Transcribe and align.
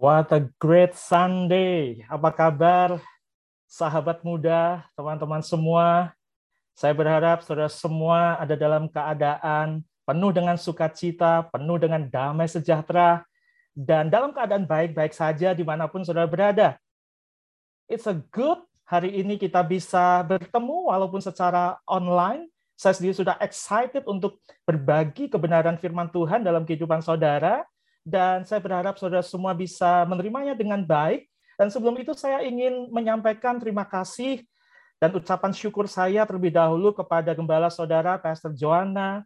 What 0.00 0.32
a 0.32 0.48
great 0.56 0.96
Sunday. 0.96 2.08
Apa 2.08 2.32
kabar 2.32 2.96
sahabat 3.68 4.24
muda, 4.24 4.80
teman-teman 4.96 5.44
semua? 5.44 6.16
Saya 6.72 6.96
berharap 6.96 7.44
saudara 7.44 7.68
semua 7.68 8.40
ada 8.40 8.56
dalam 8.56 8.88
keadaan 8.88 9.84
penuh 10.08 10.32
dengan 10.32 10.56
sukacita, 10.56 11.44
penuh 11.52 11.76
dengan 11.76 12.00
damai 12.08 12.48
sejahtera, 12.48 13.28
dan 13.76 14.08
dalam 14.08 14.32
keadaan 14.32 14.64
baik-baik 14.64 15.12
saja 15.12 15.52
di 15.52 15.68
mana 15.68 15.84
pun 15.84 16.00
saudara 16.00 16.24
berada. 16.24 16.80
It's 17.84 18.08
a 18.08 18.16
good 18.32 18.64
hari 18.88 19.20
ini 19.20 19.36
kita 19.36 19.60
bisa 19.60 20.24
bertemu 20.24 20.96
walaupun 20.96 21.20
secara 21.20 21.76
online. 21.84 22.48
Saya 22.72 22.96
sendiri 22.96 23.20
sudah 23.20 23.36
excited 23.36 24.08
untuk 24.08 24.40
berbagi 24.64 25.28
kebenaran 25.28 25.76
firman 25.76 26.08
Tuhan 26.08 26.40
dalam 26.40 26.64
kehidupan 26.64 27.04
saudara 27.04 27.68
dan 28.04 28.44
saya 28.48 28.60
berharap 28.62 28.96
saudara 28.96 29.24
semua 29.24 29.52
bisa 29.52 30.04
menerimanya 30.08 30.56
dengan 30.56 30.80
baik. 30.82 31.28
Dan 31.60 31.68
sebelum 31.68 31.96
itu 32.00 32.16
saya 32.16 32.40
ingin 32.40 32.88
menyampaikan 32.88 33.60
terima 33.60 33.84
kasih 33.84 34.40
dan 34.96 35.12
ucapan 35.16 35.52
syukur 35.52 35.88
saya 35.88 36.24
terlebih 36.24 36.52
dahulu 36.52 36.92
kepada 36.92 37.32
gembala 37.36 37.68
saudara 37.68 38.16
Pastor 38.16 38.52
Joanna, 38.56 39.24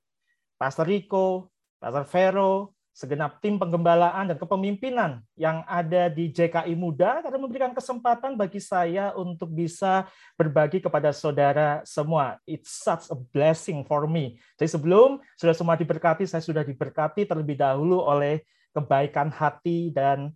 Pastor 0.59 0.87
Rico, 0.87 1.51
Pastor 1.79 2.07
Vero, 2.11 2.75
segenap 2.95 3.43
tim 3.43 3.59
penggembalaan 3.59 4.31
dan 4.31 4.39
kepemimpinan 4.39 5.19
yang 5.35 5.67
ada 5.67 6.07
di 6.07 6.31
JKI 6.31 6.79
Muda 6.79 7.27
karena 7.27 7.43
memberikan 7.43 7.75
kesempatan 7.75 8.39
bagi 8.39 8.63
saya 8.63 9.11
untuk 9.19 9.51
bisa 9.51 10.07
berbagi 10.39 10.79
kepada 10.79 11.11
saudara 11.11 11.83
semua. 11.83 12.39
It's 12.47 12.71
such 12.71 13.11
a 13.11 13.19
blessing 13.19 13.83
for 13.83 14.07
me. 14.07 14.39
Jadi 14.55 14.79
sebelum 14.79 15.19
sudah 15.35 15.59
semua 15.59 15.75
diberkati, 15.75 16.23
saya 16.23 16.39
sudah 16.39 16.63
diberkati 16.63 17.27
terlebih 17.27 17.59
dahulu 17.59 17.99
oleh 17.99 18.47
kebaikan 18.75 19.31
hati 19.31 19.95
dan 19.95 20.35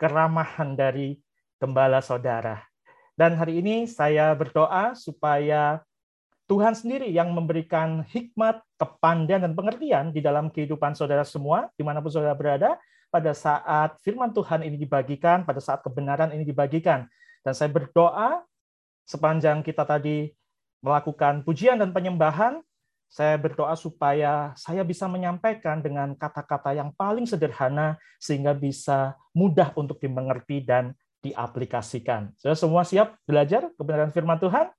keramahan 0.00 0.72
dari 0.74 1.20
gembala 1.60 2.00
saudara. 2.00 2.64
Dan 3.12 3.36
hari 3.36 3.60
ini 3.60 3.84
saya 3.84 4.32
berdoa 4.32 4.96
supaya 4.96 5.84
Tuhan 6.48 6.74
sendiri 6.74 7.06
yang 7.12 7.30
memberikan 7.30 8.02
hikmat, 8.10 8.58
kepandaian, 8.74 9.44
dan 9.44 9.54
pengertian 9.54 10.10
di 10.10 10.18
dalam 10.18 10.50
kehidupan 10.50 10.98
saudara 10.98 11.22
semua, 11.22 11.70
di 11.78 11.86
mana 11.86 12.02
pun 12.02 12.10
saudara 12.10 12.34
berada, 12.34 12.74
pada 13.12 13.30
saat 13.36 14.00
firman 14.02 14.34
Tuhan 14.34 14.66
ini 14.66 14.74
dibagikan, 14.74 15.46
pada 15.46 15.62
saat 15.62 15.78
kebenaran 15.84 16.34
ini 16.34 16.42
dibagikan. 16.42 17.06
Dan 17.46 17.54
saya 17.54 17.70
berdoa 17.70 18.42
sepanjang 19.06 19.62
kita 19.62 19.86
tadi 19.86 20.34
melakukan 20.82 21.46
pujian 21.46 21.78
dan 21.78 21.94
penyembahan, 21.94 22.64
saya 23.10 23.34
berdoa 23.42 23.74
supaya 23.74 24.54
saya 24.54 24.86
bisa 24.86 25.10
menyampaikan 25.10 25.82
dengan 25.82 26.14
kata-kata 26.14 26.78
yang 26.78 26.94
paling 26.94 27.26
sederhana 27.26 27.98
sehingga 28.22 28.54
bisa 28.54 29.18
mudah 29.34 29.74
untuk 29.74 29.98
dimengerti 29.98 30.62
dan 30.62 30.94
diaplikasikan. 31.18 32.30
Sudah 32.38 32.54
semua 32.54 32.86
siap 32.86 33.18
belajar 33.26 33.66
kebenaran 33.74 34.14
firman 34.14 34.38
Tuhan? 34.38 34.70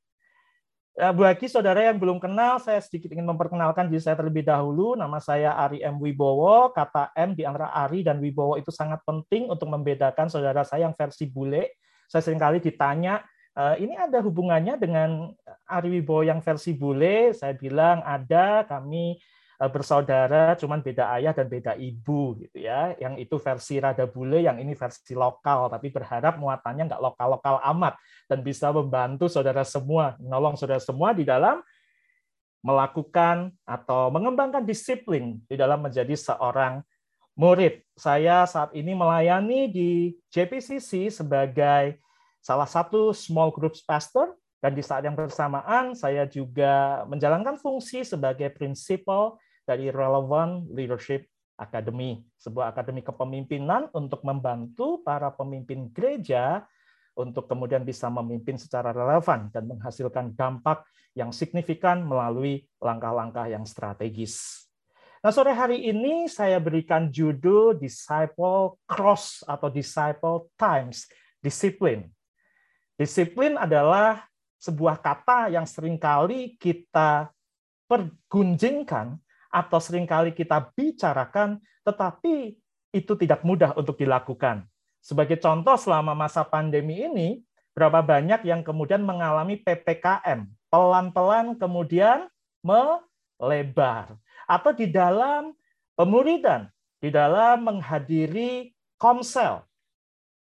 Ya, 0.91 1.11
bagi 1.11 1.47
saudara 1.47 1.87
yang 1.87 1.99
belum 1.99 2.19
kenal, 2.19 2.59
saya 2.59 2.79
sedikit 2.83 3.11
ingin 3.15 3.27
memperkenalkan 3.27 3.87
diri 3.87 4.03
saya 4.03 4.15
terlebih 4.15 4.43
dahulu. 4.43 4.95
Nama 4.95 5.19
saya 5.23 5.55
Ari 5.55 5.83
M. 5.83 5.99
Wibowo. 5.99 6.71
Kata 6.71 7.11
M 7.15 7.35
di 7.35 7.43
antara 7.47 7.71
Ari 7.71 8.03
dan 8.03 8.19
Wibowo 8.19 8.59
itu 8.59 8.71
sangat 8.71 8.99
penting 9.07 9.47
untuk 9.51 9.71
membedakan 9.71 10.27
saudara 10.31 10.63
saya 10.67 10.87
yang 10.87 10.95
versi 10.95 11.27
bule. 11.27 11.79
Saya 12.11 12.23
sering 12.27 12.39
kali 12.39 12.59
ditanya, 12.59 13.23
ini 13.51 13.99
ada 13.99 14.23
hubungannya 14.23 14.79
dengan 14.79 15.35
Ari 15.67 15.99
yang 16.23 16.39
versi 16.39 16.71
bule. 16.71 17.35
Saya 17.35 17.51
bilang 17.51 17.99
ada, 18.03 18.63
kami 18.63 19.19
eh, 19.59 19.69
bersaudara, 19.71 20.55
cuman 20.55 20.79
beda 20.79 21.11
ayah 21.19 21.35
dan 21.35 21.51
beda 21.51 21.75
ibu 21.75 22.39
gitu 22.39 22.63
ya. 22.63 22.95
Yang 22.95 23.27
itu 23.27 23.35
versi 23.39 23.75
rada 23.83 24.07
bule, 24.07 24.43
yang 24.47 24.55
ini 24.55 24.71
versi 24.71 25.11
lokal. 25.11 25.67
Tapi 25.67 25.91
berharap 25.91 26.39
muatannya 26.39 26.87
nggak 26.87 27.03
lokal-lokal 27.03 27.59
amat 27.75 27.99
dan 28.31 28.39
bisa 28.39 28.71
membantu 28.71 29.27
saudara 29.27 29.67
semua, 29.67 30.15
menolong 30.19 30.55
saudara 30.55 30.79
semua 30.79 31.11
di 31.11 31.27
dalam 31.27 31.59
melakukan 32.61 33.49
atau 33.65 34.13
mengembangkan 34.13 34.61
disiplin 34.61 35.41
di 35.49 35.57
dalam 35.57 35.81
menjadi 35.81 36.13
seorang 36.13 36.85
murid. 37.33 37.81
Saya 37.97 38.45
saat 38.45 38.71
ini 38.77 38.93
melayani 38.93 39.65
di 39.67 39.89
JPCC 40.29 41.09
sebagai 41.09 41.97
salah 42.41 42.67
satu 42.67 43.13
small 43.13 43.53
groups 43.53 43.85
pastor 43.85 44.35
dan 44.61 44.73
di 44.73 44.83
saat 44.85 45.05
yang 45.05 45.17
bersamaan 45.17 45.93
saya 45.97 46.25
juga 46.25 47.05
menjalankan 47.09 47.57
fungsi 47.57 48.05
sebagai 48.05 48.49
prinsipal 48.53 49.37
dari 49.65 49.93
Relevant 49.93 50.69
Leadership 50.73 51.29
Academy, 51.57 52.17
sebuah 52.41 52.73
akademi 52.73 53.05
kepemimpinan 53.05 53.93
untuk 53.93 54.25
membantu 54.25 55.05
para 55.05 55.29
pemimpin 55.29 55.93
gereja 55.93 56.65
untuk 57.13 57.45
kemudian 57.45 57.85
bisa 57.85 58.09
memimpin 58.09 58.57
secara 58.57 58.89
relevan 58.89 59.53
dan 59.53 59.69
menghasilkan 59.69 60.33
dampak 60.33 60.81
yang 61.13 61.29
signifikan 61.29 62.01
melalui 62.01 62.65
langkah-langkah 62.79 63.51
yang 63.51 63.67
strategis. 63.67 64.65
Nah, 65.21 65.29
sore 65.29 65.53
hari 65.53 65.85
ini 65.85 66.25
saya 66.25 66.57
berikan 66.57 67.13
judul 67.13 67.77
Disciple 67.77 68.81
Cross 68.89 69.45
atau 69.45 69.69
Disciple 69.69 70.49
Times, 70.57 71.05
disiplin. 71.37 72.09
Disiplin 73.01 73.57
adalah 73.57 74.29
sebuah 74.61 75.01
kata 75.01 75.49
yang 75.49 75.65
sering 75.65 75.97
kali 75.97 76.53
kita 76.61 77.33
pergunjingkan 77.89 79.17
atau 79.49 79.79
sering 79.81 80.05
kali 80.05 80.37
kita 80.37 80.69
bicarakan, 80.77 81.57
tetapi 81.81 82.61
itu 82.93 83.13
tidak 83.17 83.41
mudah 83.41 83.73
untuk 83.73 83.97
dilakukan. 83.97 84.69
Sebagai 85.01 85.41
contoh, 85.41 85.73
selama 85.81 86.13
masa 86.13 86.45
pandemi 86.45 87.01
ini, 87.09 87.41
berapa 87.73 88.05
banyak 88.05 88.45
yang 88.45 88.61
kemudian 88.61 89.01
mengalami 89.01 89.57
PPKM, 89.57 90.45
pelan-pelan 90.69 91.57
kemudian 91.57 92.29
melebar. 92.61 94.13
Atau 94.45 94.77
di 94.77 94.85
dalam 94.93 95.57
pemuridan, 95.97 96.69
di 97.01 97.09
dalam 97.09 97.65
menghadiri 97.65 98.77
komsel, 99.01 99.65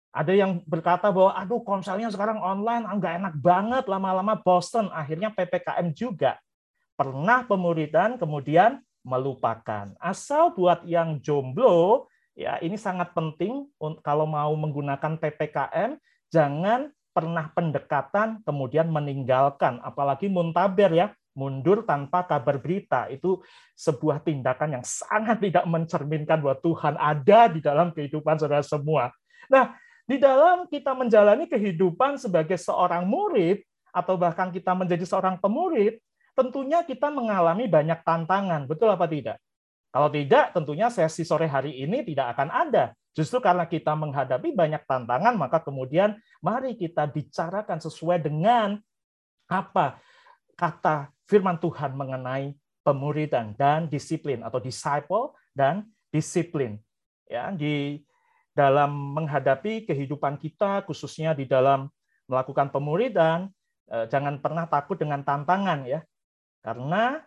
ada 0.10 0.34
yang 0.34 0.66
berkata 0.66 1.14
bahwa 1.14 1.38
aduh 1.38 1.62
konselnya 1.62 2.10
sekarang 2.10 2.42
online 2.42 2.84
ah, 2.90 2.98
nggak 2.98 3.14
enak 3.22 3.34
banget 3.38 3.86
lama-lama 3.86 4.34
Boston. 4.42 4.90
Akhirnya 4.90 5.30
PPKM 5.30 5.94
juga 5.94 6.42
pernah 6.98 7.46
pemuridan 7.46 8.18
kemudian 8.18 8.82
melupakan. 9.06 9.94
Asal 10.02 10.58
buat 10.58 10.82
yang 10.90 11.22
jomblo 11.22 12.10
ya 12.34 12.58
ini 12.60 12.76
sangat 12.76 13.14
penting 13.14 13.70
kalau 14.02 14.26
mau 14.26 14.52
menggunakan 14.58 15.22
PPKM 15.22 16.02
jangan 16.34 16.90
pernah 17.14 17.54
pendekatan 17.54 18.42
kemudian 18.42 18.90
meninggalkan. 18.90 19.78
Apalagi 19.86 20.26
muntaber 20.26 20.90
ya 20.90 21.08
mundur 21.38 21.86
tanpa 21.86 22.26
kabar 22.26 22.58
berita. 22.58 23.06
Itu 23.14 23.46
sebuah 23.78 24.26
tindakan 24.26 24.82
yang 24.82 24.86
sangat 24.86 25.38
tidak 25.38 25.70
mencerminkan 25.70 26.42
bahwa 26.42 26.58
Tuhan 26.60 26.96
ada 26.98 27.40
di 27.48 27.62
dalam 27.62 27.94
kehidupan 27.94 28.42
saudara 28.42 28.66
semua. 28.66 29.14
Nah, 29.48 29.78
di 30.10 30.18
dalam 30.18 30.66
kita 30.66 30.98
menjalani 30.98 31.46
kehidupan 31.46 32.18
sebagai 32.18 32.58
seorang 32.58 33.06
murid, 33.06 33.62
atau 33.94 34.18
bahkan 34.18 34.50
kita 34.50 34.74
menjadi 34.74 35.06
seorang 35.06 35.38
pemurid, 35.38 36.02
tentunya 36.34 36.82
kita 36.82 37.14
mengalami 37.14 37.70
banyak 37.70 38.02
tantangan. 38.02 38.66
Betul 38.66 38.90
apa 38.90 39.06
tidak? 39.06 39.38
Kalau 39.90 40.10
tidak, 40.10 40.54
tentunya 40.54 40.90
sesi 40.90 41.26
sore 41.26 41.50
hari 41.50 41.78
ini 41.82 42.06
tidak 42.06 42.38
akan 42.38 42.50
ada. 42.50 42.94
Justru 43.18 43.42
karena 43.42 43.66
kita 43.66 43.98
menghadapi 43.98 44.54
banyak 44.54 44.86
tantangan, 44.86 45.34
maka 45.34 45.58
kemudian 45.62 46.18
mari 46.42 46.78
kita 46.78 47.10
bicarakan 47.10 47.82
sesuai 47.82 48.22
dengan 48.22 48.78
apa 49.50 49.98
kata 50.54 51.10
firman 51.26 51.58
Tuhan 51.58 51.98
mengenai 51.98 52.54
pemuridan 52.86 53.58
dan 53.58 53.90
disiplin 53.90 54.46
atau 54.46 54.62
disciple 54.62 55.34
dan 55.58 55.90
disiplin. 56.14 56.78
Ya, 57.26 57.50
di 57.50 58.06
dalam 58.54 59.16
menghadapi 59.16 59.88
kehidupan 59.88 60.42
kita, 60.42 60.84
khususnya 60.86 61.38
di 61.38 61.46
dalam 61.46 61.88
melakukan 62.30 62.70
pemuridan, 62.70 63.50
eh, 63.90 64.06
jangan 64.10 64.42
pernah 64.42 64.70
takut 64.70 65.00
dengan 65.00 65.26
tantangan 65.26 65.86
ya. 65.86 66.02
Karena 66.62 67.18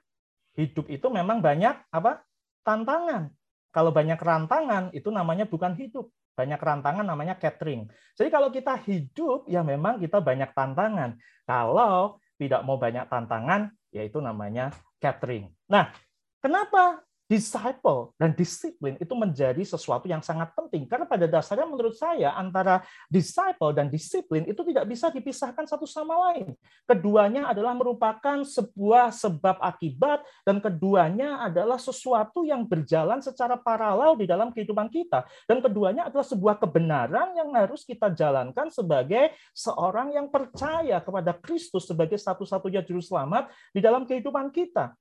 hidup 0.56 0.86
itu 0.92 1.06
memang 1.08 1.40
banyak 1.40 1.88
apa? 1.88 2.22
tantangan. 2.62 3.26
Kalau 3.74 3.90
banyak 3.90 4.20
rantangan 4.20 4.94
itu 4.94 5.10
namanya 5.10 5.50
bukan 5.50 5.74
hidup. 5.74 6.14
Banyak 6.38 6.62
rantangan 6.62 7.02
namanya 7.02 7.34
catering. 7.36 7.90
Jadi 8.14 8.28
kalau 8.30 8.54
kita 8.54 8.78
hidup 8.86 9.50
ya 9.50 9.66
memang 9.66 9.98
kita 9.98 10.22
banyak 10.22 10.54
tantangan. 10.54 11.18
Kalau 11.42 12.22
tidak 12.38 12.62
mau 12.62 12.78
banyak 12.78 13.04
tantangan 13.10 13.74
yaitu 13.90 14.22
namanya 14.22 14.70
catering. 15.02 15.50
Nah, 15.68 15.92
kenapa 16.38 17.04
disciple 17.32 18.12
dan 18.20 18.36
disiplin 18.36 19.00
itu 19.00 19.16
menjadi 19.16 19.64
sesuatu 19.64 20.04
yang 20.04 20.20
sangat 20.20 20.52
penting 20.52 20.84
karena 20.84 21.08
pada 21.08 21.24
dasarnya 21.24 21.64
menurut 21.64 21.96
saya 21.96 22.36
antara 22.36 22.84
disciple 23.08 23.72
dan 23.72 23.88
disiplin 23.88 24.44
itu 24.44 24.60
tidak 24.68 24.84
bisa 24.84 25.08
dipisahkan 25.08 25.64
satu 25.64 25.88
sama 25.88 26.12
lain. 26.28 26.52
Keduanya 26.84 27.48
adalah 27.48 27.72
merupakan 27.72 28.44
sebuah 28.44 29.16
sebab 29.16 29.56
akibat 29.64 30.20
dan 30.44 30.60
keduanya 30.60 31.40
adalah 31.40 31.80
sesuatu 31.80 32.44
yang 32.44 32.68
berjalan 32.68 33.24
secara 33.24 33.56
paralel 33.56 34.20
di 34.20 34.28
dalam 34.28 34.52
kehidupan 34.52 34.92
kita 34.92 35.24
dan 35.48 35.64
keduanya 35.64 36.12
adalah 36.12 36.28
sebuah 36.28 36.60
kebenaran 36.60 37.32
yang 37.32 37.48
harus 37.56 37.88
kita 37.88 38.12
jalankan 38.12 38.68
sebagai 38.68 39.32
seorang 39.56 40.12
yang 40.12 40.28
percaya 40.28 41.00
kepada 41.00 41.32
Kristus 41.40 41.88
sebagai 41.88 42.20
satu-satunya 42.20 42.84
juru 42.84 43.00
selamat 43.00 43.48
di 43.72 43.80
dalam 43.80 44.04
kehidupan 44.04 44.52
kita. 44.52 44.92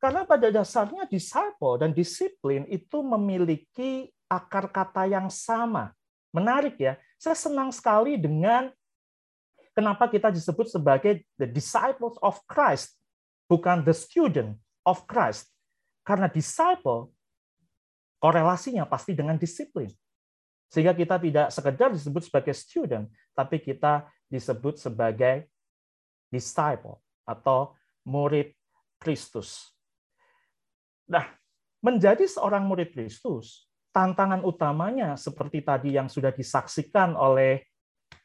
Karena 0.00 0.24
pada 0.24 0.48
dasarnya 0.48 1.04
disciple 1.04 1.76
dan 1.76 1.92
disiplin 1.92 2.64
itu 2.72 3.04
memiliki 3.04 4.08
akar 4.32 4.72
kata 4.72 5.04
yang 5.04 5.28
sama. 5.28 5.92
Menarik 6.32 6.80
ya. 6.80 6.96
Saya 7.20 7.36
senang 7.36 7.68
sekali 7.68 8.16
dengan 8.16 8.72
kenapa 9.76 10.08
kita 10.08 10.32
disebut 10.32 10.72
sebagai 10.72 11.20
the 11.36 11.44
disciples 11.44 12.16
of 12.24 12.40
Christ, 12.48 12.96
bukan 13.44 13.84
the 13.84 13.92
student 13.92 14.56
of 14.88 15.04
Christ. 15.04 15.52
Karena 16.00 16.32
disciple 16.32 17.12
korelasinya 18.16 18.88
pasti 18.88 19.12
dengan 19.12 19.36
disiplin. 19.36 19.92
Sehingga 20.72 20.96
kita 20.96 21.20
tidak 21.20 21.52
sekedar 21.52 21.92
disebut 21.92 22.24
sebagai 22.24 22.54
student, 22.56 23.04
tapi 23.36 23.60
kita 23.60 24.08
disebut 24.30 24.80
sebagai 24.80 25.50
disciple 26.30 27.02
atau 27.26 27.74
murid 28.06 28.54
Kristus. 28.96 29.74
Nah, 31.10 31.26
menjadi 31.82 32.22
seorang 32.24 32.70
murid 32.70 32.94
Kristus, 32.94 33.66
tantangan 33.90 34.46
utamanya 34.46 35.18
seperti 35.18 35.66
tadi 35.66 35.98
yang 35.98 36.06
sudah 36.06 36.30
disaksikan 36.30 37.18
oleh 37.18 37.66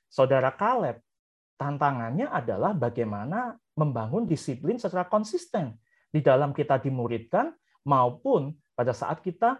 saudara 0.05 0.53
Kaleb, 0.53 1.01
tantangannya 1.57 2.29
adalah 2.29 2.77
bagaimana 2.77 3.57
membangun 3.73 4.29
disiplin 4.29 4.77
secara 4.77 5.09
konsisten 5.09 5.75
di 6.13 6.21
dalam 6.21 6.53
kita 6.53 6.77
dimuridkan 6.77 7.51
maupun 7.83 8.53
pada 8.77 8.93
saat 8.93 9.19
kita 9.25 9.57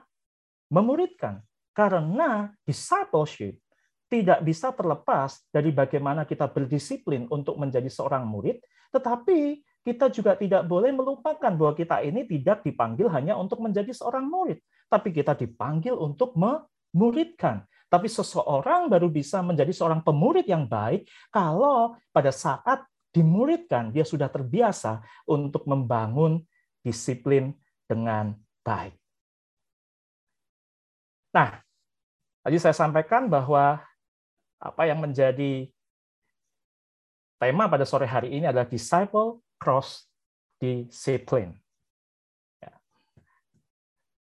memuridkan. 0.69 1.41
Karena 1.75 2.47
discipleship 2.63 3.59
tidak 4.07 4.39
bisa 4.47 4.71
terlepas 4.71 5.43
dari 5.51 5.75
bagaimana 5.75 6.23
kita 6.23 6.47
berdisiplin 6.47 7.27
untuk 7.27 7.59
menjadi 7.59 7.89
seorang 7.91 8.23
murid, 8.23 8.63
tetapi 8.95 9.59
kita 9.85 10.09
juga 10.09 10.33
tidak 10.33 10.65
boleh 10.65 10.89
melupakan 10.89 11.53
bahwa 11.53 11.77
kita 11.77 12.01
ini 12.01 12.25
tidak 12.25 12.65
dipanggil 12.65 13.05
hanya 13.13 13.37
untuk 13.37 13.61
menjadi 13.61 13.93
seorang 13.93 14.25
murid, 14.25 14.57
tapi 14.89 15.13
kita 15.13 15.37
dipanggil 15.37 15.93
untuk 15.93 16.33
memuridkan. 16.33 17.61
Tapi 17.85 18.09
seseorang 18.09 18.89
baru 18.89 19.13
bisa 19.13 19.45
menjadi 19.45 19.69
seorang 19.69 20.01
pemurid 20.01 20.49
yang 20.49 20.65
baik 20.65 21.05
kalau 21.29 21.93
pada 22.09 22.33
saat 22.33 22.81
dimuridkan 23.13 23.93
dia 23.93 24.01
sudah 24.01 24.25
terbiasa 24.25 25.05
untuk 25.29 25.69
membangun 25.69 26.41
disiplin 26.81 27.53
dengan 27.85 28.33
baik. 28.65 28.97
Nah, 31.29 31.61
tadi 32.41 32.57
saya 32.57 32.73
sampaikan 32.73 33.29
bahwa 33.29 33.85
apa 34.57 34.83
yang 34.89 34.97
menjadi 34.97 35.69
tema 37.37 37.69
pada 37.69 37.85
sore 37.85 38.09
hari 38.09 38.33
ini 38.33 38.49
adalah 38.49 38.65
disciple 38.65 39.44
cross 39.59 40.07
discipline. 40.59 41.55
Ya. 42.63 42.73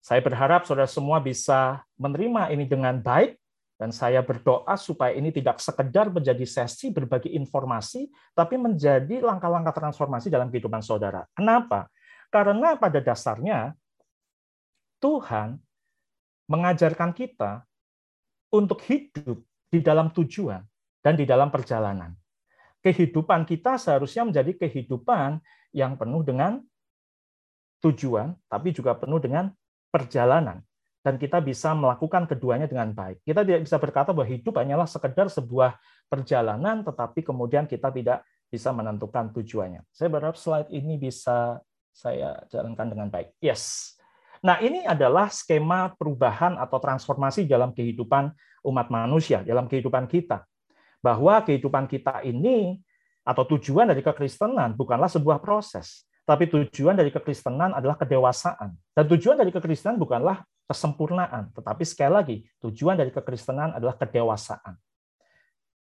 Saya 0.02 0.20
berharap 0.20 0.64
saudara 0.64 0.88
semua 0.88 1.18
bisa 1.18 1.82
menerima 1.96 2.52
ini 2.52 2.64
dengan 2.68 3.00
baik 3.00 3.38
dan 3.78 3.94
saya 3.94 4.18
berdoa 4.26 4.74
supaya 4.74 5.14
ini 5.14 5.30
tidak 5.30 5.62
sekedar 5.62 6.10
menjadi 6.10 6.42
sesi 6.42 6.90
berbagi 6.90 7.30
informasi, 7.38 8.10
tapi 8.34 8.58
menjadi 8.58 9.22
langkah-langkah 9.22 9.70
transformasi 9.70 10.26
dalam 10.26 10.50
kehidupan 10.50 10.82
saudara. 10.82 11.22
Kenapa? 11.30 11.86
Karena 12.28 12.74
pada 12.74 12.98
dasarnya 12.98 13.72
Tuhan 14.98 15.62
mengajarkan 16.50 17.14
kita 17.14 17.62
untuk 18.50 18.82
hidup 18.82 19.38
di 19.70 19.78
dalam 19.78 20.10
tujuan 20.10 20.64
dan 21.04 21.14
di 21.14 21.22
dalam 21.22 21.52
perjalanan 21.52 22.18
kehidupan 22.82 23.44
kita 23.44 23.76
seharusnya 23.76 24.26
menjadi 24.26 24.54
kehidupan 24.54 25.42
yang 25.74 25.98
penuh 25.98 26.22
dengan 26.22 26.62
tujuan, 27.82 28.34
tapi 28.50 28.74
juga 28.74 28.94
penuh 28.94 29.18
dengan 29.22 29.50
perjalanan. 29.90 30.62
Dan 30.98 31.14
kita 31.16 31.38
bisa 31.38 31.72
melakukan 31.72 32.26
keduanya 32.26 32.66
dengan 32.66 32.90
baik. 32.90 33.22
Kita 33.22 33.46
tidak 33.46 33.62
bisa 33.64 33.76
berkata 33.78 34.10
bahwa 34.10 34.28
hidup 34.28 34.54
hanyalah 34.58 34.84
sekedar 34.84 35.30
sebuah 35.30 35.78
perjalanan, 36.10 36.82
tetapi 36.82 37.22
kemudian 37.22 37.64
kita 37.70 37.88
tidak 37.94 38.26
bisa 38.50 38.74
menentukan 38.74 39.30
tujuannya. 39.32 39.86
Saya 39.94 40.08
berharap 40.10 40.36
slide 40.36 40.68
ini 40.74 40.98
bisa 40.98 41.62
saya 41.94 42.42
jalankan 42.50 42.92
dengan 42.92 43.08
baik. 43.08 43.36
Yes. 43.38 43.94
Nah, 44.42 44.58
ini 44.62 44.86
adalah 44.86 45.30
skema 45.30 45.94
perubahan 45.98 46.58
atau 46.58 46.78
transformasi 46.78 47.46
dalam 47.46 47.74
kehidupan 47.74 48.30
umat 48.66 48.86
manusia, 48.90 49.42
dalam 49.46 49.66
kehidupan 49.70 50.06
kita 50.10 50.47
bahwa 50.98 51.40
kehidupan 51.42 51.86
kita 51.86 52.22
ini 52.26 52.82
atau 53.22 53.44
tujuan 53.56 53.88
dari 53.88 54.00
kekristenan 54.00 54.72
bukanlah 54.74 55.08
sebuah 55.12 55.38
proses, 55.38 56.08
tapi 56.24 56.48
tujuan 56.48 56.96
dari 56.96 57.08
kekristenan 57.08 57.76
adalah 57.76 57.96
kedewasaan. 57.96 58.76
Dan 58.92 59.04
tujuan 59.08 59.36
dari 59.36 59.52
kekristenan 59.52 59.96
bukanlah 59.96 60.44
kesempurnaan, 60.68 61.52
tetapi 61.56 61.84
sekali 61.88 62.12
lagi, 62.12 62.36
tujuan 62.60 62.96
dari 63.00 63.08
kekristenan 63.08 63.76
adalah 63.76 63.96
kedewasaan. 63.96 64.76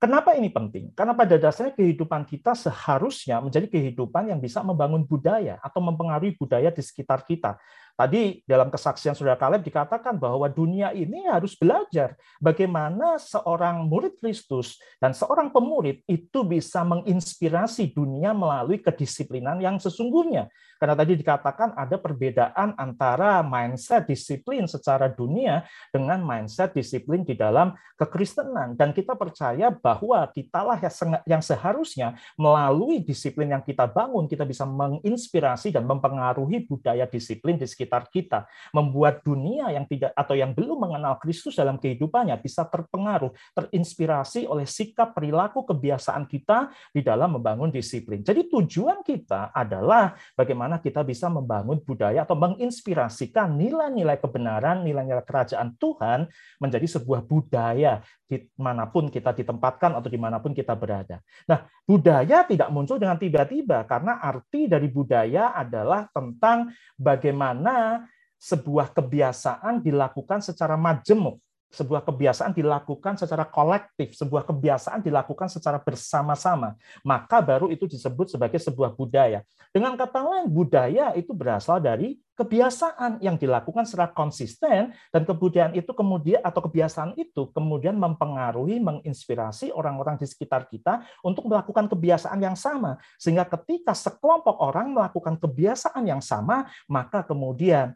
Kenapa 0.02 0.34
ini 0.34 0.50
penting? 0.50 0.90
Karena 0.98 1.14
pada 1.14 1.38
dasarnya 1.38 1.78
kehidupan 1.78 2.26
kita 2.26 2.58
seharusnya 2.58 3.38
menjadi 3.38 3.70
kehidupan 3.70 4.34
yang 4.34 4.42
bisa 4.42 4.66
membangun 4.66 5.06
budaya 5.06 5.62
atau 5.62 5.78
mempengaruhi 5.78 6.34
budaya 6.42 6.74
di 6.74 6.82
sekitar 6.82 7.22
kita. 7.22 7.62
Tadi 7.96 8.42
dalam 8.50 8.74
kesaksian 8.74 9.14
Saudara 9.14 9.38
Kaleb 9.38 9.62
dikatakan 9.62 10.18
bahwa 10.18 10.50
dunia 10.50 10.90
ini 10.90 11.30
harus 11.30 11.54
belajar 11.54 12.18
bagaimana 12.42 13.22
seorang 13.22 13.86
murid 13.86 14.18
Kristus 14.18 14.82
dan 14.98 15.14
seorang 15.14 15.54
pemurid 15.54 16.02
itu 16.10 16.42
bisa 16.42 16.82
menginspirasi 16.82 17.94
dunia 17.94 18.34
melalui 18.34 18.82
kedisiplinan 18.82 19.62
yang 19.62 19.78
sesungguhnya. 19.78 20.50
Karena 20.82 20.98
tadi 20.98 21.14
dikatakan 21.14 21.78
ada 21.78 22.02
perbedaan 22.02 22.74
antara 22.74 23.46
mindset 23.46 24.10
disiplin 24.10 24.66
secara 24.66 25.06
dunia 25.06 25.62
dengan 25.94 26.26
mindset 26.26 26.74
disiplin 26.74 27.22
di 27.22 27.38
dalam 27.38 27.78
kekristenan. 28.02 28.74
Dan 28.74 28.90
kita 28.90 29.14
percaya 29.14 29.70
bahwa 29.70 30.26
kitalah 30.34 30.82
yang 31.30 31.46
seharusnya 31.46 32.18
melalui 32.34 33.06
disiplin 33.06 33.54
yang 33.54 33.62
kita 33.62 33.86
bangun, 33.86 34.26
kita 34.26 34.42
bisa 34.42 34.66
menginspirasi 34.66 35.70
dan 35.70 35.86
mempengaruhi 35.86 36.66
budaya 36.66 37.06
disiplin 37.06 37.62
di 37.62 37.70
sekitar 37.70 37.81
kita. 37.88 38.46
Membuat 38.76 39.24
dunia 39.24 39.72
yang 39.72 39.88
tidak 39.88 40.12
atau 40.14 40.36
yang 40.36 40.52
belum 40.52 40.78
mengenal 40.78 41.18
Kristus 41.18 41.58
dalam 41.58 41.80
kehidupannya 41.80 42.38
bisa 42.42 42.68
terpengaruh, 42.68 43.32
terinspirasi 43.56 44.46
oleh 44.46 44.68
sikap, 44.68 45.16
perilaku, 45.16 45.64
kebiasaan 45.66 46.28
kita 46.28 46.74
di 46.92 47.02
dalam 47.02 47.40
membangun 47.40 47.72
disiplin. 47.72 48.22
Jadi 48.22 48.52
tujuan 48.52 49.02
kita 49.02 49.56
adalah 49.56 50.14
bagaimana 50.36 50.78
kita 50.84 51.02
bisa 51.06 51.32
membangun 51.32 51.80
budaya 51.82 52.28
atau 52.28 52.36
menginspirasikan 52.36 53.56
nilai-nilai 53.56 54.20
kebenaran, 54.20 54.84
nilai-nilai 54.84 55.24
kerajaan 55.24 55.78
Tuhan 55.78 56.28
menjadi 56.60 56.88
sebuah 57.00 57.24
budaya 57.26 58.04
di 58.32 58.48
mana 58.56 58.88
pun 58.88 59.12
kita 59.12 59.36
ditempatkan 59.36 60.00
atau 60.00 60.08
di 60.08 60.16
mana 60.16 60.40
pun 60.40 60.56
kita 60.56 60.72
berada. 60.80 61.20
Nah, 61.52 61.68
budaya 61.84 62.48
tidak 62.48 62.72
muncul 62.72 62.96
dengan 62.96 63.20
tiba-tiba 63.20 63.84
karena 63.84 64.24
arti 64.24 64.72
dari 64.72 64.88
budaya 64.88 65.52
adalah 65.52 66.08
tentang 66.16 66.72
bagaimana 66.96 68.08
sebuah 68.40 68.96
kebiasaan 68.96 69.84
dilakukan 69.84 70.40
secara 70.40 70.80
majemuk 70.80 71.44
sebuah 71.72 72.04
kebiasaan 72.04 72.52
dilakukan 72.52 73.16
secara 73.16 73.48
kolektif, 73.48 74.12
sebuah 74.20 74.44
kebiasaan 74.44 75.00
dilakukan 75.00 75.48
secara 75.48 75.80
bersama-sama, 75.80 76.76
maka 77.02 77.40
baru 77.40 77.72
itu 77.72 77.88
disebut 77.88 78.36
sebagai 78.36 78.60
sebuah 78.60 78.92
budaya. 78.92 79.42
Dengan 79.72 79.96
kata 79.96 80.20
lain, 80.20 80.52
budaya 80.52 81.16
itu 81.16 81.32
berasal 81.32 81.80
dari 81.80 82.20
kebiasaan 82.36 83.24
yang 83.24 83.40
dilakukan 83.40 83.88
secara 83.88 84.12
konsisten 84.12 84.92
dan 84.92 85.22
kemudian 85.24 85.72
itu 85.72 85.96
kemudian 85.96 86.44
atau 86.44 86.60
kebiasaan 86.68 87.16
itu 87.16 87.48
kemudian 87.56 87.96
mempengaruhi, 87.96 88.84
menginspirasi 88.84 89.72
orang-orang 89.72 90.20
di 90.20 90.28
sekitar 90.28 90.68
kita 90.68 91.08
untuk 91.24 91.48
melakukan 91.48 91.88
kebiasaan 91.88 92.44
yang 92.44 92.60
sama. 92.60 93.00
Sehingga 93.16 93.48
ketika 93.48 93.96
sekelompok 93.96 94.60
orang 94.60 94.92
melakukan 94.92 95.40
kebiasaan 95.40 96.04
yang 96.04 96.20
sama, 96.20 96.68
maka 96.92 97.24
kemudian 97.24 97.96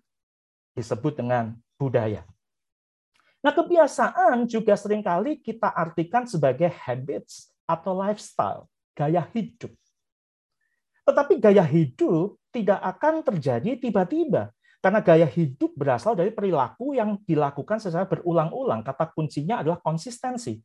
disebut 0.79 1.19
dengan 1.19 1.59
budaya. 1.75 2.23
Nah, 3.45 3.53
kebiasaan 3.53 4.49
juga 4.49 4.73
sering 4.73 5.05
kali 5.05 5.37
kita 5.37 5.69
artikan 5.69 6.25
sebagai 6.25 6.65
habits 6.65 7.53
atau 7.69 7.93
lifestyle, 7.93 8.65
gaya 8.97 9.21
hidup. 9.37 9.69
Tetapi 11.05 11.37
gaya 11.37 11.61
hidup 11.61 12.41
tidak 12.49 12.81
akan 12.81 13.21
terjadi 13.21 13.77
tiba-tiba, 13.77 14.49
Karena 14.81 15.01
gaya 15.01 15.25
hidup 15.25 15.73
berasal 15.73 16.13
dari 16.13 16.29
perilaku 16.29 16.93
yang 16.93 17.17
dilakukan 17.25 17.81
secara 17.81 18.05
berulang-ulang. 18.05 18.85
Kata 18.85 19.09
kuncinya 19.09 19.65
adalah 19.65 19.81
konsistensi. 19.81 20.61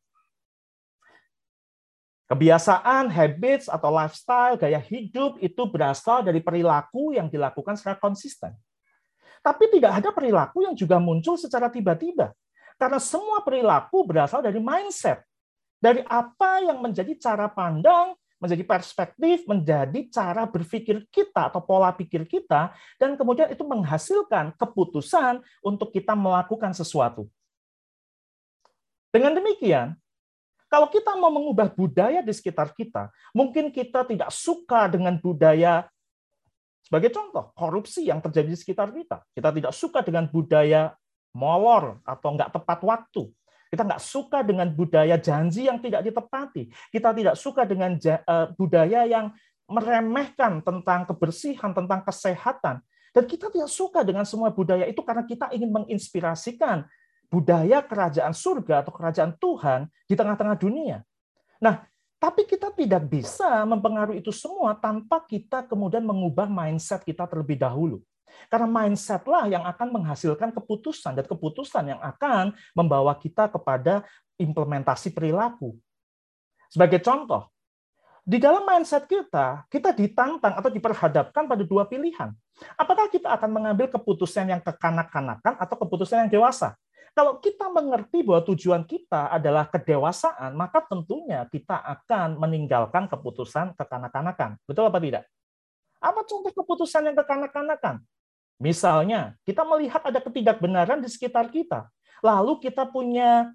Kebiasaan, 2.28 3.08
habits, 3.08 3.72
atau 3.72 3.88
lifestyle, 3.88 4.60
gaya 4.60 4.76
hidup 4.76 5.40
itu 5.40 5.62
berasal 5.64 6.20
dari 6.20 6.44
perilaku 6.44 7.16
yang 7.16 7.32
dilakukan 7.32 7.80
secara 7.80 7.96
konsisten. 7.96 8.52
Tapi 9.40 9.72
tidak 9.72 10.04
ada 10.04 10.12
perilaku 10.12 10.68
yang 10.68 10.76
juga 10.76 11.00
muncul 11.00 11.40
secara 11.40 11.72
tiba-tiba. 11.72 12.36
Karena 12.80 12.96
semua 12.96 13.44
perilaku 13.44 14.08
berasal 14.08 14.40
dari 14.40 14.56
mindset. 14.56 15.20
Dari 15.76 16.00
apa 16.08 16.64
yang 16.64 16.80
menjadi 16.80 17.12
cara 17.20 17.48
pandang, 17.52 18.16
menjadi 18.40 18.64
perspektif, 18.64 19.44
menjadi 19.44 20.00
cara 20.08 20.48
berpikir 20.48 21.04
kita 21.12 21.52
atau 21.52 21.60
pola 21.60 21.92
pikir 21.92 22.24
kita, 22.24 22.72
dan 22.96 23.20
kemudian 23.20 23.52
itu 23.52 23.60
menghasilkan 23.68 24.56
keputusan 24.56 25.44
untuk 25.60 25.92
kita 25.92 26.16
melakukan 26.16 26.72
sesuatu. 26.72 27.28
Dengan 29.12 29.36
demikian, 29.36 29.92
kalau 30.72 30.88
kita 30.88 31.12
mau 31.20 31.28
mengubah 31.28 31.68
budaya 31.68 32.24
di 32.24 32.32
sekitar 32.32 32.72
kita, 32.72 33.12
mungkin 33.36 33.68
kita 33.68 34.08
tidak 34.08 34.32
suka 34.32 34.88
dengan 34.88 35.20
budaya 35.20 35.84
sebagai 36.80 37.12
contoh, 37.12 37.52
korupsi 37.52 38.08
yang 38.08 38.24
terjadi 38.24 38.48
di 38.50 38.58
sekitar 38.58 38.88
kita. 38.90 39.20
Kita 39.36 39.52
tidak 39.52 39.72
suka 39.76 40.00
dengan 40.00 40.26
budaya 40.26 40.96
molor 41.34 42.02
atau 42.02 42.34
nggak 42.34 42.50
tepat 42.54 42.80
waktu. 42.82 43.30
Kita 43.70 43.86
nggak 43.86 44.02
suka 44.02 44.42
dengan 44.42 44.66
budaya 44.66 45.14
janji 45.14 45.70
yang 45.70 45.78
tidak 45.78 46.02
ditepati. 46.02 46.74
Kita 46.90 47.14
tidak 47.14 47.38
suka 47.38 47.62
dengan 47.62 47.94
eh, 48.02 48.46
budaya 48.58 49.06
yang 49.06 49.30
meremehkan 49.70 50.58
tentang 50.66 51.06
kebersihan, 51.06 51.70
tentang 51.70 52.02
kesehatan. 52.02 52.82
Dan 53.14 53.24
kita 53.26 53.46
tidak 53.50 53.70
suka 53.70 54.02
dengan 54.02 54.26
semua 54.26 54.50
budaya 54.50 54.86
itu 54.86 55.02
karena 55.06 55.22
kita 55.22 55.50
ingin 55.54 55.70
menginspirasikan 55.70 56.86
budaya 57.30 57.78
kerajaan 57.82 58.34
surga 58.34 58.82
atau 58.82 58.90
kerajaan 58.90 59.38
Tuhan 59.38 59.86
di 60.10 60.14
tengah-tengah 60.18 60.58
dunia. 60.58 61.06
Nah, 61.62 61.86
tapi 62.18 62.44
kita 62.44 62.74
tidak 62.74 63.06
bisa 63.06 63.62
mempengaruhi 63.64 64.20
itu 64.20 64.34
semua 64.34 64.74
tanpa 64.76 65.22
kita 65.24 65.64
kemudian 65.64 66.02
mengubah 66.02 66.50
mindset 66.50 67.06
kita 67.06 67.24
terlebih 67.30 67.56
dahulu. 67.56 68.02
Karena 68.48 68.68
mindset 68.68 69.22
lah 69.26 69.46
yang 69.46 69.64
akan 69.66 69.88
menghasilkan 70.00 70.50
keputusan 70.54 71.16
dan 71.18 71.26
keputusan 71.26 71.84
yang 71.96 72.00
akan 72.02 72.54
membawa 72.74 73.14
kita 73.18 73.50
kepada 73.50 74.02
implementasi 74.40 75.12
perilaku. 75.12 75.76
Sebagai 76.70 77.02
contoh, 77.02 77.50
di 78.20 78.38
dalam 78.38 78.62
mindset 78.62 79.10
kita, 79.10 79.66
kita 79.66 79.90
ditantang 79.90 80.54
atau 80.54 80.70
diperhadapkan 80.70 81.50
pada 81.50 81.64
dua 81.66 81.88
pilihan. 81.88 82.30
Apakah 82.76 83.08
kita 83.08 83.32
akan 83.32 83.50
mengambil 83.50 83.88
keputusan 83.88 84.46
yang 84.52 84.60
kekanak-kanakan 84.60 85.56
atau 85.56 85.76
keputusan 85.80 86.28
yang 86.28 86.30
dewasa? 86.30 86.76
Kalau 87.10 87.42
kita 87.42 87.66
mengerti 87.74 88.22
bahwa 88.22 88.46
tujuan 88.54 88.86
kita 88.86 89.34
adalah 89.34 89.66
kedewasaan, 89.66 90.54
maka 90.54 90.78
tentunya 90.86 91.42
kita 91.50 91.74
akan 91.74 92.38
meninggalkan 92.38 93.10
keputusan 93.10 93.74
kekanak-kanakan. 93.74 94.54
Betul 94.62 94.86
apa 94.86 95.02
tidak? 95.02 95.24
Apa 95.98 96.22
contoh 96.22 96.52
keputusan 96.54 97.10
yang 97.10 97.16
kekanak-kanakan? 97.18 98.06
Misalnya, 98.60 99.34
kita 99.48 99.64
melihat 99.64 100.04
ada 100.04 100.20
ketidakbenaran 100.20 101.00
di 101.00 101.08
sekitar 101.08 101.48
kita. 101.48 101.88
Lalu 102.20 102.60
kita 102.60 102.84
punya 102.84 103.48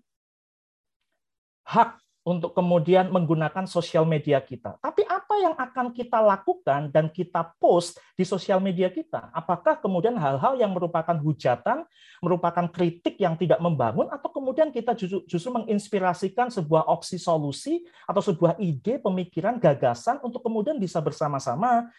hak 1.62 2.02
untuk 2.26 2.58
kemudian 2.58 3.14
menggunakan 3.14 3.70
sosial 3.70 4.02
media 4.02 4.42
kita. 4.42 4.82
Tapi 4.82 5.06
apa 5.06 5.38
yang 5.38 5.54
akan 5.54 5.94
kita 5.94 6.18
lakukan 6.18 6.90
dan 6.90 7.06
kita 7.14 7.54
post 7.62 8.02
di 8.18 8.26
sosial 8.26 8.58
media 8.58 8.90
kita? 8.90 9.30
Apakah 9.30 9.78
kemudian 9.78 10.18
hal-hal 10.18 10.58
yang 10.58 10.74
merupakan 10.74 11.14
hujatan, 11.14 11.86
merupakan 12.26 12.66
kritik 12.66 13.22
yang 13.22 13.38
tidak 13.38 13.62
membangun, 13.62 14.10
atau 14.10 14.34
kemudian 14.34 14.74
kita 14.74 14.98
justru, 14.98 15.22
justru 15.30 15.54
menginspirasikan 15.54 16.50
sebuah 16.50 16.90
opsi 16.90 17.22
solusi 17.22 17.86
atau 18.10 18.26
sebuah 18.26 18.58
ide, 18.58 18.98
pemikiran, 18.98 19.62
gagasan 19.62 20.18
untuk 20.26 20.42
kemudian 20.42 20.82
bisa 20.82 20.98
bersama-sama 21.06 21.94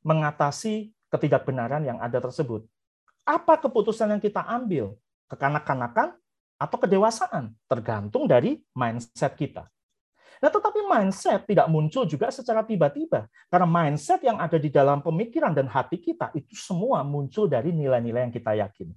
mengatasi 0.00 0.95
ketidakbenaran 1.10 1.82
yang 1.86 1.98
ada 2.02 2.18
tersebut. 2.18 2.66
Apa 3.26 3.58
keputusan 3.58 4.14
yang 4.14 4.22
kita 4.22 4.42
ambil? 4.46 4.94
Kekanak-kanakan 5.26 6.14
atau 6.56 6.76
kedewasaan? 6.78 7.54
Tergantung 7.66 8.30
dari 8.30 8.62
mindset 8.74 9.34
kita. 9.34 9.66
Nah, 10.36 10.52
tetapi 10.52 10.84
mindset 10.84 11.48
tidak 11.48 11.66
muncul 11.72 12.04
juga 12.04 12.28
secara 12.28 12.60
tiba-tiba. 12.60 13.24
Karena 13.48 13.64
mindset 13.64 14.20
yang 14.20 14.36
ada 14.36 14.60
di 14.60 14.68
dalam 14.68 15.00
pemikiran 15.00 15.56
dan 15.56 15.64
hati 15.66 15.96
kita 15.96 16.28
itu 16.36 16.52
semua 16.52 17.00
muncul 17.00 17.48
dari 17.48 17.72
nilai-nilai 17.72 18.28
yang 18.28 18.34
kita 18.34 18.52
yakini. 18.52 18.92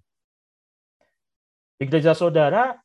Di 1.80 1.88
gereja 1.88 2.12
saudara, 2.12 2.76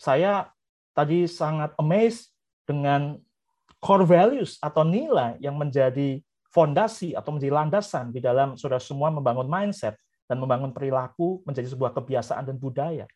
saya 0.00 0.48
tadi 0.96 1.28
sangat 1.28 1.76
amazed 1.76 2.32
dengan 2.64 3.20
core 3.84 4.08
values 4.08 4.56
atau 4.64 4.80
nilai 4.82 5.36
yang 5.38 5.54
menjadi 5.54 6.24
fondasi 6.48 7.12
atau 7.12 7.36
menjadi 7.36 7.52
landasan 7.52 8.12
di 8.12 8.20
dalam 8.20 8.56
saudara 8.56 8.80
semua 8.80 9.12
membangun 9.12 9.48
mindset 9.48 9.96
dan 10.28 10.36
membangun 10.40 10.72
perilaku 10.72 11.40
menjadi 11.44 11.72
sebuah 11.72 11.92
kebiasaan 11.96 12.44
dan 12.48 12.56
budaya. 12.56 13.08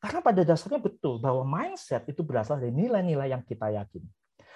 Karena 0.00 0.24
pada 0.24 0.40
dasarnya 0.42 0.80
betul 0.80 1.20
bahwa 1.20 1.44
mindset 1.44 2.08
itu 2.08 2.24
berasal 2.24 2.56
dari 2.56 2.72
nilai-nilai 2.72 3.30
yang 3.30 3.44
kita 3.44 3.68
yakini. 3.68 4.08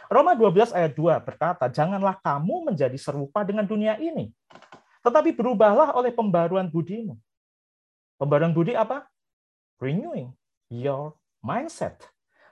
Roma 0.09 0.33
12 0.37 0.73
ayat 0.73 0.93
2 0.97 1.21
berkata, 1.21 1.69
"Janganlah 1.69 2.17
kamu 2.21 2.73
menjadi 2.73 2.97
serupa 2.97 3.45
dengan 3.45 3.65
dunia 3.65 3.97
ini, 4.01 4.33
tetapi 5.05 5.37
berubahlah 5.37 5.93
oleh 5.97 6.13
pembaruan 6.13 6.69
budimu." 6.69 7.17
Pembaruan 8.17 8.55
budi 8.57 8.73
apa? 8.73 9.05
Renewing 9.83 10.33
your 10.71 11.19
mindset. 11.45 11.99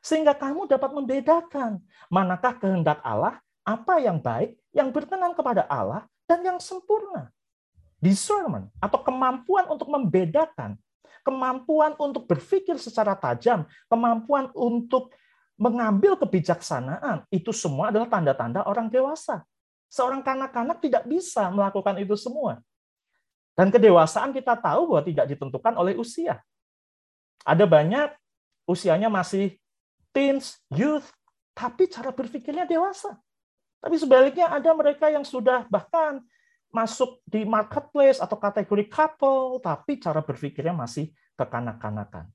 Sehingga 0.03 0.35
kamu 0.35 0.67
dapat 0.67 0.91
membedakan 0.91 1.79
manakah 2.11 2.59
kehendak 2.59 2.99
Allah, 3.07 3.39
apa 3.63 4.03
yang 4.03 4.19
baik, 4.19 4.59
yang 4.75 4.91
berkenan 4.91 5.35
kepada 5.35 5.67
Allah, 5.71 6.07
dan 6.27 6.43
yang 6.43 6.59
sempurna. 6.59 7.31
Discernment 8.03 8.71
atau 8.83 8.99
kemampuan 9.03 9.71
untuk 9.71 9.87
membedakan, 9.87 10.75
kemampuan 11.23 11.95
untuk 12.03 12.27
berpikir 12.27 12.75
secara 12.79 13.15
tajam, 13.15 13.63
kemampuan 13.87 14.51
untuk 14.59 15.15
mengambil 15.55 16.19
kebijaksanaan, 16.19 17.23
itu 17.31 17.55
semua 17.55 17.95
adalah 17.95 18.11
tanda-tanda 18.11 18.67
orang 18.67 18.91
dewasa. 18.91 19.47
Seorang 19.87 20.25
kanak-kanak 20.25 20.83
tidak 20.83 21.07
bisa 21.07 21.47
melakukan 21.53 21.95
itu 22.03 22.19
semua. 22.19 22.59
Dan 23.53 23.69
kedewasaan 23.69 24.33
kita 24.33 24.57
tahu 24.57 24.91
bahwa 24.91 25.03
tidak 25.05 25.27
ditentukan 25.29 25.77
oleh 25.77 25.95
usia. 25.95 26.41
Ada 27.45 27.69
banyak 27.69 28.11
usianya 28.65 29.13
masih 29.13 29.61
teens, 30.11 30.57
youth, 30.73 31.07
tapi 31.53 31.87
cara 31.87 32.09
berpikirnya 32.11 32.65
dewasa. 32.65 33.21
Tapi 33.83 33.99
sebaliknya 33.99 34.47
ada 34.47 34.71
mereka 34.79 35.11
yang 35.11 35.27
sudah 35.27 35.67
bahkan 35.67 36.23
masuk 36.71 37.19
di 37.27 37.43
marketplace 37.43 38.23
atau 38.23 38.39
kategori 38.39 38.87
couple, 38.87 39.59
tapi 39.59 39.99
cara 39.99 40.23
berpikirnya 40.23 40.73
masih 40.73 41.11
kekanak-kanakan. 41.35 42.31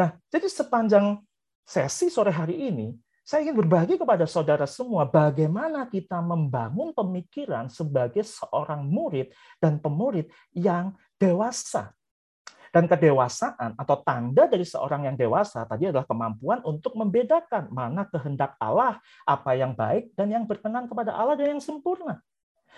Nah, 0.00 0.16
jadi 0.32 0.48
sepanjang 0.48 1.20
sesi 1.62 2.08
sore 2.08 2.32
hari 2.32 2.72
ini, 2.72 2.96
saya 3.20 3.46
ingin 3.46 3.62
berbagi 3.62 3.94
kepada 3.94 4.26
saudara 4.26 4.66
semua 4.66 5.06
bagaimana 5.06 5.86
kita 5.86 6.18
membangun 6.18 6.90
pemikiran 6.90 7.70
sebagai 7.70 8.26
seorang 8.26 8.82
murid 8.82 9.30
dan 9.62 9.78
pemurid 9.78 10.26
yang 10.50 10.96
dewasa. 11.20 11.94
Dan 12.70 12.86
kedewasaan 12.86 13.74
atau 13.74 13.98
tanda 14.06 14.46
dari 14.46 14.62
seorang 14.62 15.10
yang 15.10 15.16
dewasa 15.18 15.66
tadi 15.66 15.90
adalah 15.90 16.06
kemampuan 16.06 16.62
untuk 16.62 16.94
membedakan 16.94 17.66
mana 17.74 18.06
kehendak 18.06 18.54
Allah, 18.62 19.02
apa 19.26 19.58
yang 19.58 19.74
baik 19.74 20.14
dan 20.14 20.30
yang 20.30 20.46
berkenan 20.46 20.86
kepada 20.86 21.10
Allah 21.10 21.34
dan 21.34 21.58
yang 21.58 21.62
sempurna. 21.62 22.22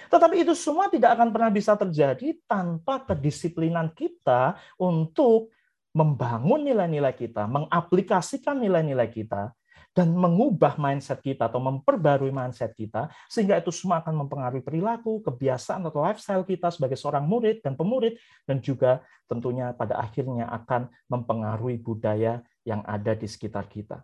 Tetapi 0.09 0.49
itu 0.49 0.57
semua 0.57 0.89
tidak 0.89 1.13
akan 1.13 1.29
pernah 1.29 1.53
bisa 1.53 1.77
terjadi 1.77 2.33
tanpa 2.49 3.05
kedisiplinan 3.05 3.93
kita 3.93 4.57
untuk 4.81 5.53
membangun 5.93 6.65
nilai-nilai 6.65 7.13
kita, 7.13 7.45
mengaplikasikan 7.45 8.57
nilai-nilai 8.57 9.13
kita 9.13 9.53
dan 9.93 10.17
mengubah 10.17 10.81
mindset 10.81 11.21
kita 11.21 11.53
atau 11.53 11.61
memperbarui 11.61 12.33
mindset 12.33 12.73
kita 12.73 13.13
sehingga 13.29 13.61
itu 13.61 13.69
semua 13.69 14.01
akan 14.01 14.25
mempengaruhi 14.25 14.65
perilaku, 14.65 15.21
kebiasaan 15.21 15.85
atau 15.85 16.01
lifestyle 16.01 16.49
kita 16.49 16.73
sebagai 16.73 16.97
seorang 16.97 17.29
murid 17.29 17.61
dan 17.61 17.77
pemurid 17.77 18.17
dan 18.49 18.65
juga 18.65 19.05
tentunya 19.29 19.77
pada 19.77 20.01
akhirnya 20.01 20.49
akan 20.49 20.89
mempengaruhi 21.13 21.77
budaya 21.77 22.41
yang 22.65 22.81
ada 22.89 23.13
di 23.13 23.29
sekitar 23.29 23.69
kita. 23.69 24.01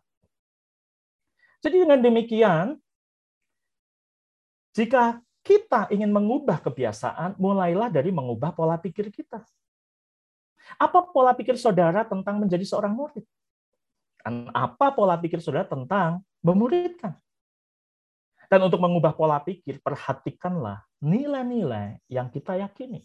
Jadi 1.64 1.88
dengan 1.88 1.98
demikian 2.04 2.76
jika 4.76 5.18
kita 5.40 5.88
ingin 5.88 6.12
mengubah 6.12 6.60
kebiasaan, 6.60 7.40
mulailah 7.40 7.88
dari 7.88 8.12
mengubah 8.12 8.52
pola 8.52 8.76
pikir 8.76 9.08
kita. 9.08 9.40
Apa 10.76 11.08
pola 11.08 11.32
pikir 11.32 11.56
saudara 11.56 12.04
tentang 12.04 12.36
menjadi 12.36 12.62
seorang 12.68 12.92
murid? 12.92 13.24
Apa 14.54 14.94
pola 14.94 15.18
pikir 15.18 15.42
saudara 15.42 15.66
tentang 15.68 16.24
memuridkan? 16.44 17.16
Dan 18.48 18.64
untuk 18.64 18.80
mengubah 18.80 19.12
pola 19.12 19.36
pikir, 19.44 19.80
perhatikanlah 19.84 20.80
nilai-nilai 21.04 22.00
yang 22.08 22.32
kita 22.32 22.56
yakini. 22.56 23.04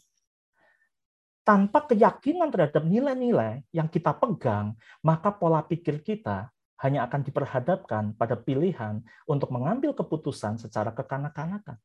tanpa 1.44 1.84
keyakinan 1.92 2.48
terhadap 2.50 2.88
nilai-nilai 2.88 3.68
yang 3.76 3.92
kita 3.92 4.16
pegang, 4.16 4.80
maka 5.04 5.30
pola 5.36 5.60
pikir 5.60 6.00
kita 6.00 6.50
hanya 6.80 7.08
akan 7.08 7.22
diperhadapkan 7.24 8.16
pada 8.16 8.36
pilihan 8.40 9.04
untuk 9.28 9.52
mengambil 9.52 9.96
keputusan 9.96 10.60
secara 10.60 10.92
kekanak-kanakan. 10.92 11.80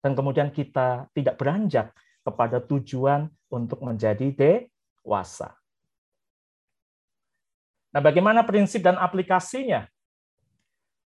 Dan 0.00 0.12
kemudian 0.16 0.48
kita 0.48 1.08
tidak 1.12 1.36
beranjak 1.36 1.92
kepada 2.24 2.60
tujuan 2.64 3.28
untuk 3.52 3.84
menjadi 3.84 4.32
dewasa. 4.32 5.59
Nah, 7.90 8.00
bagaimana 8.02 8.46
prinsip 8.46 8.86
dan 8.86 8.98
aplikasinya? 8.98 9.86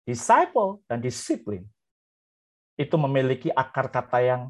Disciple 0.05 0.85
dan 0.85 1.01
disiplin 1.01 1.65
itu 2.77 2.95
memiliki 2.99 3.49
akar 3.49 3.89
kata 3.89 4.21
yang 4.21 4.41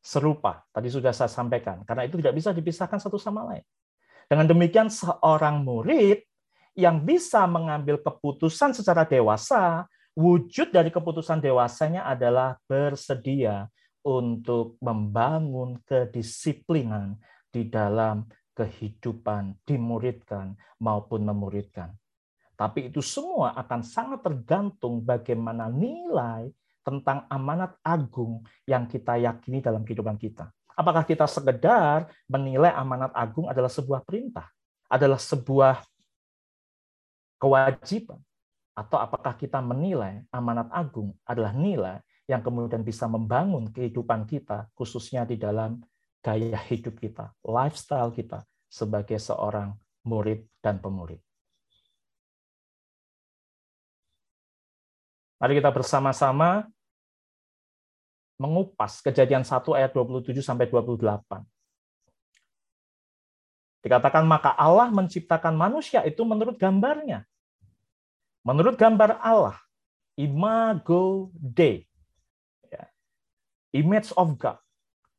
serupa. 0.00 0.64
Tadi 0.72 0.88
sudah 0.88 1.12
saya 1.12 1.28
sampaikan. 1.28 1.84
Karena 1.84 2.08
itu 2.08 2.16
tidak 2.20 2.36
bisa 2.40 2.56
dipisahkan 2.56 2.96
satu 2.96 3.20
sama 3.20 3.44
lain. 3.52 3.64
Dengan 4.24 4.48
demikian 4.48 4.88
seorang 4.88 5.60
murid 5.60 6.24
yang 6.72 7.04
bisa 7.04 7.44
mengambil 7.44 8.00
keputusan 8.00 8.72
secara 8.72 9.04
dewasa, 9.04 9.84
wujud 10.16 10.72
dari 10.72 10.88
keputusan 10.88 11.44
dewasanya 11.44 12.08
adalah 12.08 12.56
bersedia 12.64 13.68
untuk 14.04 14.76
membangun 14.80 15.80
kedisiplinan 15.84 17.16
di 17.48 17.68
dalam 17.68 18.24
kehidupan 18.54 19.58
dimuridkan 19.66 20.54
maupun 20.78 21.26
memuridkan. 21.26 21.92
Tapi 22.54 22.88
itu 22.88 23.02
semua 23.02 23.50
akan 23.58 23.82
sangat 23.82 24.22
tergantung 24.22 25.02
bagaimana 25.02 25.66
nilai 25.66 26.54
tentang 26.86 27.26
amanat 27.26 27.74
agung 27.82 28.46
yang 28.62 28.86
kita 28.86 29.18
yakini 29.18 29.58
dalam 29.58 29.82
kehidupan 29.82 30.14
kita. 30.14 30.54
Apakah 30.74 31.02
kita 31.02 31.26
sekedar 31.26 32.10
menilai 32.30 32.70
amanat 32.74 33.10
agung 33.14 33.50
adalah 33.50 33.70
sebuah 33.70 34.06
perintah, 34.06 34.46
adalah 34.86 35.18
sebuah 35.18 35.82
kewajiban, 37.38 38.18
atau 38.74 38.98
apakah 38.98 39.38
kita 39.38 39.62
menilai 39.62 40.26
amanat 40.34 40.66
agung 40.74 41.14
adalah 41.22 41.54
nilai 41.54 42.02
yang 42.26 42.42
kemudian 42.42 42.82
bisa 42.82 43.06
membangun 43.06 43.70
kehidupan 43.70 44.26
kita, 44.26 44.66
khususnya 44.74 45.22
di 45.22 45.38
dalam 45.38 45.78
gaya 46.24 46.56
hidup 46.72 46.96
kita, 46.96 47.36
lifestyle 47.44 48.08
kita 48.08 48.48
sebagai 48.72 49.20
seorang 49.20 49.76
murid 50.08 50.48
dan 50.64 50.80
pemurid. 50.80 51.20
Mari 55.36 55.60
kita 55.60 55.68
bersama-sama 55.68 56.64
mengupas 58.40 59.04
kejadian 59.04 59.44
1 59.44 59.60
ayat 59.76 59.92
27 59.92 60.40
sampai 60.40 60.64
28. 60.72 61.44
Dikatakan 63.84 64.24
maka 64.24 64.56
Allah 64.56 64.88
menciptakan 64.88 65.52
manusia 65.52 66.00
itu 66.08 66.24
menurut 66.24 66.56
gambarnya. 66.56 67.28
Menurut 68.40 68.80
gambar 68.80 69.20
Allah, 69.20 69.60
imago 70.16 71.28
Dei, 71.36 71.84
ya, 72.72 72.88
image 73.76 74.16
of 74.16 74.40
God. 74.40 74.63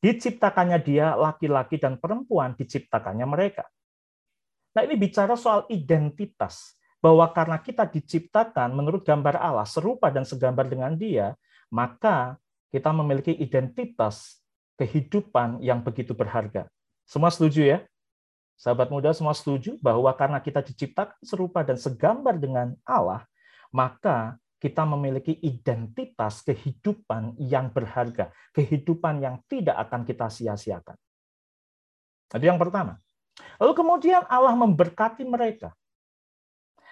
Diciptakannya 0.04 0.80
dia 0.84 1.16
laki-laki 1.16 1.80
dan 1.82 1.98
perempuan, 1.98 2.54
diciptakannya 2.56 3.26
mereka. 3.26 3.66
Nah 4.76 4.84
ini 4.84 4.96
bicara 5.00 5.36
soal 5.40 5.64
identitas. 5.72 6.76
Bahwa 7.00 7.30
karena 7.30 7.62
kita 7.62 7.86
diciptakan 7.86 8.74
menurut 8.74 9.06
gambar 9.06 9.38
Allah, 9.38 9.68
serupa 9.70 10.10
dan 10.10 10.26
segambar 10.26 10.66
dengan 10.66 10.98
dia, 10.98 11.38
maka 11.70 12.34
kita 12.74 12.90
memiliki 12.90 13.30
identitas 13.30 14.42
kehidupan 14.74 15.62
yang 15.62 15.86
begitu 15.86 16.18
berharga. 16.18 16.66
Semua 17.06 17.30
setuju 17.30 17.62
ya? 17.62 17.80
Sahabat 18.58 18.90
muda 18.90 19.12
semua 19.12 19.36
setuju 19.36 19.76
bahwa 19.84 20.10
karena 20.16 20.40
kita 20.42 20.64
diciptakan 20.64 21.20
serupa 21.22 21.62
dan 21.62 21.78
segambar 21.78 22.40
dengan 22.40 22.74
Allah, 22.88 23.28
maka 23.70 24.40
kita 24.66 24.82
memiliki 24.82 25.38
identitas 25.46 26.42
kehidupan 26.42 27.38
yang 27.38 27.70
berharga, 27.70 28.34
kehidupan 28.50 29.22
yang 29.22 29.38
tidak 29.46 29.78
akan 29.86 30.02
kita 30.02 30.26
sia-siakan. 30.26 30.98
Itu 32.34 32.42
yang 32.42 32.58
pertama. 32.58 32.98
Lalu 33.62 33.74
kemudian 33.78 34.26
Allah 34.26 34.58
memberkati 34.58 35.22
mereka. 35.30 35.70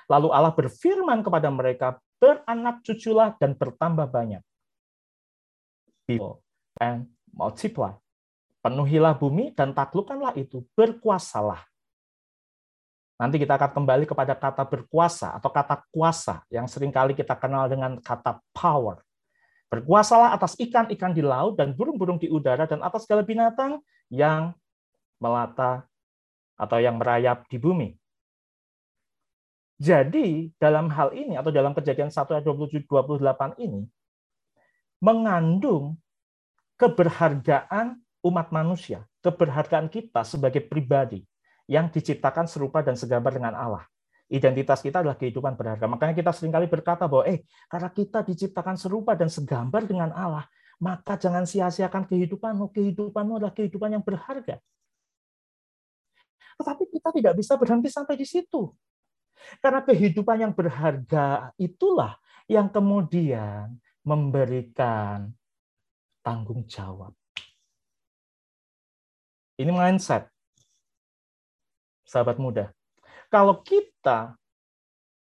Lalu 0.05 0.29
Allah 0.29 0.53
berfirman 0.53 1.25
kepada 1.25 1.49
mereka, 1.49 1.97
beranak 2.21 2.85
cuculah 2.85 3.33
dan 3.41 3.57
bertambah 3.57 4.05
banyak 4.05 4.45
people 6.05 6.43
and 6.79 7.09
multiply. 7.31 7.95
Penuhilah 8.63 9.19
bumi 9.19 9.51
dan 9.51 9.75
taklukkanlah 9.75 10.39
itu, 10.39 10.63
berkuasalah. 10.71 11.67
Nanti 13.23 13.39
kita 13.39 13.55
akan 13.55 13.71
kembali 13.71 14.03
kepada 14.03 14.35
kata 14.35 14.67
berkuasa 14.67 15.39
atau 15.39 15.47
kata 15.47 15.79
kuasa 15.95 16.43
yang 16.51 16.67
sering 16.67 16.91
kali 16.91 17.15
kita 17.15 17.39
kenal 17.39 17.71
dengan 17.71 17.95
kata 18.03 18.43
power. 18.51 18.99
Berkuasalah 19.71 20.35
atas 20.35 20.59
ikan-ikan 20.59 21.15
di 21.15 21.23
laut 21.23 21.55
dan 21.55 21.71
burung-burung 21.71 22.19
di 22.19 22.27
udara 22.27 22.67
dan 22.67 22.83
atas 22.83 23.07
segala 23.07 23.23
binatang 23.23 23.79
yang 24.11 24.51
melata 25.23 25.87
atau 26.59 26.83
yang 26.83 26.99
merayap 26.99 27.47
di 27.47 27.55
bumi. 27.55 27.95
Jadi 29.79 30.51
dalam 30.59 30.91
hal 30.91 31.15
ini 31.15 31.39
atau 31.39 31.47
dalam 31.47 31.71
kejadian 31.71 32.11
1 32.11 32.27
ayat 32.27 32.43
27 32.43 32.83
28 32.83 33.55
ini 33.63 33.87
mengandung 34.99 35.95
keberhargaan 36.75 38.03
umat 38.19 38.51
manusia, 38.51 39.07
keberhargaan 39.23 39.87
kita 39.87 40.27
sebagai 40.27 40.59
pribadi 40.59 41.23
yang 41.67 41.87
diciptakan 41.91 42.45
serupa 42.49 42.83
dan 42.83 42.99
segambar 42.99 43.31
dengan 43.35 43.53
Allah. 43.55 43.83
Identitas 44.31 44.81
kita 44.81 45.05
adalah 45.05 45.19
kehidupan 45.19 45.53
berharga. 45.53 45.85
Makanya 45.85 46.15
kita 46.17 46.31
sering 46.33 46.49
kali 46.49 46.65
berkata 46.65 47.05
bahwa 47.05 47.27
eh 47.29 47.45
karena 47.69 47.89
kita 47.91 48.25
diciptakan 48.25 48.75
serupa 48.79 49.13
dan 49.13 49.29
segambar 49.29 49.85
dengan 49.85 50.09
Allah, 50.15 50.47
maka 50.81 51.19
jangan 51.19 51.45
sia-siakan 51.45 52.09
kehidupanmu. 52.09 52.73
Kehidupanmu 52.73 53.37
adalah 53.37 53.53
kehidupan 53.53 53.93
yang 53.93 54.03
berharga. 54.03 54.57
Tetapi 56.57 56.83
kita 56.89 57.09
tidak 57.13 57.33
bisa 57.37 57.53
berhenti 57.59 57.89
sampai 57.93 58.15
di 58.17 58.25
situ. 58.25 58.73
Karena 59.59 59.83
kehidupan 59.83 60.37
yang 60.39 60.53
berharga 60.55 61.51
itulah 61.59 62.17
yang 62.49 62.71
kemudian 62.71 63.75
memberikan 64.01 65.31
tanggung 66.25 66.65
jawab. 66.65 67.13
Ini 69.61 69.69
mindset. 69.69 70.32
Sahabat 72.13 72.37
muda. 72.37 72.69
Kalau 73.33 73.65
kita 73.65 74.37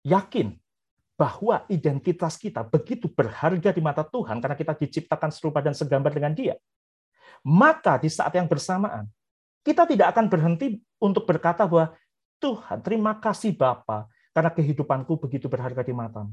yakin 0.01 0.57
bahwa 1.21 1.69
identitas 1.69 2.40
kita 2.40 2.64
begitu 2.64 3.05
berharga 3.12 3.69
di 3.69 3.85
mata 3.85 4.01
Tuhan 4.01 4.40
karena 4.40 4.57
kita 4.57 4.73
diciptakan 4.73 5.29
serupa 5.29 5.61
dan 5.61 5.77
segambar 5.77 6.16
dengan 6.16 6.33
Dia, 6.33 6.57
maka 7.45 8.01
di 8.01 8.09
saat 8.09 8.33
yang 8.33 8.49
bersamaan 8.49 9.05
kita 9.61 9.85
tidak 9.85 10.16
akan 10.16 10.33
berhenti 10.33 10.81
untuk 10.97 11.29
berkata 11.29 11.69
bahwa 11.69 11.93
Tuhan, 12.40 12.81
terima 12.81 13.21
kasih 13.21 13.53
Bapa 13.53 14.09
karena 14.33 14.49
kehidupanku 14.49 15.21
begitu 15.21 15.53
berharga 15.53 15.85
di 15.85 15.93
matamu. 15.93 16.33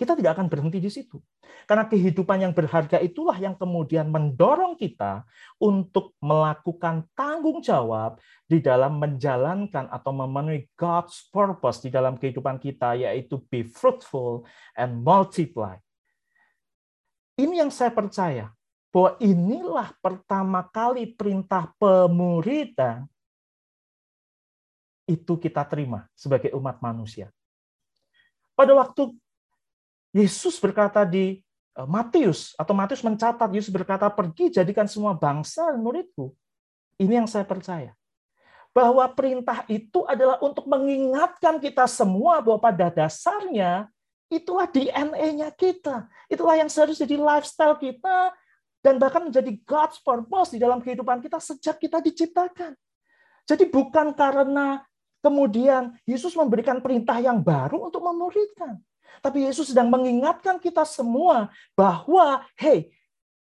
Kita 0.00 0.16
tidak 0.16 0.40
akan 0.40 0.48
berhenti 0.48 0.80
di 0.80 0.88
situ. 0.88 1.20
Karena 1.68 1.84
kehidupan 1.84 2.40
yang 2.40 2.56
berharga 2.56 2.96
itulah 3.04 3.36
yang 3.36 3.52
kemudian 3.52 4.08
mendorong 4.08 4.72
kita 4.80 5.28
untuk 5.60 6.16
melakukan 6.24 7.04
tanggung 7.12 7.60
jawab 7.60 8.16
di 8.48 8.64
dalam 8.64 8.96
menjalankan 8.96 9.92
atau 9.92 10.12
memenuhi 10.16 10.72
God's 10.72 11.28
purpose 11.28 11.84
di 11.84 11.92
dalam 11.92 12.16
kehidupan 12.16 12.56
kita, 12.56 12.96
yaitu 12.96 13.44
be 13.52 13.68
fruitful 13.68 14.48
and 14.72 15.04
multiply. 15.04 15.76
Ini 17.36 17.68
yang 17.68 17.68
saya 17.68 17.92
percaya, 17.92 18.48
bahwa 18.88 19.20
inilah 19.20 19.92
pertama 20.00 20.64
kali 20.64 21.12
perintah 21.12 21.76
pemuridan 21.76 23.04
itu 25.04 25.36
kita 25.36 25.60
terima 25.68 26.08
sebagai 26.16 26.56
umat 26.56 26.80
manusia. 26.80 27.28
Pada 28.56 28.72
waktu 28.72 29.12
Yesus 30.10 30.58
berkata 30.58 31.06
di 31.06 31.38
eh, 31.78 31.86
Matius 31.86 32.54
atau 32.58 32.74
Matius 32.74 33.02
mencatat 33.02 33.50
Yesus 33.50 33.70
berkata 33.70 34.10
pergi 34.10 34.50
jadikan 34.50 34.86
semua 34.90 35.14
bangsa 35.14 35.70
muridku. 35.78 36.34
Ini 37.00 37.24
yang 37.24 37.28
saya 37.30 37.46
percaya. 37.46 37.96
Bahwa 38.70 39.02
perintah 39.10 39.66
itu 39.66 40.06
adalah 40.06 40.38
untuk 40.44 40.68
mengingatkan 40.70 41.58
kita 41.58 41.90
semua 41.90 42.38
bahwa 42.38 42.60
pada 42.62 42.86
dasarnya 42.86 43.90
itulah 44.30 44.68
DNA-nya 44.70 45.50
kita. 45.56 46.06
Itulah 46.30 46.54
yang 46.54 46.70
seharusnya 46.70 47.02
jadi 47.02 47.18
lifestyle 47.18 47.74
kita 47.80 48.30
dan 48.80 48.96
bahkan 48.96 49.26
menjadi 49.26 49.50
God's 49.66 49.98
purpose 50.00 50.54
di 50.54 50.62
dalam 50.62 50.78
kehidupan 50.78 51.18
kita 51.18 51.42
sejak 51.42 51.82
kita 51.82 51.98
diciptakan. 51.98 52.72
Jadi 53.44 53.66
bukan 53.66 54.14
karena 54.14 54.80
kemudian 55.18 55.98
Yesus 56.06 56.32
memberikan 56.38 56.78
perintah 56.78 57.18
yang 57.18 57.42
baru 57.42 57.90
untuk 57.90 58.06
memuridkan. 58.06 58.78
Tapi 59.20 59.46
Yesus 59.46 59.72
sedang 59.72 59.92
mengingatkan 59.92 60.56
kita 60.56 60.84
semua 60.88 61.52
bahwa, 61.76 62.44
hey, 62.56 62.92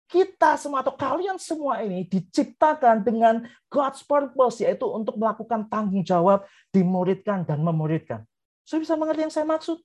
kita 0.08 0.56
semua 0.56 0.80
atau 0.80 0.96
kalian 0.96 1.36
semua 1.36 1.84
ini 1.84 2.08
diciptakan 2.08 3.04
dengan 3.04 3.44
God's 3.68 4.00
purpose 4.02 4.64
yaitu 4.64 4.88
untuk 4.88 5.20
melakukan 5.20 5.68
tanggung 5.68 6.00
jawab 6.00 6.48
dimuridkan 6.72 7.44
dan 7.44 7.60
memuridkan. 7.60 8.24
Saya 8.64 8.80
bisa 8.80 8.96
mengerti 8.96 9.28
yang 9.28 9.34
saya 9.34 9.44
maksud? 9.44 9.78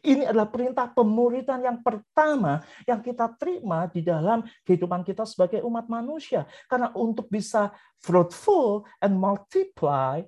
Ini 0.00 0.30
adalah 0.30 0.46
perintah 0.46 0.86
pemuridan 0.86 1.66
yang 1.66 1.82
pertama 1.82 2.62
yang 2.86 3.02
kita 3.02 3.26
terima 3.34 3.90
di 3.90 4.06
dalam 4.06 4.46
kehidupan 4.62 5.02
kita 5.02 5.26
sebagai 5.26 5.66
umat 5.66 5.90
manusia. 5.90 6.46
Karena 6.70 6.94
untuk 6.94 7.26
bisa 7.26 7.74
fruitful 7.98 8.86
and 9.02 9.18
multiply, 9.18 10.22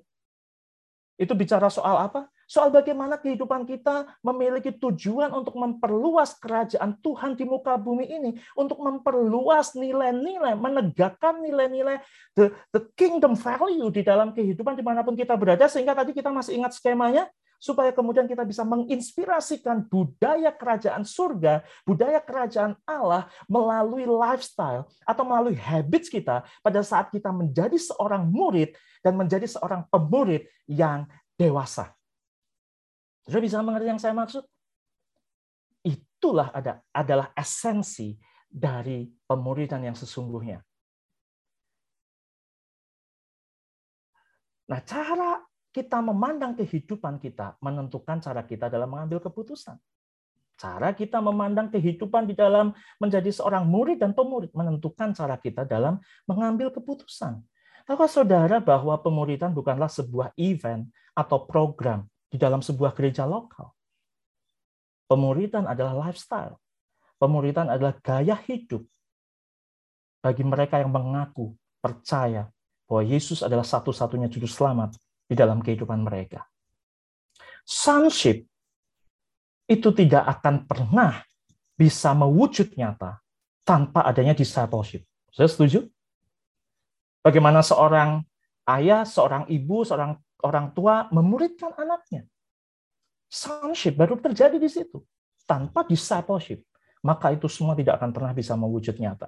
itu 1.15 1.33
bicara 1.33 1.71
soal 1.71 2.09
apa? 2.11 2.27
Soal 2.53 2.69
bagaimana 2.69 3.17
kehidupan 3.17 3.65
kita 3.65 4.05
memiliki 4.21 4.69
tujuan 4.77 5.33
untuk 5.33 5.57
memperluas 5.57 6.37
kerajaan 6.37 6.93
Tuhan 7.01 7.33
di 7.33 7.49
muka 7.49 7.73
bumi 7.81 8.05
ini. 8.05 8.37
Untuk 8.53 8.77
memperluas 8.77 9.73
nilai-nilai, 9.73 10.53
menegakkan 10.53 11.41
nilai-nilai 11.41 11.97
the, 12.37 12.53
the 12.69 12.85
kingdom 12.93 13.33
value 13.33 13.89
di 13.89 14.05
dalam 14.05 14.37
kehidupan 14.37 14.77
di 14.77 14.85
mana 14.85 15.01
pun 15.01 15.17
kita 15.17 15.33
berada. 15.33 15.65
Sehingga 15.65 15.97
tadi 15.97 16.13
kita 16.13 16.29
masih 16.29 16.61
ingat 16.61 16.77
skemanya, 16.77 17.25
supaya 17.57 17.89
kemudian 17.89 18.29
kita 18.29 18.45
bisa 18.45 18.61
menginspirasikan 18.61 19.89
budaya 19.89 20.53
kerajaan 20.53 21.01
surga, 21.01 21.65
budaya 21.89 22.21
kerajaan 22.21 22.77
Allah 22.85 23.25
melalui 23.49 24.05
lifestyle 24.05 24.85
atau 25.09 25.25
melalui 25.25 25.57
habits 25.57 26.05
kita 26.05 26.45
pada 26.61 26.85
saat 26.85 27.09
kita 27.09 27.33
menjadi 27.33 27.81
seorang 27.81 28.29
murid 28.29 28.77
dan 29.01 29.17
menjadi 29.17 29.49
seorang 29.49 29.89
pemurid 29.89 30.45
yang 30.69 31.09
dewasa. 31.33 31.89
Sudah 33.23 33.41
bisa 33.41 33.63
mengerti 33.63 33.87
yang 33.87 34.01
saya 34.01 34.11
maksud? 34.15 34.43
Itulah 35.83 36.51
ada 36.51 36.83
adalah 36.91 37.31
esensi 37.35 38.15
dari 38.47 39.07
pemuridan 39.27 39.83
yang 39.83 39.95
sesungguhnya. 39.95 40.59
Nah, 44.63 44.79
cara 44.83 45.43
kita 45.73 45.99
memandang 45.99 46.55
kehidupan 46.55 47.19
kita 47.19 47.59
menentukan 47.59 48.21
cara 48.23 48.45
kita 48.45 48.69
dalam 48.69 48.87
mengambil 48.87 49.19
keputusan. 49.19 49.75
Cara 50.53 50.93
kita 50.93 51.17
memandang 51.17 51.67
kehidupan 51.73 52.29
di 52.29 52.37
dalam 52.37 52.71
menjadi 53.01 53.33
seorang 53.33 53.65
murid 53.65 53.99
dan 53.99 54.13
pemurid 54.13 54.53
menentukan 54.53 55.11
cara 55.11 55.35
kita 55.35 55.65
dalam 55.65 55.97
mengambil 56.29 56.69
keputusan. 56.69 57.41
Tahukah 57.83 58.07
saudara 58.07 58.63
bahwa 58.63 58.95
pemuridan 59.01 59.51
bukanlah 59.51 59.91
sebuah 59.91 60.31
event 60.39 60.87
atau 61.17 61.43
program 61.43 62.07
di 62.33 62.41
dalam 62.41 62.65
sebuah 62.65 62.97
gereja 62.97 63.29
lokal. 63.29 63.69
Pemuridan 65.05 65.69
adalah 65.69 66.09
lifestyle. 66.09 66.57
Pemuridan 67.21 67.69
adalah 67.69 67.93
gaya 68.01 68.33
hidup 68.49 68.81
bagi 70.17 70.41
mereka 70.41 70.81
yang 70.81 70.89
mengaku 70.89 71.53
percaya 71.77 72.49
bahwa 72.89 73.05
Yesus 73.05 73.45
adalah 73.45 73.61
satu-satunya 73.61 74.33
juru 74.33 74.49
selamat 74.49 74.97
di 75.29 75.37
dalam 75.37 75.61
kehidupan 75.61 76.01
mereka. 76.01 76.49
Sonship 77.61 78.49
itu 79.69 79.89
tidak 79.93 80.25
akan 80.41 80.65
pernah 80.65 81.21
bisa 81.77 82.11
mewujud 82.17 82.73
nyata 82.73 83.21
tanpa 83.61 84.03
adanya 84.09 84.33
discipleship. 84.33 85.05
Saya 85.29 85.47
setuju? 85.47 85.85
Bagaimana 87.23 87.63
seorang 87.63 88.25
ayah, 88.67 89.07
seorang 89.07 89.47
ibu, 89.47 89.87
seorang 89.87 90.19
orang 90.43 90.75
tua 90.75 91.07
memuridkan 91.09 91.71
anaknya. 91.79 92.27
Sonship 93.31 93.97
baru 93.97 94.19
terjadi 94.19 94.59
di 94.61 94.69
situ. 94.69 95.01
Tanpa 95.43 95.83
discipleship, 95.83 96.63
maka 97.01 97.33
itu 97.33 97.49
semua 97.49 97.73
tidak 97.73 97.99
akan 97.99 98.13
pernah 98.13 98.31
bisa 98.31 98.53
mewujud 98.53 98.95
nyata. 98.95 99.27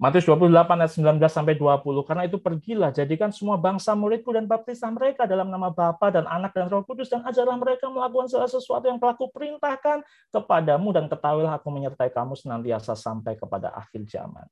Matius 0.00 0.24
28 0.24 0.48
ayat 0.80 0.92
19 1.20 1.20
sampai 1.28 1.60
20. 1.60 2.08
Karena 2.08 2.24
itu 2.24 2.40
pergilah, 2.40 2.88
jadikan 2.88 3.28
semua 3.36 3.60
bangsa 3.60 3.92
muridku 3.92 4.32
dan 4.32 4.48
baptislah 4.48 4.96
mereka 4.96 5.28
dalam 5.28 5.52
nama 5.52 5.68
Bapa 5.68 6.08
dan 6.08 6.24
Anak 6.24 6.56
dan 6.56 6.72
Roh 6.72 6.80
Kudus 6.88 7.12
dan 7.12 7.20
ajarlah 7.20 7.60
mereka 7.60 7.84
melakukan 7.92 8.32
segala 8.32 8.48
sesuatu 8.48 8.88
yang 8.88 8.96
telah 8.96 9.12
kuperintahkan 9.12 10.00
kepadamu 10.32 10.88
dan 10.96 11.04
ketahuilah 11.04 11.52
aku 11.52 11.68
menyertai 11.68 12.08
kamu 12.16 12.32
senantiasa 12.32 12.96
sampai 12.96 13.36
kepada 13.36 13.76
akhir 13.76 14.08
zaman. 14.08 14.48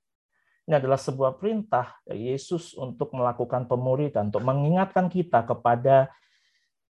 Ini 0.69 0.77
adalah 0.77 1.01
sebuah 1.01 1.41
perintah 1.41 1.97
Yesus 2.13 2.77
untuk 2.77 3.17
melakukan 3.17 3.65
pemuridan, 3.65 4.29
untuk 4.29 4.45
mengingatkan 4.45 5.09
kita 5.09 5.41
kepada 5.49 6.13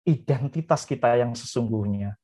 identitas 0.10 0.90
kita 0.90 1.14
yang 1.14 1.38
sesungguhnya, 1.38 2.18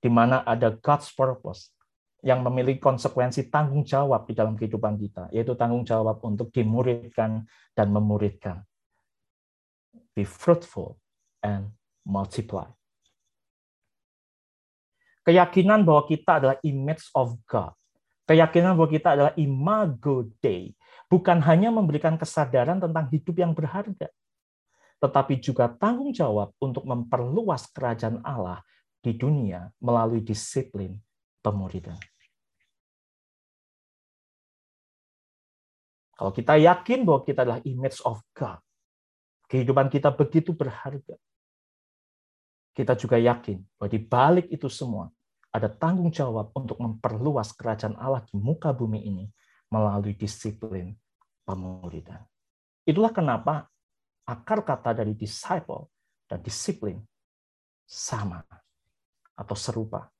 di 0.00 0.08
mana 0.08 0.40
ada 0.48 0.72
God's 0.72 1.12
purpose 1.12 1.76
yang 2.24 2.40
memiliki 2.40 2.80
konsekuensi 2.80 3.52
tanggung 3.52 3.84
jawab 3.84 4.24
di 4.24 4.32
dalam 4.32 4.56
kehidupan 4.56 4.96
kita, 4.96 5.28
yaitu 5.28 5.52
tanggung 5.60 5.84
jawab 5.84 6.24
untuk 6.24 6.48
dimuridkan 6.48 7.44
dan 7.76 7.92
memuridkan. 7.92 8.64
Be 10.16 10.24
fruitful 10.24 10.96
and 11.44 11.76
multiply. 12.00 12.72
Keyakinan 15.20 15.84
bahwa 15.84 16.08
kita 16.08 16.40
adalah 16.40 16.56
image 16.64 17.12
of 17.12 17.36
God 17.44 17.76
Keyakinan 18.26 18.74
bahwa 18.74 18.90
kita 18.90 19.08
adalah 19.14 19.34
imago 19.38 20.26
Dei 20.42 20.74
bukan 21.06 21.38
hanya 21.46 21.70
memberikan 21.70 22.18
kesadaran 22.18 22.82
tentang 22.82 23.06
hidup 23.14 23.38
yang 23.38 23.54
berharga, 23.54 24.10
tetapi 24.98 25.38
juga 25.38 25.70
tanggung 25.70 26.10
jawab 26.10 26.50
untuk 26.58 26.82
memperluas 26.82 27.70
kerajaan 27.70 28.18
Allah 28.26 28.66
di 28.98 29.14
dunia 29.14 29.70
melalui 29.78 30.18
disiplin 30.18 30.98
pemuridan. 31.38 31.94
Kalau 36.16 36.32
kita 36.34 36.58
yakin 36.58 37.06
bahwa 37.06 37.20
kita 37.22 37.46
adalah 37.46 37.60
image 37.62 38.02
of 38.02 38.18
God, 38.34 38.58
kehidupan 39.46 39.86
kita 39.86 40.10
begitu 40.10 40.50
berharga. 40.50 41.14
Kita 42.74 42.98
juga 42.98 43.20
yakin 43.20 43.62
bahwa 43.78 43.88
di 43.88 44.00
balik 44.02 44.46
itu 44.50 44.66
semua 44.66 45.12
ada 45.56 45.72
tanggung 45.72 46.12
jawab 46.12 46.52
untuk 46.52 46.76
memperluas 46.76 47.56
kerajaan 47.56 47.96
Allah 47.96 48.20
di 48.28 48.36
muka 48.36 48.76
bumi 48.76 49.00
ini 49.08 49.24
melalui 49.72 50.12
disiplin 50.12 50.92
pemuridan. 51.48 52.20
Itulah 52.84 53.10
kenapa 53.10 53.64
akar 54.28 54.60
kata 54.60 54.92
dari 54.92 55.16
disciple 55.16 55.88
dan 56.28 56.44
disiplin 56.44 57.00
sama 57.88 58.44
atau 59.32 59.56
serupa. 59.56 60.12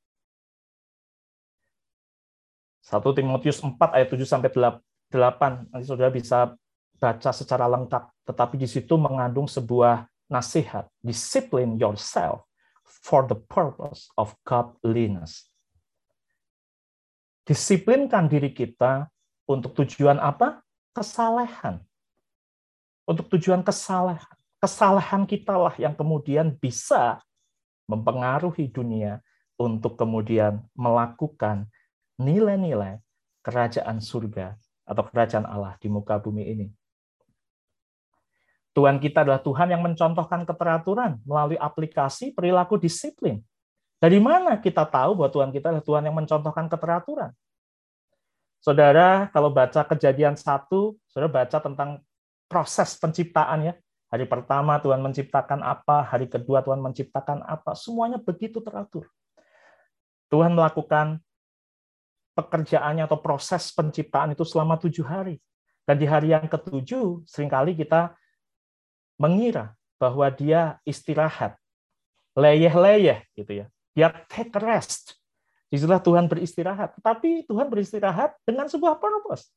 1 2.86 3.02
Timotius 3.02 3.58
4 3.60 3.76
ayat 3.98 4.08
7 4.08 4.22
sampai 4.24 4.50
8 4.54 5.74
nanti 5.74 5.84
Saudara 5.84 6.08
bisa 6.08 6.54
baca 6.96 7.30
secara 7.34 7.66
lengkap, 7.66 8.08
tetapi 8.24 8.56
di 8.56 8.70
situ 8.70 8.94
mengandung 8.96 9.50
sebuah 9.50 10.06
nasihat, 10.30 10.88
discipline 11.02 11.76
yourself 11.76 12.45
for 12.86 13.26
the 13.26 13.34
purpose 13.36 14.08
of 14.14 14.32
godliness. 14.46 15.50
Disiplinkan 17.46 18.26
diri 18.26 18.50
kita 18.50 19.06
untuk 19.46 19.74
tujuan 19.82 20.18
apa? 20.18 20.62
Kesalehan. 20.90 21.82
Untuk 23.06 23.30
tujuan 23.34 23.62
kesalehan. 23.62 24.34
Kesalahan 24.58 25.22
kita 25.28 25.54
lah 25.54 25.74
yang 25.78 25.94
kemudian 25.94 26.54
bisa 26.58 27.22
mempengaruhi 27.86 28.66
dunia 28.66 29.22
untuk 29.54 29.94
kemudian 29.94 30.64
melakukan 30.74 31.70
nilai-nilai 32.18 32.98
kerajaan 33.46 34.02
surga 34.02 34.58
atau 34.82 35.02
kerajaan 35.06 35.46
Allah 35.46 35.78
di 35.78 35.86
muka 35.86 36.18
bumi 36.18 36.44
ini. 36.50 36.66
Tuhan 38.76 39.00
kita 39.00 39.24
adalah 39.24 39.40
Tuhan 39.40 39.72
yang 39.72 39.80
mencontohkan 39.80 40.44
keteraturan 40.44 41.16
melalui 41.24 41.56
aplikasi 41.56 42.36
perilaku 42.36 42.76
disiplin. 42.76 43.40
Dari 43.96 44.20
mana 44.20 44.60
kita 44.60 44.84
tahu 44.84 45.16
bahwa 45.16 45.32
Tuhan 45.32 45.48
kita 45.48 45.72
adalah 45.72 45.86
Tuhan 45.88 46.04
yang 46.04 46.12
mencontohkan 46.12 46.68
keteraturan? 46.68 47.32
Saudara, 48.60 49.32
kalau 49.32 49.48
baca 49.48 49.80
kejadian 49.80 50.36
satu, 50.36 51.00
saudara 51.08 51.32
baca 51.32 51.56
tentang 51.56 52.04
proses 52.52 52.92
penciptaan 53.00 53.72
ya. 53.72 53.74
Hari 54.12 54.28
pertama 54.28 54.76
Tuhan 54.84 55.00
menciptakan 55.00 55.64
apa, 55.64 56.04
hari 56.04 56.28
kedua 56.28 56.60
Tuhan 56.60 56.84
menciptakan 56.84 57.48
apa, 57.48 57.72
semuanya 57.72 58.20
begitu 58.20 58.60
teratur. 58.60 59.08
Tuhan 60.28 60.52
melakukan 60.52 61.16
pekerjaannya 62.36 63.08
atau 63.08 63.16
proses 63.24 63.72
penciptaan 63.72 64.36
itu 64.36 64.44
selama 64.44 64.76
tujuh 64.76 65.08
hari. 65.08 65.40
Dan 65.88 65.96
di 65.96 66.04
hari 66.04 66.36
yang 66.36 66.44
ketujuh, 66.44 67.24
sering 67.24 67.48
kali 67.48 67.72
kita 67.72 68.12
mengira 69.16 69.72
bahwa 69.96 70.28
dia 70.28 70.76
istirahat, 70.84 71.56
leyeh-leyeh 72.36 73.24
gitu 73.32 73.64
ya. 73.64 73.66
Dia 73.96 74.12
take 74.28 74.52
rest. 74.60 75.16
Di 75.66 75.80
situlah 75.80 75.98
Tuhan 76.04 76.28
beristirahat. 76.28 76.94
Tapi 77.00 77.48
Tuhan 77.48 77.66
beristirahat 77.72 78.36
dengan 78.44 78.68
sebuah 78.68 79.00
purpose. 79.00 79.50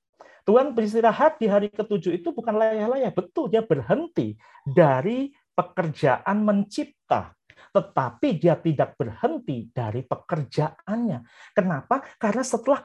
Tuhan 0.47 0.73
beristirahat 0.73 1.37
di 1.37 1.45
hari 1.45 1.69
ketujuh 1.69 2.15
itu 2.15 2.31
bukan 2.31 2.55
leyeh-leyeh. 2.55 3.11
Betul, 3.13 3.51
dia 3.51 3.61
berhenti 3.61 4.39
dari 4.63 5.29
pekerjaan 5.53 6.39
mencipta. 6.41 7.35
tetapi 7.69 8.39
dia 8.41 8.57
tidak 8.57 8.97
berhenti 8.97 9.69
dari 9.69 10.01
pekerjaannya. 10.01 11.19
Kenapa? 11.53 12.01
Karena 12.17 12.41
setelah 12.41 12.81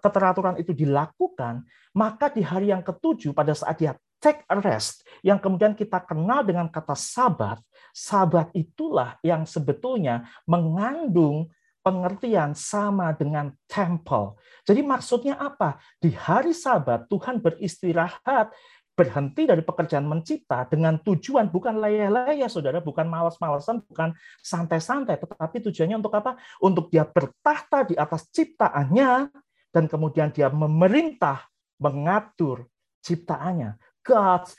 keteraturan 0.00 0.56
itu 0.56 0.72
dilakukan, 0.72 1.66
maka 1.96 2.32
di 2.32 2.40
hari 2.40 2.72
yang 2.72 2.80
ketujuh 2.80 3.36
pada 3.36 3.52
saat 3.52 3.76
dia 3.76 3.92
take 4.22 4.46
a 4.46 4.56
rest, 4.62 5.02
yang 5.26 5.42
kemudian 5.42 5.74
kita 5.74 5.98
kenal 6.06 6.46
dengan 6.46 6.70
kata 6.70 6.94
sabat, 6.94 7.58
sabat 7.90 8.54
itulah 8.54 9.18
yang 9.26 9.42
sebetulnya 9.42 10.30
mengandung 10.46 11.50
pengertian 11.82 12.54
sama 12.54 13.10
dengan 13.10 13.50
temple. 13.66 14.38
Jadi 14.62 14.86
maksudnya 14.86 15.34
apa? 15.34 15.82
Di 15.98 16.14
hari 16.14 16.54
sabat 16.54 17.10
Tuhan 17.10 17.42
beristirahat 17.42 18.54
berhenti 18.92 19.48
dari 19.48 19.64
pekerjaan 19.64 20.04
mencipta 20.06 20.68
dengan 20.68 21.00
tujuan 21.00 21.50
bukan 21.50 21.80
laya-laya, 21.82 22.46
saudara, 22.46 22.78
bukan 22.78 23.08
malas-malasan, 23.08 23.82
bukan 23.88 24.14
santai-santai, 24.44 25.18
tetapi 25.18 25.64
tujuannya 25.64 25.98
untuk 25.98 26.14
apa? 26.14 26.38
Untuk 26.62 26.92
dia 26.92 27.02
bertahta 27.02 27.88
di 27.88 27.98
atas 27.98 28.28
ciptaannya, 28.30 29.32
dan 29.72 29.84
kemudian 29.88 30.28
dia 30.30 30.52
memerintah, 30.52 31.48
mengatur 31.80 32.68
ciptaannya. 33.00 33.74
God 34.06 34.50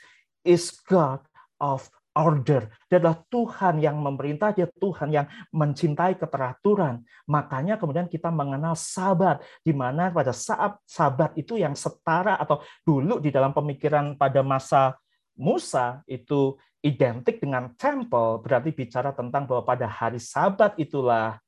is 0.44 0.72
God 0.84 1.24
of 1.60 1.88
order. 2.14 2.70
Dia 2.86 3.02
adalah 3.02 3.18
Tuhan 3.26 3.82
yang 3.82 3.98
memerintah, 3.98 4.54
dia 4.54 4.70
Tuhan 4.70 5.10
yang 5.10 5.26
mencintai 5.50 6.14
keteraturan. 6.14 7.02
Makanya 7.26 7.74
kemudian 7.74 8.06
kita 8.06 8.30
mengenal 8.30 8.78
sabat, 8.78 9.42
di 9.66 9.74
mana 9.74 10.14
pada 10.14 10.30
saat 10.30 10.78
sabat 10.86 11.34
itu 11.34 11.58
yang 11.58 11.74
setara 11.74 12.38
atau 12.38 12.62
dulu 12.86 13.18
di 13.18 13.34
dalam 13.34 13.50
pemikiran 13.50 14.14
pada 14.14 14.40
masa 14.46 14.94
Musa 15.34 16.06
itu 16.06 16.54
identik 16.78 17.42
dengan 17.42 17.74
temple, 17.74 18.38
berarti 18.38 18.70
bicara 18.70 19.10
tentang 19.10 19.50
bahwa 19.50 19.66
pada 19.66 19.90
hari 19.90 20.22
sabat 20.22 20.78
itulah 20.78 21.42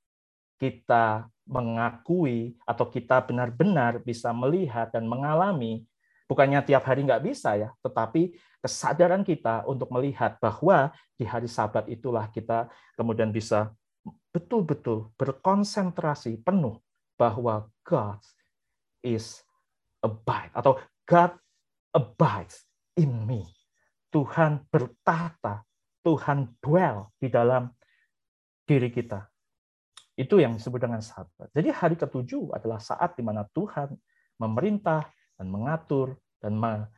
kita 0.59 1.31
mengakui 1.47 2.59
atau 2.67 2.91
kita 2.91 3.23
benar-benar 3.23 4.03
bisa 4.03 4.35
melihat 4.35 4.91
dan 4.91 5.07
mengalami 5.07 5.87
Bukannya 6.27 6.59
tiap 6.67 6.83
hari 6.91 7.07
nggak 7.07 7.23
bisa 7.23 7.55
ya, 7.55 7.71
tetapi 7.87 8.35
kesadaran 8.59 9.23
kita 9.23 9.63
untuk 9.71 9.95
melihat 9.95 10.43
bahwa 10.43 10.91
di 11.15 11.23
hari 11.23 11.47
Sabat 11.47 11.87
itulah 11.87 12.27
kita 12.35 12.67
kemudian 12.99 13.31
bisa 13.31 13.71
betul-betul 14.35 15.15
berkonsentrasi 15.15 16.43
penuh 16.43 16.83
bahwa 17.15 17.71
God 17.87 18.19
is 19.07 19.47
abide 20.03 20.51
atau 20.51 20.83
God 21.07 21.39
abides 21.95 22.67
in 22.99 23.25
me. 23.25 23.47
Tuhan 24.11 24.67
bertata, 24.67 25.63
Tuhan 26.03 26.59
dwell 26.59 27.11
di 27.19 27.29
dalam 27.31 27.71
diri 28.67 28.91
kita. 28.91 29.27
Itu 30.17 30.41
yang 30.41 30.57
disebut 30.57 30.81
dengan 30.81 31.05
sabat. 31.05 31.53
Jadi 31.53 31.69
hari 31.69 31.97
ketujuh 31.99 32.57
adalah 32.57 32.81
saat 32.81 33.15
di 33.15 33.23
mana 33.23 33.45
Tuhan 33.53 33.93
memerintah, 34.41 35.05
dan 35.37 35.47
mengatur 35.53 36.17
dan 36.41 36.57
me, 36.57 36.89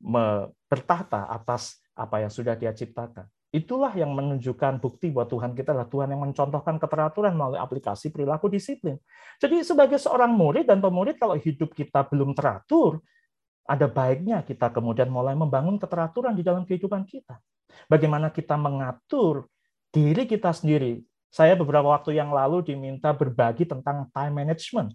me, 0.00 0.52
bertahta 0.68 1.28
atas 1.28 1.80
apa 1.96 2.24
yang 2.24 2.32
sudah 2.32 2.54
dia 2.54 2.72
ciptakan. 2.76 3.24
Itulah 3.54 3.94
yang 3.96 4.12
menunjukkan 4.12 4.84
bukti 4.84 5.08
bahwa 5.08 5.32
Tuhan 5.32 5.52
kita 5.56 5.72
adalah 5.72 5.88
Tuhan 5.88 6.12
yang 6.12 6.22
mencontohkan 6.28 6.76
keteraturan 6.76 7.32
melalui 7.32 7.56
aplikasi 7.56 8.12
perilaku 8.12 8.52
disiplin. 8.52 9.00
Jadi 9.40 9.64
sebagai 9.64 9.96
seorang 9.96 10.28
murid 10.34 10.68
dan 10.68 10.82
pemurid 10.84 11.16
kalau 11.16 11.40
hidup 11.40 11.72
kita 11.72 12.04
belum 12.04 12.36
teratur, 12.36 13.00
ada 13.64 13.88
baiknya 13.88 14.44
kita 14.44 14.68
kemudian 14.70 15.08
mulai 15.08 15.32
membangun 15.32 15.80
keteraturan 15.80 16.36
di 16.36 16.44
dalam 16.44 16.68
kehidupan 16.68 17.08
kita. 17.08 17.40
Bagaimana 17.88 18.28
kita 18.28 18.54
mengatur 18.60 19.48
diri 19.88 20.28
kita 20.28 20.52
sendiri. 20.52 21.00
Saya 21.32 21.56
beberapa 21.56 21.88
waktu 21.90 22.16
yang 22.16 22.30
lalu 22.32 22.60
diminta 22.60 23.12
berbagi 23.16 23.64
tentang 23.64 24.08
time 24.12 24.34
management. 24.44 24.92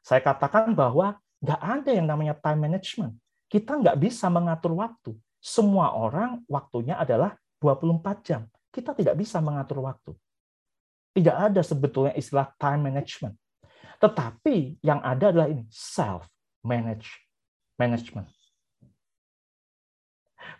Saya 0.00 0.24
katakan 0.24 0.72
bahwa 0.72 1.20
Nggak 1.38 1.60
ada 1.62 1.90
yang 1.94 2.06
namanya 2.06 2.34
time 2.34 2.60
management. 2.66 3.14
Kita 3.48 3.78
nggak 3.78 3.96
bisa 3.96 4.26
mengatur 4.28 4.74
waktu. 4.76 5.14
Semua 5.38 5.94
orang 5.94 6.42
waktunya 6.50 6.98
adalah 6.98 7.38
24 7.62 8.26
jam. 8.26 8.42
Kita 8.68 8.92
tidak 8.92 9.14
bisa 9.16 9.38
mengatur 9.38 9.82
waktu. 9.86 10.12
Tidak 11.14 11.34
ada 11.34 11.62
sebetulnya 11.64 12.14
istilah 12.14 12.50
time 12.58 12.90
management. 12.90 13.34
Tetapi 13.98 14.78
yang 14.82 15.02
ada 15.02 15.34
adalah 15.34 15.50
ini, 15.50 15.66
self 15.70 16.26
manage 16.62 17.10
management. 17.74 18.30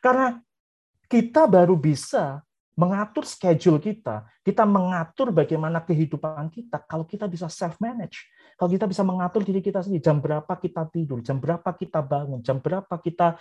Karena 0.03 0.39
kita 1.07 1.47
baru 1.47 1.75
bisa 1.79 2.43
mengatur 2.79 3.27
schedule 3.27 3.83
kita, 3.83 4.27
kita 4.47 4.63
mengatur 4.63 5.35
bagaimana 5.35 5.83
kehidupan 5.83 6.47
kita 6.51 6.79
kalau 6.87 7.03
kita 7.03 7.27
bisa 7.27 7.51
self 7.51 7.75
manage. 7.83 8.23
Kalau 8.59 8.71
kita 8.75 8.91
bisa 8.91 9.07
mengatur 9.07 9.47
diri 9.47 9.63
kita 9.63 9.87
sendiri, 9.87 10.03
jam 10.03 10.19
berapa 10.19 10.51
kita 10.51 10.91
tidur, 10.91 11.23
jam 11.23 11.39
berapa 11.39 11.71
kita 11.71 12.03
bangun, 12.03 12.43
jam 12.43 12.59
berapa 12.59 12.91
kita 12.99 13.39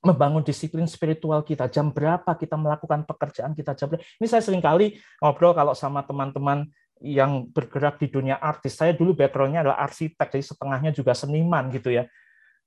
membangun 0.00 0.40
disiplin 0.40 0.88
spiritual 0.88 1.44
kita, 1.44 1.68
jam 1.68 1.92
berapa 1.92 2.32
kita 2.32 2.56
melakukan 2.56 3.04
pekerjaan 3.04 3.52
kita, 3.52 3.76
jam 3.76 3.92
berapa. 3.92 4.00
Ini 4.16 4.26
saya 4.32 4.40
sering 4.40 4.64
kali 4.64 4.96
ngobrol 5.20 5.52
kalau 5.52 5.76
sama 5.76 6.00
teman-teman 6.08 6.72
yang 7.04 7.44
bergerak 7.52 8.00
di 8.00 8.08
dunia 8.08 8.40
artis. 8.40 8.80
Saya 8.80 8.96
dulu 8.96 9.12
backgroundnya 9.12 9.60
adalah 9.60 9.84
arsitek, 9.84 10.40
jadi 10.40 10.44
setengahnya 10.56 10.90
juga 10.96 11.12
seniman 11.12 11.68
gitu 11.68 11.92
ya. 11.92 12.08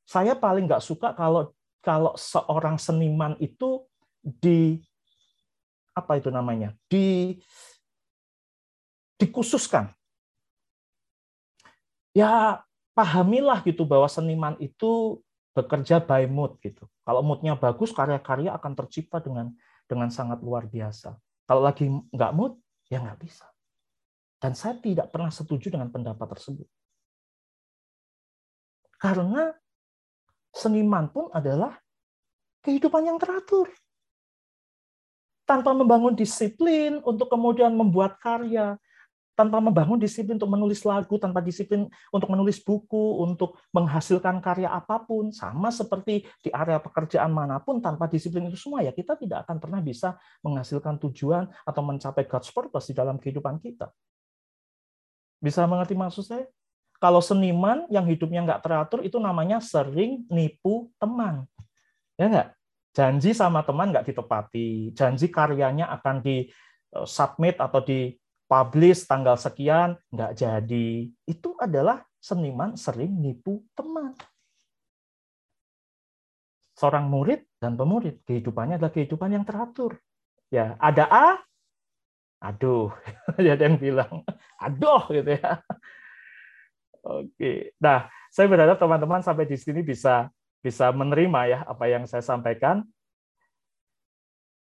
Saya 0.06 0.38
paling 0.38 0.70
nggak 0.70 0.86
suka 0.86 1.18
kalau 1.18 1.50
kalau 1.82 2.14
seorang 2.14 2.78
seniman 2.78 3.34
itu 3.42 3.82
di 4.22 4.78
apa 5.98 6.22
itu 6.22 6.30
namanya 6.30 6.78
di 6.86 7.40
dikhususkan 9.18 9.90
ya 12.16 12.64
pahamilah 12.96 13.60
gitu 13.68 13.84
bahwa 13.84 14.08
seniman 14.08 14.56
itu 14.64 15.20
bekerja 15.52 16.00
by 16.00 16.26
mood 16.32 16.56
gitu. 16.64 16.88
Kalau 17.04 17.20
moodnya 17.20 17.60
bagus 17.60 17.92
karya-karya 17.92 18.56
akan 18.56 18.72
tercipta 18.74 19.20
dengan 19.20 19.52
dengan 19.86 20.08
sangat 20.08 20.40
luar 20.40 20.66
biasa. 20.66 21.14
Kalau 21.46 21.62
lagi 21.62 21.92
nggak 21.92 22.32
mood 22.34 22.56
ya 22.88 23.04
nggak 23.04 23.20
bisa. 23.20 23.46
Dan 24.40 24.56
saya 24.56 24.80
tidak 24.80 25.12
pernah 25.12 25.32
setuju 25.32 25.72
dengan 25.72 25.92
pendapat 25.92 26.40
tersebut. 26.40 26.68
Karena 28.96 29.52
seniman 30.56 31.12
pun 31.12 31.28
adalah 31.36 31.76
kehidupan 32.64 33.06
yang 33.06 33.20
teratur. 33.20 33.70
Tanpa 35.46 35.78
membangun 35.78 36.18
disiplin 36.18 37.06
untuk 37.06 37.30
kemudian 37.30 37.78
membuat 37.78 38.18
karya, 38.18 38.82
tanpa 39.36 39.60
membangun 39.60 40.00
disiplin 40.00 40.40
untuk 40.40 40.50
menulis 40.50 40.82
lagu, 40.88 41.20
tanpa 41.20 41.44
disiplin 41.44 41.86
untuk 42.10 42.32
menulis 42.32 42.64
buku, 42.64 43.22
untuk 43.22 43.60
menghasilkan 43.76 44.40
karya 44.40 44.72
apa 44.72 45.04
pun, 45.04 45.30
sama 45.36 45.70
seperti 45.70 46.26
di 46.42 46.50
area 46.50 46.80
pekerjaan 46.80 47.30
mana 47.30 47.60
pun, 47.60 47.84
tanpa 47.84 48.08
disiplin 48.08 48.48
itu 48.48 48.56
semua 48.56 48.82
ya 48.82 48.96
kita 48.96 49.20
tidak 49.20 49.46
akan 49.46 49.60
pernah 49.60 49.84
bisa 49.84 50.16
menghasilkan 50.42 50.98
tujuan 51.04 51.52
atau 51.68 51.82
mencapai 51.84 52.24
God's 52.26 52.50
purpose 52.50 52.90
di 52.90 52.96
dalam 52.96 53.20
kehidupan 53.20 53.60
kita. 53.60 53.92
Bisa 55.44 55.68
mengerti 55.68 55.94
maksud 55.94 56.24
saya? 56.24 56.48
Kalau 56.98 57.20
seniman 57.20 57.86
yang 57.92 58.08
hidupnya 58.08 58.42
nggak 58.48 58.64
teratur 58.64 59.04
itu 59.04 59.20
namanya 59.20 59.60
sering 59.60 60.24
nipu 60.32 60.90
teman. 60.96 61.44
Ya 62.16 62.32
nggak? 62.32 62.50
janji 62.96 63.36
sama 63.36 63.60
teman 63.68 63.92
nggak 63.92 64.08
ditepati, 64.08 64.96
janji 64.96 65.28
karyanya 65.28 65.92
akan 66.00 66.24
di 66.24 66.48
eh, 66.96 67.06
submit 67.06 67.60
atau 67.60 67.84
di 67.84 68.16
publish 68.46 69.10
tanggal 69.10 69.38
sekian 69.38 69.98
nggak 70.14 70.32
jadi. 70.38 71.10
Itu 71.26 71.58
adalah 71.58 72.06
seniman 72.22 72.78
sering 72.78 73.14
nipu 73.18 73.62
teman. 73.78 74.14
Seorang 76.76 77.08
murid 77.08 77.46
dan 77.62 77.80
pemurid 77.80 78.22
kehidupannya 78.28 78.76
adalah 78.82 78.92
kehidupan 78.92 79.32
yang 79.32 79.46
teratur. 79.48 79.96
Ya, 80.52 80.76
ada 80.78 81.08
A, 81.08 81.28
aduh, 82.44 82.92
ada 83.40 83.64
yang 83.64 83.80
bilang, 83.80 84.22
aduh 84.60 85.08
gitu 85.10 85.40
ya. 85.40 85.64
Oke, 87.06 87.78
nah 87.78 88.10
saya 88.34 88.50
berharap 88.50 88.82
teman-teman 88.82 89.22
sampai 89.22 89.46
di 89.46 89.56
sini 89.56 89.86
bisa 89.86 90.28
bisa 90.60 90.90
menerima 90.90 91.42
ya 91.46 91.60
apa 91.64 91.86
yang 91.86 92.04
saya 92.10 92.26
sampaikan. 92.26 92.82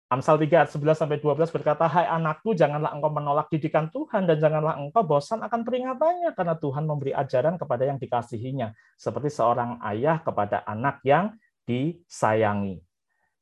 Amsal 0.08 0.40
3 0.40 0.64
ayat 0.64 0.72
11 0.72 1.04
sampai 1.04 1.20
12 1.20 1.52
berkata, 1.52 1.84
"Hai 1.84 2.08
anakku, 2.08 2.56
janganlah 2.56 2.96
engkau 2.96 3.12
menolak 3.12 3.52
didikan 3.52 3.92
Tuhan 3.92 4.24
dan 4.24 4.40
janganlah 4.40 4.80
engkau 4.80 5.04
bosan 5.04 5.44
akan 5.44 5.68
peringatannya 5.68 6.32
karena 6.32 6.56
Tuhan 6.56 6.88
memberi 6.88 7.12
ajaran 7.12 7.60
kepada 7.60 7.84
yang 7.84 8.00
dikasihinya, 8.00 8.72
seperti 8.96 9.28
seorang 9.28 9.84
ayah 9.84 10.24
kepada 10.24 10.64
anak 10.64 11.04
yang 11.04 11.36
disayangi." 11.68 12.80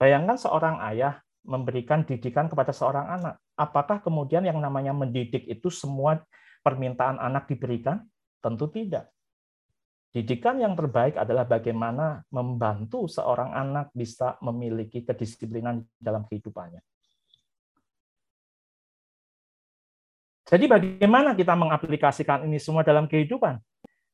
Bayangkan 0.01 0.41
seorang 0.41 0.82
ayah 0.89 1.21
memberikan 1.45 2.01
didikan 2.01 2.49
kepada 2.49 2.73
seorang 2.73 3.13
anak. 3.13 3.38
Apakah 3.54 4.01
kemudian 4.01 4.41
yang 4.41 4.58
namanya 4.58 4.91
mendidik 4.91 5.45
itu 5.45 5.69
semua 5.69 6.19
permintaan 6.65 7.21
anak 7.21 7.45
diberikan? 7.45 8.01
Tentu 8.41 8.67
tidak. 8.73 9.14
Didikan 10.15 10.56
yang 10.63 10.80
terbaik 10.80 11.19
adalah 11.19 11.43
bagaimana 11.43 12.23
membantu 12.32 13.04
seorang 13.04 13.51
anak 13.51 13.91
bisa 13.91 14.39
memiliki 14.39 15.04
kedisiplinan 15.04 15.84
dalam 15.99 16.23
kehidupannya. 16.23 16.80
Jadi 20.47 20.65
bagaimana 20.71 21.36
kita 21.36 21.51
mengaplikasikan 21.60 22.47
ini 22.47 22.63
semua 22.63 22.88
dalam 22.88 23.12
kehidupan? 23.12 23.60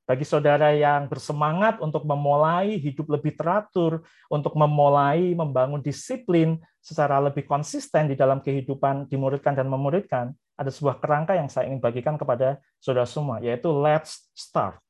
Bagi 0.09 0.25
saudara 0.25 0.73
yang 0.73 1.05
bersemangat 1.05 1.77
untuk 1.77 2.01
memulai 2.09 2.81
hidup 2.81 3.05
lebih 3.13 3.37
teratur, 3.37 4.01
untuk 4.25 4.57
memulai 4.57 5.37
membangun 5.37 5.85
disiplin 5.85 6.57
secara 6.81 7.21
lebih 7.21 7.45
konsisten 7.45 8.09
di 8.09 8.17
dalam 8.17 8.41
kehidupan 8.41 9.05
dimuridkan 9.05 9.53
dan 9.53 9.69
memuridkan, 9.69 10.33
ada 10.57 10.73
sebuah 10.73 10.97
kerangka 10.97 11.37
yang 11.37 11.45
saya 11.45 11.69
ingin 11.69 11.77
bagikan 11.77 12.17
kepada 12.17 12.57
saudara 12.81 13.05
semua, 13.05 13.37
yaitu 13.37 13.69
let's 13.69 14.33
start. 14.33 14.81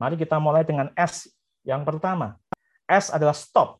Mari 0.00 0.16
kita 0.16 0.40
mulai 0.40 0.64
dengan 0.64 0.88
S 0.96 1.28
yang 1.60 1.84
pertama. 1.84 2.40
S 2.88 3.12
adalah 3.12 3.36
stop. 3.36 3.76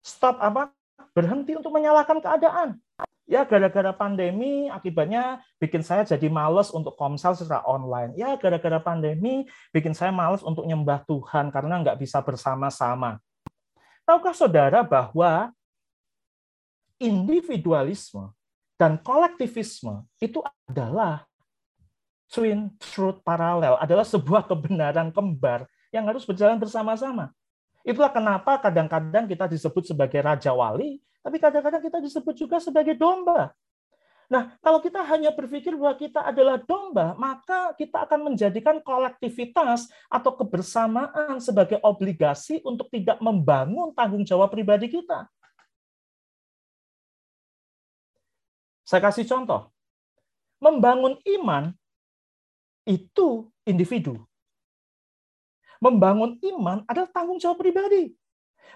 Stop 0.00 0.40
apa? 0.40 0.72
Berhenti 1.12 1.52
untuk 1.54 1.70
menyalahkan 1.70 2.18
keadaan 2.18 2.80
ya 3.24 3.42
gara-gara 3.48 3.92
pandemi 3.96 4.68
akibatnya 4.68 5.40
bikin 5.56 5.80
saya 5.80 6.04
jadi 6.04 6.28
males 6.28 6.68
untuk 6.70 6.94
komsel 6.96 7.32
secara 7.36 7.64
online. 7.64 8.12
Ya 8.16 8.36
gara-gara 8.36 8.80
pandemi 8.80 9.48
bikin 9.72 9.96
saya 9.96 10.12
males 10.12 10.44
untuk 10.44 10.68
nyembah 10.68 11.02
Tuhan 11.08 11.48
karena 11.48 11.80
nggak 11.80 11.98
bisa 12.00 12.20
bersama-sama. 12.20 13.20
Tahukah 14.04 14.36
saudara 14.36 14.84
bahwa 14.84 15.48
individualisme 17.00 18.32
dan 18.76 19.00
kolektivisme 19.00 20.04
itu 20.20 20.44
adalah 20.68 21.24
twin 22.30 22.72
truth 22.80 23.20
paralel, 23.24 23.76
adalah 23.78 24.04
sebuah 24.04 24.48
kebenaran 24.48 25.10
kembar 25.14 25.68
yang 25.94 26.04
harus 26.08 26.26
berjalan 26.26 26.58
bersama-sama. 26.58 27.30
Itulah 27.84 28.10
kenapa 28.10 28.56
kadang-kadang 28.58 29.28
kita 29.28 29.44
disebut 29.44 29.92
sebagai 29.92 30.20
raja 30.24 30.50
wali, 30.56 30.98
tapi 31.20 31.36
kadang-kadang 31.36 31.84
kita 31.84 31.98
disebut 32.00 32.34
juga 32.36 32.56
sebagai 32.60 32.96
domba. 32.96 33.52
Nah, 34.24 34.56
kalau 34.64 34.80
kita 34.80 35.04
hanya 35.04 35.36
berpikir 35.36 35.76
bahwa 35.76 35.92
kita 36.00 36.24
adalah 36.24 36.56
domba, 36.56 37.12
maka 37.20 37.76
kita 37.76 38.08
akan 38.08 38.32
menjadikan 38.32 38.80
kolektivitas 38.80 39.92
atau 40.08 40.32
kebersamaan 40.32 41.36
sebagai 41.44 41.76
obligasi 41.84 42.64
untuk 42.64 42.88
tidak 42.88 43.20
membangun 43.20 43.92
tanggung 43.92 44.24
jawab 44.24 44.48
pribadi 44.48 44.88
kita. 44.88 45.28
Saya 48.84 49.00
kasih 49.04 49.28
contoh. 49.28 49.68
Membangun 50.56 51.20
iman 51.40 51.76
itu 52.84 53.48
individu. 53.64 54.20
Membangun 55.80 56.40
iman 56.40 56.80
adalah 56.88 57.08
tanggung 57.12 57.36
jawab 57.36 57.60
pribadi. 57.60 58.16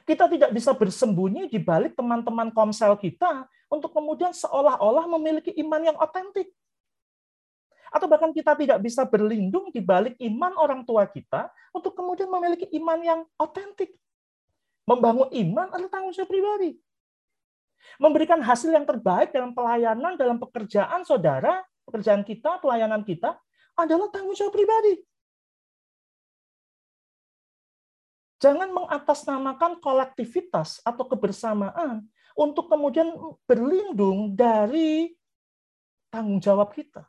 Kita 0.04 0.28
tidak 0.28 0.52
bisa 0.52 0.72
bersembunyi 0.76 1.48
di 1.48 1.56
balik 1.60 1.96
teman-teman 1.96 2.52
komsel 2.52 2.96
kita 3.00 3.48
untuk 3.68 3.92
kemudian 3.92 4.32
seolah-olah 4.32 5.08
memiliki 5.16 5.52
iman 5.60 5.92
yang 5.92 5.96
otentik. 6.00 6.52
Atau 7.88 8.04
bahkan 8.04 8.32
kita 8.36 8.52
tidak 8.52 8.84
bisa 8.84 9.08
berlindung 9.08 9.72
di 9.72 9.80
balik 9.80 10.16
iman 10.20 10.52
orang 10.60 10.84
tua 10.84 11.08
kita 11.08 11.48
untuk 11.72 11.96
kemudian 11.96 12.28
memiliki 12.28 12.68
iman 12.76 13.00
yang 13.00 13.20
otentik. 13.40 13.96
Membangun 14.84 15.28
iman 15.32 15.68
adalah 15.72 15.92
tanggung 15.92 16.12
jawab 16.12 16.28
pribadi. 16.28 16.76
Memberikan 17.96 18.40
hasil 18.44 18.68
yang 18.68 18.84
terbaik 18.84 19.32
dalam 19.32 19.56
pelayanan, 19.56 20.20
dalam 20.20 20.36
pekerjaan 20.36 21.08
saudara, 21.08 21.64
pekerjaan 21.88 22.20
kita, 22.20 22.60
pelayanan 22.60 23.00
kita, 23.04 23.40
adalah 23.78 24.10
tanggung 24.10 24.34
jawab 24.34 24.50
pribadi. 24.50 24.98
Jangan 28.38 28.70
mengatasnamakan 28.70 29.82
kolektivitas 29.82 30.82
atau 30.82 31.06
kebersamaan 31.06 32.06
untuk 32.38 32.70
kemudian 32.70 33.10
berlindung 33.46 34.34
dari 34.34 35.14
tanggung 36.10 36.38
jawab 36.38 36.70
kita. 36.70 37.06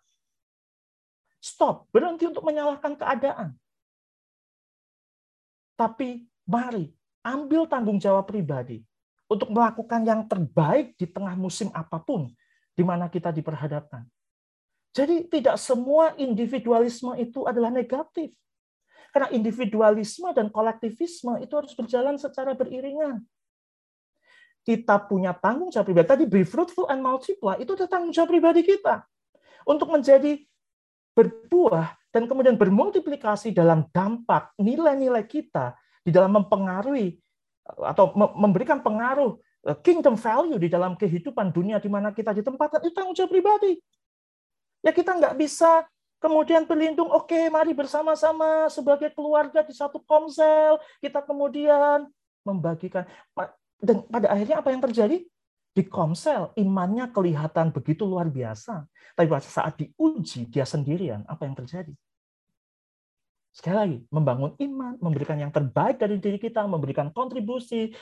Stop, 1.38 1.86
berhenti 1.94 2.26
untuk 2.26 2.42
menyalahkan 2.44 2.98
keadaan. 2.98 3.54
Tapi 5.78 6.28
mari 6.50 6.92
ambil 7.24 7.70
tanggung 7.70 8.02
jawab 8.02 8.28
pribadi 8.28 8.84
untuk 9.30 9.54
melakukan 9.54 10.02
yang 10.04 10.26
terbaik 10.26 10.98
di 10.98 11.06
tengah 11.06 11.38
musim 11.38 11.70
apa 11.72 12.02
pun 12.02 12.28
di 12.74 12.84
mana 12.84 13.08
kita 13.08 13.30
diperhadapkan. 13.30 14.04
Jadi 14.90 15.30
tidak 15.30 15.62
semua 15.62 16.18
individualisme 16.18 17.14
itu 17.22 17.46
adalah 17.46 17.70
negatif. 17.70 18.34
Karena 19.10 19.30
individualisme 19.34 20.30
dan 20.38 20.54
kolektivisme 20.54 21.42
itu 21.42 21.54
harus 21.54 21.74
berjalan 21.74 22.18
secara 22.18 22.54
beriringan. 22.54 23.26
Kita 24.62 25.02
punya 25.10 25.34
tanggung 25.34 25.74
jawab 25.74 25.90
pribadi. 25.90 26.08
Tadi 26.14 26.24
be 26.30 26.46
fruitful 26.46 26.86
and 26.94 27.02
multiply, 27.02 27.58
itu 27.58 27.74
adalah 27.74 27.90
tanggung 27.90 28.14
jawab 28.14 28.30
pribadi 28.30 28.62
kita. 28.62 29.02
Untuk 29.66 29.90
menjadi 29.90 30.38
berbuah 31.18 31.98
dan 32.14 32.30
kemudian 32.30 32.58
bermultiplikasi 32.58 33.54
dalam 33.54 33.90
dampak 33.90 34.54
nilai-nilai 34.62 35.26
kita 35.26 35.74
di 36.06 36.14
dalam 36.14 36.38
mempengaruhi 36.38 37.18
atau 37.66 38.14
memberikan 38.16 38.82
pengaruh 38.82 39.38
eh, 39.70 39.78
kingdom 39.86 40.18
value 40.18 40.58
di 40.58 40.70
dalam 40.70 40.98
kehidupan 40.98 41.54
dunia 41.54 41.78
di 41.78 41.90
mana 41.90 42.10
kita 42.14 42.34
ditempatkan 42.34 42.82
itu 42.82 42.94
tanggung 42.94 43.14
jawab 43.18 43.30
pribadi. 43.34 43.78
Ya 44.80 44.96
kita 44.96 45.16
nggak 45.16 45.36
bisa 45.36 45.84
kemudian 46.20 46.68
berlindung, 46.68 47.08
oke 47.08 47.32
okay, 47.32 47.48
mari 47.48 47.72
bersama-sama 47.72 48.68
sebagai 48.68 49.12
keluarga 49.16 49.64
di 49.64 49.72
satu 49.72 50.04
komsel, 50.04 50.80
kita 51.00 51.24
kemudian 51.24 52.08
membagikan. 52.44 53.08
Dan 53.80 54.04
pada 54.08 54.36
akhirnya 54.36 54.60
apa 54.60 54.70
yang 54.72 54.84
terjadi? 54.84 55.24
Di 55.72 55.84
komsel, 55.88 56.52
imannya 56.60 57.08
kelihatan 57.16 57.72
begitu 57.72 58.04
luar 58.04 58.28
biasa. 58.28 58.84
Tapi 59.16 59.28
pada 59.32 59.48
saat 59.48 59.80
diuji, 59.80 60.52
dia 60.52 60.68
sendirian, 60.68 61.24
apa 61.24 61.48
yang 61.48 61.56
terjadi? 61.56 61.96
Sekali 63.56 63.76
lagi, 63.76 63.98
membangun 64.12 64.60
iman, 64.60 65.00
memberikan 65.00 65.40
yang 65.40 65.56
terbaik 65.56 65.96
dari 66.00 66.20
diri 66.20 66.36
kita, 66.36 66.68
memberikan 66.68 67.16
kontribusi, 67.16 67.96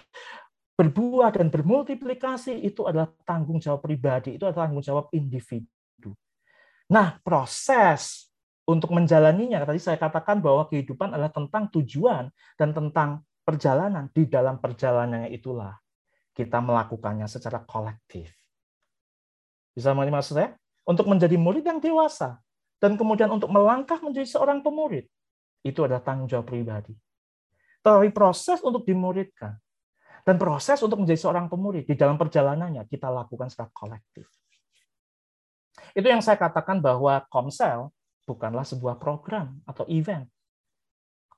berbuah 0.74 1.38
dan 1.38 1.54
bermultiplikasi, 1.54 2.66
itu 2.66 2.86
adalah 2.90 3.14
tanggung 3.26 3.62
jawab 3.62 3.86
pribadi, 3.86 4.42
itu 4.42 4.46
adalah 4.46 4.66
tanggung 4.66 4.82
jawab 4.82 5.14
individu. 5.14 5.70
Nah, 6.88 7.20
proses 7.20 8.32
untuk 8.68 8.96
menjalaninya, 8.96 9.64
tadi 9.64 9.80
saya 9.80 10.00
katakan 10.00 10.40
bahwa 10.40 10.68
kehidupan 10.72 11.12
adalah 11.12 11.32
tentang 11.32 11.68
tujuan 11.72 12.32
dan 12.56 12.72
tentang 12.72 13.24
perjalanan. 13.44 14.08
Di 14.12 14.28
dalam 14.28 14.60
perjalanannya 14.60 15.32
itulah 15.32 15.76
kita 16.36 16.60
melakukannya 16.64 17.28
secara 17.28 17.64
kolektif. 17.64 18.32
Bisa 19.76 19.92
mengerti 19.96 20.14
maksud 20.16 20.34
saya? 20.36 20.50
Untuk 20.88 21.08
menjadi 21.12 21.36
murid 21.36 21.68
yang 21.68 21.84
dewasa, 21.84 22.40
dan 22.80 22.96
kemudian 22.96 23.28
untuk 23.28 23.52
melangkah 23.52 24.00
menjadi 24.00 24.30
seorang 24.30 24.64
pemurid, 24.64 25.04
itu 25.66 25.80
adalah 25.84 26.00
tanggung 26.00 26.30
jawab 26.32 26.48
pribadi. 26.48 26.96
Tapi 27.84 28.08
proses 28.16 28.64
untuk 28.64 28.88
dimuridkan, 28.88 29.60
dan 30.24 30.36
proses 30.40 30.80
untuk 30.80 31.04
menjadi 31.04 31.20
seorang 31.20 31.52
pemurid, 31.52 31.84
di 31.90 31.96
dalam 32.00 32.16
perjalanannya 32.16 32.88
kita 32.88 33.12
lakukan 33.12 33.52
secara 33.52 33.68
kolektif. 33.76 34.30
Itu 35.98 36.06
yang 36.06 36.22
saya 36.22 36.38
katakan 36.38 36.78
bahwa 36.78 37.26
Komsel 37.34 37.90
bukanlah 38.30 38.62
sebuah 38.62 39.02
program 39.02 39.58
atau 39.66 39.82
event. 39.90 40.30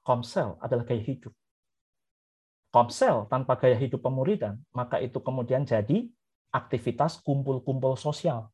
Komsel 0.03 0.59
adalah 0.59 0.83
gaya 0.83 0.99
hidup. 0.99 1.31
Komsel 2.67 3.23
tanpa 3.31 3.55
gaya 3.55 3.79
hidup 3.79 4.03
pemuridan, 4.03 4.59
maka 4.75 4.99
itu 4.99 5.15
kemudian 5.23 5.63
jadi 5.63 6.11
aktivitas 6.51 7.23
kumpul-kumpul 7.23 7.95
sosial. 7.95 8.51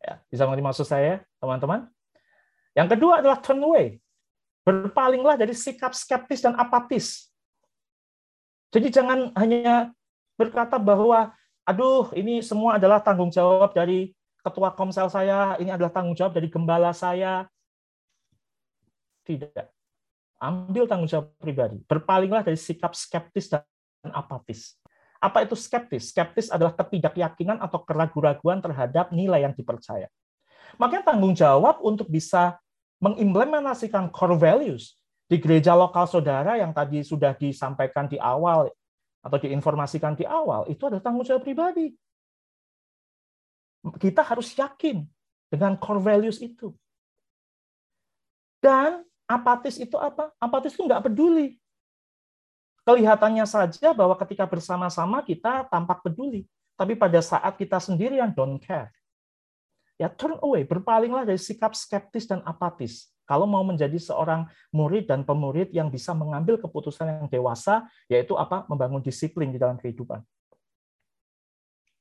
Ya, 0.00 0.24
bisa 0.32 0.48
mengerti 0.48 0.64
maksud 0.64 0.86
saya, 0.88 1.20
teman-teman? 1.36 1.92
Yang 2.72 2.96
kedua 2.96 3.20
adalah 3.20 3.38
turn 3.44 3.60
away. 3.60 4.00
Berpalinglah 4.64 5.36
dari 5.36 5.52
sikap 5.52 5.92
skeptis 5.92 6.40
dan 6.40 6.56
apatis. 6.56 7.28
Jadi 8.72 8.88
jangan 8.88 9.36
hanya 9.36 9.92
berkata 10.40 10.80
bahwa, 10.80 11.28
aduh, 11.68 12.08
ini 12.16 12.40
semua 12.40 12.80
adalah 12.80 13.04
tanggung 13.04 13.28
jawab 13.28 13.76
dari 13.76 14.16
ketua 14.42 14.74
komsel 14.74 15.06
saya, 15.08 15.54
ini 15.62 15.70
adalah 15.70 15.94
tanggung 15.94 16.18
jawab 16.18 16.34
dari 16.34 16.50
gembala 16.50 16.90
saya. 16.90 17.46
Tidak. 19.22 19.66
Ambil 20.42 20.90
tanggung 20.90 21.06
jawab 21.06 21.30
pribadi. 21.38 21.78
Berpalinglah 21.86 22.42
dari 22.42 22.58
sikap 22.58 22.98
skeptis 22.98 23.46
dan 23.46 23.62
apatis. 24.10 24.74
Apa 25.22 25.46
itu 25.46 25.54
skeptis? 25.54 26.10
Skeptis 26.10 26.50
adalah 26.50 26.74
ketidakyakinan 26.74 27.62
atau 27.62 27.78
keraguan-raguan 27.86 28.58
terhadap 28.58 29.14
nilai 29.14 29.46
yang 29.46 29.54
dipercaya. 29.54 30.10
Makanya 30.82 31.14
tanggung 31.14 31.38
jawab 31.38 31.78
untuk 31.78 32.10
bisa 32.10 32.58
mengimplementasikan 32.98 34.10
core 34.10 34.34
values 34.34 34.98
di 35.30 35.38
gereja 35.38 35.78
lokal 35.78 36.10
saudara 36.10 36.58
yang 36.58 36.74
tadi 36.74 37.06
sudah 37.06 37.38
disampaikan 37.38 38.10
di 38.10 38.18
awal 38.18 38.66
atau 39.22 39.38
diinformasikan 39.38 40.18
di 40.18 40.26
awal, 40.26 40.66
itu 40.66 40.82
adalah 40.90 41.02
tanggung 41.02 41.22
jawab 41.22 41.46
pribadi 41.46 41.94
kita 43.98 44.22
harus 44.22 44.54
yakin 44.54 45.02
dengan 45.50 45.74
core 45.74 46.00
values 46.00 46.38
itu. 46.38 46.70
Dan 48.62 49.02
apatis 49.26 49.74
itu 49.82 49.98
apa? 49.98 50.30
Apatis 50.38 50.78
itu 50.78 50.86
nggak 50.86 51.10
peduli. 51.10 51.58
Kelihatannya 52.86 53.46
saja 53.46 53.94
bahwa 53.94 54.14
ketika 54.18 54.46
bersama-sama 54.46 55.22
kita 55.22 55.66
tampak 55.66 56.02
peduli. 56.02 56.46
Tapi 56.78 56.98
pada 56.98 57.18
saat 57.22 57.54
kita 57.58 57.78
sendirian, 57.78 58.30
don't 58.34 58.58
care. 58.62 58.90
ya 60.00 60.10
turn 60.10 60.34
away, 60.42 60.66
berpalinglah 60.66 61.22
dari 61.22 61.38
sikap 61.38 61.78
skeptis 61.78 62.26
dan 62.26 62.42
apatis. 62.42 63.12
Kalau 63.22 63.46
mau 63.46 63.62
menjadi 63.62 63.94
seorang 64.02 64.50
murid 64.74 65.06
dan 65.06 65.22
pemurid 65.22 65.70
yang 65.70 65.86
bisa 65.94 66.10
mengambil 66.10 66.58
keputusan 66.58 67.06
yang 67.06 67.28
dewasa, 67.30 67.86
yaitu 68.10 68.34
apa? 68.34 68.66
Membangun 68.66 68.98
disiplin 68.98 69.54
di 69.54 69.62
dalam 69.62 69.78
kehidupan. 69.78 70.18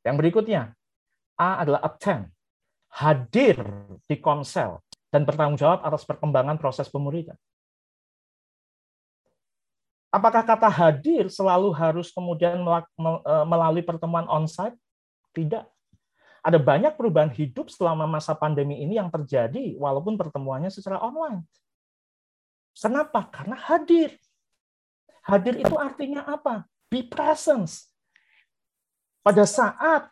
Yang 0.02 0.16
berikutnya, 0.18 0.74
A 1.40 1.64
adalah 1.64 1.82
attend, 1.84 2.30
hadir 2.92 3.60
di 4.06 4.20
konsel, 4.20 4.82
dan 5.12 5.28
bertanggung 5.28 5.60
jawab 5.60 5.84
atas 5.84 6.08
perkembangan 6.08 6.56
proses 6.60 6.88
pemuridan. 6.88 7.36
Apakah 10.12 10.44
kata 10.44 10.68
hadir 10.68 11.32
selalu 11.32 11.72
harus 11.72 12.12
kemudian 12.12 12.60
e, 12.60 13.34
melalui 13.48 13.80
pertemuan 13.80 14.28
onsite? 14.28 14.76
Tidak. 15.32 15.64
Ada 16.44 16.60
banyak 16.60 17.00
perubahan 17.00 17.32
hidup 17.32 17.72
selama 17.72 18.04
masa 18.04 18.36
pandemi 18.36 18.84
ini 18.84 19.00
yang 19.00 19.08
terjadi 19.08 19.80
walaupun 19.80 20.20
pertemuannya 20.20 20.68
secara 20.68 21.00
online. 21.00 21.48
Kenapa? 22.76 23.24
Karena 23.32 23.56
hadir. 23.56 24.20
Hadir 25.24 25.64
itu 25.64 25.80
artinya 25.80 26.28
apa? 26.28 26.68
Be 26.92 27.08
presence. 27.08 27.88
Pada 29.24 29.48
saat 29.48 30.11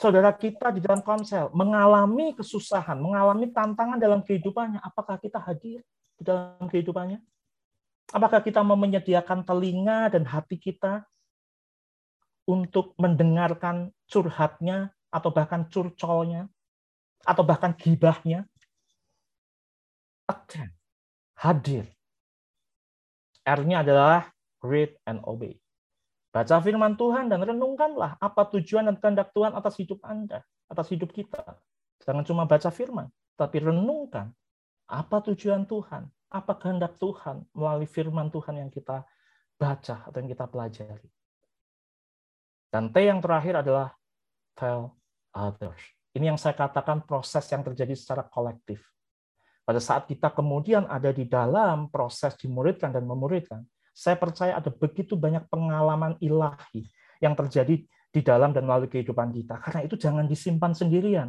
saudara 0.00 0.32
kita 0.32 0.72
di 0.72 0.80
dalam 0.80 1.04
konsel 1.04 1.52
mengalami 1.52 2.32
kesusahan, 2.32 2.96
mengalami 2.96 3.52
tantangan 3.52 4.00
dalam 4.00 4.24
kehidupannya, 4.24 4.80
apakah 4.80 5.20
kita 5.20 5.36
hadir 5.36 5.84
di 6.16 6.24
dalam 6.24 6.64
kehidupannya? 6.72 7.20
Apakah 8.16 8.40
kita 8.40 8.64
mau 8.64 8.80
menyediakan 8.80 9.44
telinga 9.44 10.08
dan 10.08 10.24
hati 10.24 10.56
kita 10.56 11.04
untuk 12.48 12.96
mendengarkan 12.96 13.92
curhatnya 14.08 14.90
atau 15.12 15.30
bahkan 15.30 15.68
curcolnya 15.68 16.48
atau 17.28 17.44
bahkan 17.44 17.76
gibahnya? 17.76 18.48
Attend, 20.24 20.72
hadir. 21.36 21.84
R-nya 23.44 23.84
adalah 23.84 24.32
read 24.64 24.96
and 25.04 25.20
obey. 25.28 25.59
Baca 26.30 26.62
firman 26.62 26.94
Tuhan 26.94 27.26
dan 27.26 27.42
renungkanlah 27.42 28.14
apa 28.22 28.42
tujuan 28.54 28.86
dan 28.86 28.96
kehendak 29.02 29.34
Tuhan 29.34 29.50
atas 29.50 29.74
hidup 29.82 29.98
Anda, 30.06 30.46
atas 30.70 30.86
hidup 30.94 31.10
kita. 31.10 31.58
Jangan 32.06 32.22
cuma 32.22 32.46
baca 32.46 32.70
firman, 32.70 33.10
tapi 33.34 33.58
renungkan 33.58 34.30
apa 34.86 35.16
tujuan 35.26 35.66
Tuhan, 35.66 36.06
apa 36.30 36.52
kehendak 36.54 37.02
Tuhan 37.02 37.42
melalui 37.50 37.90
firman 37.90 38.30
Tuhan 38.30 38.62
yang 38.62 38.70
kita 38.70 39.02
baca 39.58 39.96
atau 40.06 40.16
yang 40.22 40.30
kita 40.30 40.46
pelajari. 40.46 41.10
Dan 42.70 42.94
T 42.94 43.02
yang 43.02 43.18
terakhir 43.18 43.66
adalah 43.66 43.90
tell 44.54 44.94
others. 45.34 45.82
Ini 46.14 46.30
yang 46.30 46.38
saya 46.38 46.54
katakan 46.54 47.02
proses 47.02 47.42
yang 47.50 47.66
terjadi 47.66 47.94
secara 47.98 48.22
kolektif. 48.22 48.86
Pada 49.66 49.82
saat 49.82 50.06
kita 50.06 50.30
kemudian 50.30 50.86
ada 50.86 51.10
di 51.10 51.26
dalam 51.26 51.90
proses 51.90 52.34
dimuridkan 52.38 52.94
dan 52.94 53.06
memuridkan, 53.06 53.62
saya 53.90 54.16
percaya 54.16 54.56
ada 54.56 54.70
begitu 54.72 55.18
banyak 55.18 55.46
pengalaman 55.50 56.16
ilahi 56.22 56.88
yang 57.20 57.36
terjadi 57.36 57.84
di 58.10 58.20
dalam 58.24 58.50
dan 58.50 58.66
melalui 58.66 58.90
kehidupan 58.90 59.30
kita. 59.30 59.62
Karena 59.62 59.80
itu 59.86 59.94
jangan 59.94 60.26
disimpan 60.26 60.74
sendirian. 60.74 61.28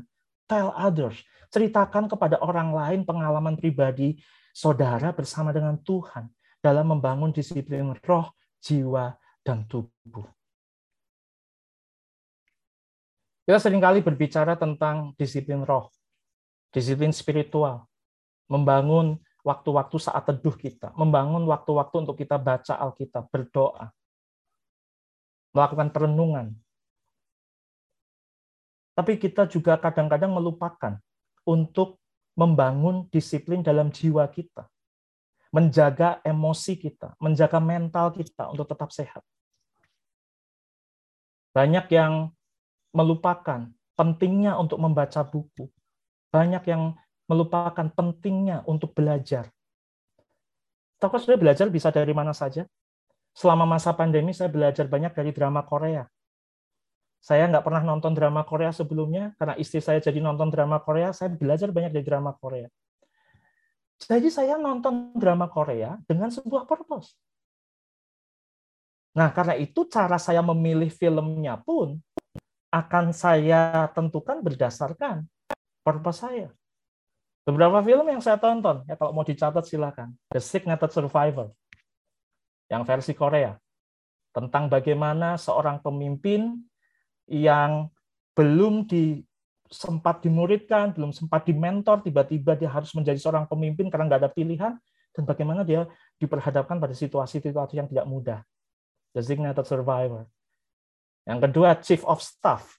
Tell 0.50 0.74
others. 0.74 1.22
Ceritakan 1.52 2.08
kepada 2.10 2.40
orang 2.42 2.74
lain 2.74 3.02
pengalaman 3.04 3.60
pribadi 3.60 4.18
saudara 4.52 5.12
bersama 5.12 5.52
dengan 5.52 5.78
Tuhan 5.80 6.28
dalam 6.64 6.96
membangun 6.96 7.34
disiplin 7.34 7.92
roh, 8.06 8.32
jiwa, 8.62 9.16
dan 9.42 9.66
tubuh. 9.66 10.28
Kita 13.42 13.58
sering 13.58 13.82
kali 13.82 14.00
berbicara 14.06 14.56
tentang 14.56 15.18
disiplin 15.18 15.66
roh, 15.66 15.92
disiplin 16.72 17.12
spiritual, 17.12 17.90
membangun 18.48 19.20
waktu-waktu 19.42 19.98
saat 19.98 20.24
teduh 20.26 20.54
kita, 20.54 20.94
membangun 20.94 21.46
waktu-waktu 21.50 21.96
untuk 22.06 22.18
kita 22.18 22.38
baca 22.38 22.78
Alkitab, 22.78 23.30
berdoa, 23.30 23.90
melakukan 25.52 25.90
perenungan. 25.90 26.48
Tapi 28.94 29.18
kita 29.18 29.48
juga 29.50 29.80
kadang-kadang 29.80 30.30
melupakan 30.30 31.00
untuk 31.48 31.98
membangun 32.38 33.10
disiplin 33.10 33.66
dalam 33.66 33.90
jiwa 33.90 34.28
kita, 34.30 34.70
menjaga 35.50 36.22
emosi 36.22 36.78
kita, 36.78 37.18
menjaga 37.18 37.60
mental 37.60 38.14
kita 38.14 38.52
untuk 38.52 38.70
tetap 38.70 38.94
sehat. 38.94 39.24
Banyak 41.52 41.92
yang 41.92 42.32
melupakan 42.96 43.68
pentingnya 44.00 44.56
untuk 44.56 44.80
membaca 44.80 45.20
buku. 45.28 45.68
Banyak 46.32 46.64
yang 46.68 46.96
melupakan 47.32 47.88
pentingnya 47.88 48.68
untuk 48.68 48.92
belajar. 48.92 49.48
Tahu 51.00 51.16
sudah 51.16 51.40
belajar 51.40 51.72
bisa 51.72 51.88
dari 51.88 52.12
mana 52.12 52.36
saja? 52.36 52.68
Selama 53.32 53.64
masa 53.64 53.96
pandemi 53.96 54.36
saya 54.36 54.52
belajar 54.52 54.92
banyak 54.92 55.16
dari 55.16 55.32
drama 55.32 55.64
Korea. 55.64 56.04
Saya 57.24 57.48
nggak 57.48 57.64
pernah 57.64 57.80
nonton 57.88 58.12
drama 58.12 58.44
Korea 58.44 58.76
sebelumnya, 58.76 59.32
karena 59.40 59.56
istri 59.56 59.80
saya 59.80 60.04
jadi 60.04 60.20
nonton 60.20 60.52
drama 60.52 60.84
Korea, 60.84 61.16
saya 61.16 61.32
belajar 61.32 61.72
banyak 61.72 61.96
dari 61.96 62.04
drama 62.04 62.36
Korea. 62.36 62.68
Jadi 64.02 64.28
saya 64.28 64.60
nonton 64.60 65.16
drama 65.16 65.48
Korea 65.48 65.96
dengan 66.04 66.34
sebuah 66.34 66.68
purpose. 66.68 67.16
Nah, 69.16 69.30
karena 69.32 69.56
itu 69.56 69.86
cara 69.88 70.18
saya 70.18 70.42
memilih 70.42 70.90
filmnya 70.90 71.62
pun 71.62 72.02
akan 72.74 73.14
saya 73.14 73.86
tentukan 73.94 74.42
berdasarkan 74.42 75.28
purpose 75.86 76.26
saya. 76.26 76.50
Beberapa 77.42 77.82
film 77.82 78.06
yang 78.06 78.22
saya 78.22 78.38
tonton, 78.38 78.86
ya 78.86 78.94
kalau 78.94 79.18
mau 79.18 79.26
dicatat 79.26 79.66
silakan. 79.66 80.14
The 80.30 80.38
Signated 80.38 80.94
Survivor, 80.94 81.50
yang 82.70 82.86
versi 82.86 83.18
Korea. 83.18 83.58
Tentang 84.32 84.70
bagaimana 84.70 85.36
seorang 85.42 85.82
pemimpin 85.82 86.62
yang 87.26 87.90
belum 88.38 88.86
di 88.86 89.26
sempat 89.72 90.22
dimuridkan, 90.22 90.94
belum 90.94 91.16
sempat 91.16 91.48
dimentor, 91.48 92.06
tiba-tiba 92.06 92.54
dia 92.54 92.70
harus 92.70 92.94
menjadi 92.94 93.18
seorang 93.18 93.50
pemimpin 93.50 93.90
karena 93.90 94.06
nggak 94.12 94.22
ada 94.22 94.32
pilihan, 94.32 94.74
dan 95.12 95.24
bagaimana 95.26 95.66
dia 95.66 95.90
diperhadapkan 96.22 96.78
pada 96.78 96.94
situasi-situasi 96.94 97.80
yang 97.80 97.88
tidak 97.90 98.06
mudah. 98.06 98.40
Designated 99.12 99.66
survivor. 99.66 100.30
Yang 101.26 101.40
kedua, 101.50 101.70
chief 101.82 102.04
of 102.06 102.22
staff, 102.22 102.78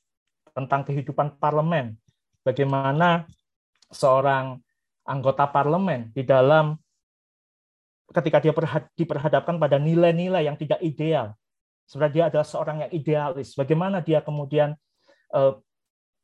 tentang 0.55 0.87
kehidupan 0.87 1.37
parlemen. 1.41 1.97
Bagaimana 2.45 3.27
seorang 3.93 4.59
anggota 5.07 5.47
parlemen 5.47 6.11
di 6.11 6.25
dalam 6.27 6.75
ketika 8.13 8.43
dia 8.43 8.53
diperhadapkan 8.97 9.57
pada 9.57 9.77
nilai-nilai 9.81 10.45
yang 10.49 10.57
tidak 10.57 10.81
ideal, 10.85 11.33
Sebenarnya 11.93 12.15
dia 12.15 12.25
adalah 12.33 12.47
seorang 12.49 12.77
yang 12.87 12.93
idealis. 12.97 13.53
Bagaimana 13.53 14.01
dia 14.01 14.25
kemudian 14.25 14.73
uh, 15.37 15.61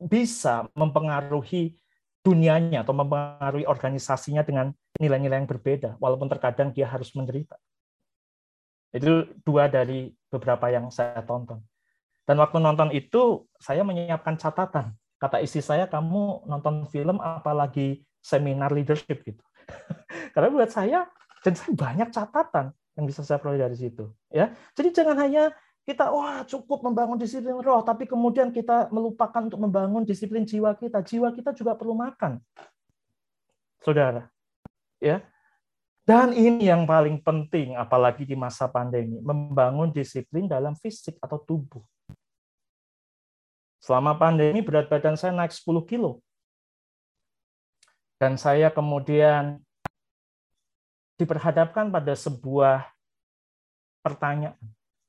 bisa 0.01 0.65
mempengaruhi 0.73 1.77
dunianya 2.25 2.89
atau 2.89 2.97
mempengaruhi 2.97 3.69
organisasinya 3.69 4.41
dengan 4.49 4.73
nilai-nilai 4.97 5.45
yang 5.45 5.51
berbeda, 5.51 6.01
walaupun 6.01 6.33
terkadang 6.33 6.73
dia 6.73 6.89
harus 6.89 7.13
menderita. 7.13 7.61
Itu 8.97 9.29
dua 9.45 9.69
dari 9.69 10.09
beberapa 10.33 10.73
yang 10.73 10.89
saya 10.89 11.21
tonton. 11.21 11.61
Dan 12.25 12.41
waktu 12.41 12.61
nonton 12.61 12.89
itu, 12.93 13.45
saya 13.57 13.85
menyiapkan 13.85 14.37
catatan. 14.37 14.97
Kata 15.19 15.43
istri 15.43 15.61
saya, 15.61 15.91
kamu 15.91 16.47
nonton 16.47 16.87
film 16.89 17.19
apalagi 17.19 18.07
seminar 18.23 18.71
leadership 18.71 19.23
gitu. 19.27 19.43
Karena 20.35 20.49
buat 20.55 20.71
saya, 20.71 21.11
dan 21.43 21.53
saya 21.59 21.73
banyak 21.75 22.09
catatan 22.15 22.71
yang 22.95 23.05
bisa 23.07 23.27
saya 23.27 23.43
peroleh 23.43 23.63
dari 23.63 23.77
situ. 23.79 24.11
Ya, 24.31 24.55
jadi 24.79 24.95
jangan 24.95 25.19
hanya 25.19 25.51
kita 25.83 26.11
wah 26.13 26.45
cukup 26.47 26.87
membangun 26.87 27.19
disiplin 27.19 27.59
roh, 27.59 27.83
tapi 27.83 28.07
kemudian 28.07 28.55
kita 28.55 28.93
melupakan 28.95 29.43
untuk 29.43 29.59
membangun 29.59 30.07
disiplin 30.07 30.47
jiwa 30.47 30.75
kita. 30.79 31.03
Jiwa 31.03 31.35
kita 31.35 31.51
juga 31.55 31.75
perlu 31.75 31.99
makan, 31.99 32.39
saudara. 33.83 34.31
Ya, 34.99 35.23
dan 36.09 36.33
ini 36.33 36.73
yang 36.73 36.89
paling 36.89 37.21
penting, 37.21 37.77
apalagi 37.77 38.25
di 38.25 38.33
masa 38.33 38.65
pandemi, 38.65 39.21
membangun 39.21 39.93
disiplin 39.93 40.49
dalam 40.49 40.73
fisik 40.73 41.21
atau 41.21 41.37
tubuh. 41.37 41.85
Selama 43.89 44.21
pandemi 44.21 44.61
berat 44.61 44.93
badan 44.93 45.17
saya 45.17 45.33
naik 45.33 45.49
10 45.49 45.65
kilo. 45.89 46.21
Dan 48.21 48.37
saya 48.37 48.69
kemudian 48.69 49.65
diperhadapkan 51.17 51.89
pada 51.89 52.13
sebuah 52.13 52.85
pertanyaan. 54.05 54.61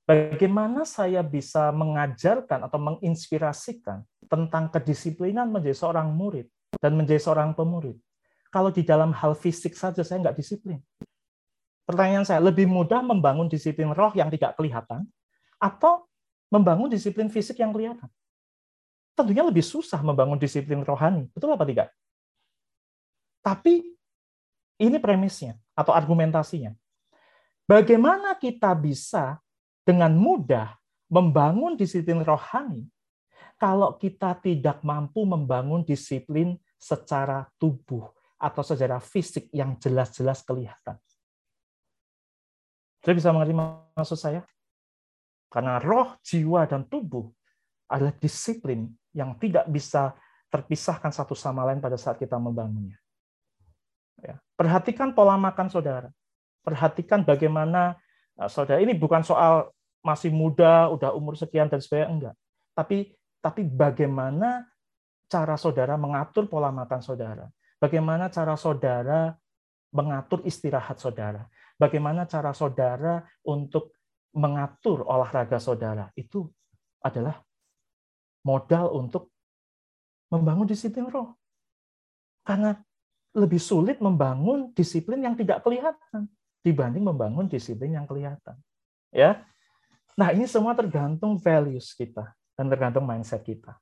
Bagaimana 0.07 0.87
saya 0.87 1.19
bisa 1.19 1.75
mengajarkan 1.75 2.71
atau 2.71 2.79
menginspirasikan 2.79 3.99
tentang 4.31 4.71
kedisiplinan 4.71 5.51
menjadi 5.51 5.75
seorang 5.75 6.15
murid 6.15 6.47
dan 6.79 6.95
menjadi 6.95 7.19
seorang 7.19 7.51
pemurid? 7.51 7.99
Kalau 8.47 8.71
di 8.71 8.87
dalam 8.87 9.11
hal 9.11 9.35
fisik 9.35 9.75
saja 9.75 10.07
saya 10.07 10.23
nggak 10.23 10.39
disiplin. 10.39 10.79
Pertanyaan 11.83 12.23
saya, 12.23 12.39
lebih 12.39 12.63
mudah 12.63 13.03
membangun 13.03 13.51
disiplin 13.51 13.91
roh 13.91 14.15
yang 14.15 14.31
tidak 14.31 14.55
kelihatan 14.55 15.03
atau 15.59 16.07
membangun 16.47 16.87
disiplin 16.87 17.27
fisik 17.27 17.59
yang 17.59 17.75
kelihatan? 17.75 18.07
Tentunya 19.19 19.43
lebih 19.43 19.61
susah 19.61 19.99
membangun 19.99 20.39
disiplin 20.39 20.79
rohani. 20.87 21.27
Betul 21.35 21.51
apa 21.51 21.67
tidak? 21.67 21.91
Tapi 23.43 23.83
ini 24.79 24.97
premisnya 24.97 25.59
atau 25.75 25.91
argumentasinya. 25.91 26.71
Bagaimana 27.67 28.39
kita 28.39 28.71
bisa 28.73 29.37
dengan 29.83 30.15
mudah 30.15 30.73
membangun 31.11 31.75
disiplin 31.75 32.23
rohani 32.23 32.87
kalau 33.59 33.99
kita 33.99 34.39
tidak 34.39 34.79
mampu 34.81 35.27
membangun 35.27 35.83
disiplin 35.83 36.55
secara 36.79 37.43
tubuh 37.59 38.07
atau 38.39 38.63
secara 38.63 39.03
fisik 39.03 39.51
yang 39.51 39.75
jelas-jelas 39.75 40.47
kelihatan. 40.47 40.95
Saya 43.03 43.13
bisa 43.15 43.35
mengerti 43.35 43.55
maksud 43.55 44.15
saya? 44.15 44.41
Karena 45.51 45.81
roh, 45.81 46.15
jiwa, 46.23 46.63
dan 46.69 46.87
tubuh 46.87 47.27
adalah 47.89 48.13
disiplin 48.21 48.87
yang 49.11 49.33
tidak 49.41 49.65
bisa 49.67 50.13
terpisahkan 50.53 51.09
satu 51.09 51.33
sama 51.33 51.65
lain 51.65 51.81
pada 51.81 51.97
saat 51.97 52.21
kita 52.21 52.37
membangunnya. 52.37 52.97
Ya. 54.21 54.37
Perhatikan 54.53 55.13
pola 55.17 55.35
makan 55.35 55.67
saudara. 55.73 56.09
Perhatikan 56.61 57.25
bagaimana 57.25 57.97
eh, 58.37 58.49
saudara 58.49 58.79
ini 58.79 58.93
bukan 58.93 59.25
soal 59.25 59.73
masih 60.05 60.31
muda, 60.31 60.87
udah 60.93 61.11
umur 61.11 61.35
sekian 61.35 61.67
dan 61.67 61.81
sebagainya 61.81 62.09
enggak. 62.09 62.35
Tapi 62.77 62.97
tapi 63.39 63.61
bagaimana 63.67 64.67
cara 65.31 65.55
saudara 65.55 65.95
mengatur 65.95 66.47
pola 66.47 66.69
makan 66.71 66.99
saudara? 66.99 67.47
Bagaimana 67.79 68.27
cara 68.27 68.59
saudara 68.59 69.33
mengatur 69.95 70.43
istirahat 70.43 70.99
saudara? 70.99 71.47
Bagaimana 71.79 72.27
cara 72.27 72.51
saudara 72.51 73.23
untuk 73.47 73.95
mengatur 74.35 75.07
olahraga 75.07 75.55
saudara? 75.63 76.11
Itu 76.11 76.51
adalah 76.99 77.39
modal 78.45 78.93
untuk 78.95 79.33
membangun 80.29 80.69
disiplin 80.69 81.09
roh. 81.09 81.35
Karena 82.45 82.77
lebih 83.35 83.61
sulit 83.61 84.01
membangun 84.01 84.73
disiplin 84.73 85.21
yang 85.21 85.37
tidak 85.37 85.61
kelihatan 85.61 86.25
dibanding 86.65 87.05
membangun 87.05 87.45
disiplin 87.45 87.95
yang 87.95 88.05
kelihatan. 88.09 88.57
Ya. 89.13 89.45
Nah, 90.17 90.35
ini 90.35 90.49
semua 90.49 90.75
tergantung 90.75 91.39
values 91.39 91.95
kita 91.95 92.35
dan 92.57 92.67
tergantung 92.67 93.07
mindset 93.07 93.39
kita. 93.45 93.77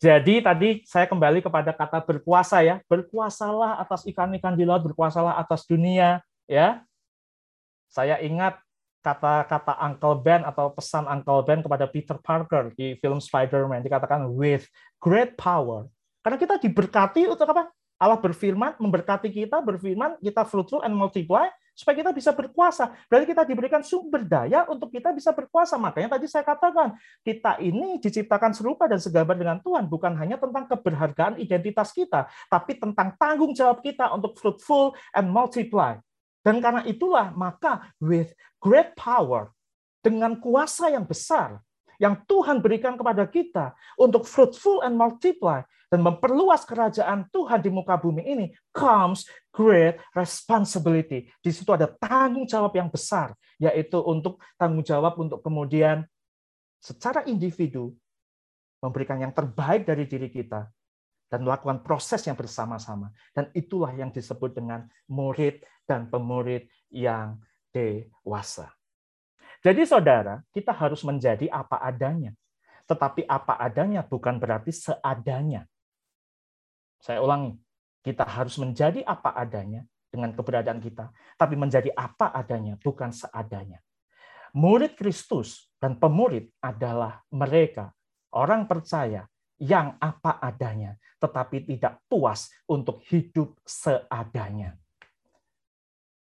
Jadi 0.00 0.44
tadi 0.44 0.68
saya 0.84 1.08
kembali 1.08 1.40
kepada 1.40 1.72
kata 1.72 2.04
berkuasa 2.04 2.60
ya, 2.60 2.80
berkuasalah 2.88 3.80
atas 3.80 4.04
ikan-ikan 4.04 4.52
di 4.52 4.68
laut, 4.68 4.84
berkuasalah 4.84 5.40
atas 5.40 5.64
dunia 5.64 6.20
ya. 6.44 6.84
Saya 7.88 8.20
ingat 8.20 8.60
kata-kata 9.04 9.76
Uncle 9.84 10.16
Ben 10.24 10.40
atau 10.48 10.72
pesan 10.72 11.04
Uncle 11.04 11.44
Ben 11.44 11.60
kepada 11.60 11.84
Peter 11.84 12.16
Parker 12.16 12.72
di 12.72 12.96
film 12.96 13.20
Spider-Man 13.20 13.84
dikatakan 13.84 14.32
with 14.32 14.64
great 14.96 15.36
power. 15.36 15.84
Karena 16.24 16.40
kita 16.40 16.56
diberkati 16.56 17.28
untuk 17.28 17.44
apa? 17.52 17.68
Allah 18.00 18.18
berfirman, 18.18 18.80
memberkati 18.80 19.28
kita, 19.28 19.60
berfirman, 19.60 20.18
kita 20.18 20.42
fruitful 20.48 20.82
and 20.82 20.96
multiply, 20.96 21.46
supaya 21.76 22.00
kita 22.00 22.10
bisa 22.10 22.30
berkuasa. 22.34 22.90
Berarti 23.06 23.26
kita 23.30 23.42
diberikan 23.46 23.82
sumber 23.86 24.26
daya 24.26 24.66
untuk 24.66 24.90
kita 24.90 25.14
bisa 25.14 25.30
berkuasa. 25.30 25.78
Makanya 25.78 26.18
tadi 26.18 26.26
saya 26.26 26.42
katakan, 26.42 26.96
kita 27.22 27.62
ini 27.62 28.02
diciptakan 28.02 28.50
serupa 28.50 28.90
dan 28.90 28.98
segambar 28.98 29.36
dengan 29.38 29.58
Tuhan, 29.62 29.86
bukan 29.86 30.16
hanya 30.18 30.40
tentang 30.40 30.64
keberhargaan 30.70 31.38
identitas 31.38 31.94
kita, 31.94 32.26
tapi 32.50 32.80
tentang 32.82 33.14
tanggung 33.14 33.54
jawab 33.54 33.78
kita 33.84 34.10
untuk 34.10 34.38
fruitful 34.38 34.96
and 35.14 35.30
multiply. 35.30 35.98
Dan 36.44 36.60
karena 36.60 36.84
itulah, 36.84 37.32
maka 37.32 37.88
with 37.98 38.36
great 38.60 38.92
power, 38.92 39.48
dengan 40.04 40.36
kuasa 40.36 40.92
yang 40.92 41.08
besar, 41.08 41.64
yang 41.96 42.20
Tuhan 42.28 42.60
berikan 42.60 43.00
kepada 43.00 43.24
kita 43.24 43.72
untuk 43.96 44.28
fruitful 44.28 44.84
and 44.84 44.92
multiply, 44.92 45.64
dan 45.88 46.04
memperluas 46.04 46.68
kerajaan 46.68 47.24
Tuhan 47.32 47.64
di 47.64 47.70
muka 47.72 47.96
bumi 47.96 48.26
ini 48.26 48.46
comes 48.74 49.24
great 49.54 49.96
responsibility. 50.12 51.32
Di 51.40 51.54
situ 51.54 51.70
ada 51.72 51.88
tanggung 51.88 52.44
jawab 52.44 52.76
yang 52.76 52.92
besar, 52.92 53.32
yaitu 53.56 53.96
untuk 54.04 54.42
tanggung 54.60 54.84
jawab 54.84 55.16
untuk 55.16 55.40
kemudian 55.40 56.04
secara 56.82 57.24
individu 57.24 57.96
memberikan 58.84 59.16
yang 59.16 59.32
terbaik 59.32 59.88
dari 59.88 60.04
diri 60.04 60.28
kita 60.28 60.68
dan 61.28 61.42
melakukan 61.42 61.82
proses 61.82 62.22
yang 62.24 62.36
bersama-sama. 62.38 63.10
Dan 63.34 63.50
itulah 63.56 63.90
yang 63.92 64.12
disebut 64.14 64.54
dengan 64.54 64.86
murid 65.10 65.64
dan 65.88 66.08
pemurid 66.08 66.68
yang 66.92 67.40
dewasa. 67.74 68.70
Jadi 69.64 69.82
saudara, 69.88 70.44
kita 70.52 70.70
harus 70.76 71.00
menjadi 71.02 71.48
apa 71.48 71.80
adanya. 71.80 72.36
Tetapi 72.84 73.24
apa 73.24 73.56
adanya 73.56 74.04
bukan 74.04 74.36
berarti 74.36 74.70
seadanya. 74.70 75.64
Saya 77.00 77.24
ulangi, 77.24 77.56
kita 78.04 78.28
harus 78.28 78.60
menjadi 78.60 79.00
apa 79.08 79.32
adanya 79.32 79.88
dengan 80.12 80.30
keberadaan 80.36 80.78
kita, 80.78 81.10
tapi 81.34 81.58
menjadi 81.58 81.90
apa 81.96 82.30
adanya, 82.30 82.78
bukan 82.78 83.10
seadanya. 83.10 83.80
Murid 84.54 84.94
Kristus 84.94 85.66
dan 85.82 85.98
pemurid 85.98 86.46
adalah 86.62 87.24
mereka, 87.34 87.90
orang 88.30 88.70
percaya 88.70 89.26
yang 89.58 89.94
apa 90.02 90.42
adanya, 90.42 90.98
tetapi 91.22 91.66
tidak 91.66 92.02
puas 92.10 92.50
untuk 92.66 93.02
hidup 93.08 93.54
seadanya. 93.62 94.74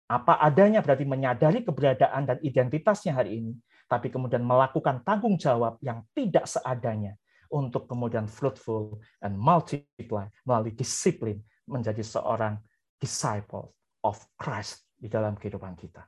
Apa 0.05 0.37
adanya 0.37 0.85
berarti 0.85 1.07
menyadari 1.07 1.65
keberadaan 1.65 2.29
dan 2.29 2.37
identitasnya 2.45 3.17
hari 3.17 3.41
ini, 3.41 3.53
tapi 3.89 4.13
kemudian 4.13 4.45
melakukan 4.45 5.01
tanggung 5.01 5.39
jawab 5.39 5.81
yang 5.81 6.05
tidak 6.13 6.45
seadanya, 6.45 7.17
untuk 7.49 7.85
kemudian 7.85 8.25
fruitful 8.25 8.97
and 9.21 9.37
multiply 9.37 10.25
melalui 10.45 10.73
disiplin 10.73 11.41
menjadi 11.69 12.01
seorang 12.01 12.57
disciple 12.97 13.73
of 14.05 14.19
Christ 14.37 14.85
di 14.97 15.09
dalam 15.09 15.37
kehidupan 15.37 15.73
kita. 15.77 16.05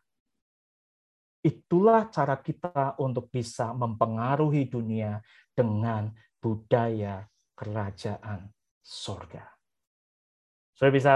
Itulah 1.41 2.09
cara 2.09 2.35
kita 2.41 2.97
untuk 2.99 3.29
bisa 3.29 3.71
mempengaruhi 3.71 4.67
dunia 4.67 5.21
dengan 5.53 6.09
budaya 6.39 7.25
kerajaan 7.57 8.49
surga. 8.81 9.43
Sudah 10.77 10.91
bisa 10.93 11.11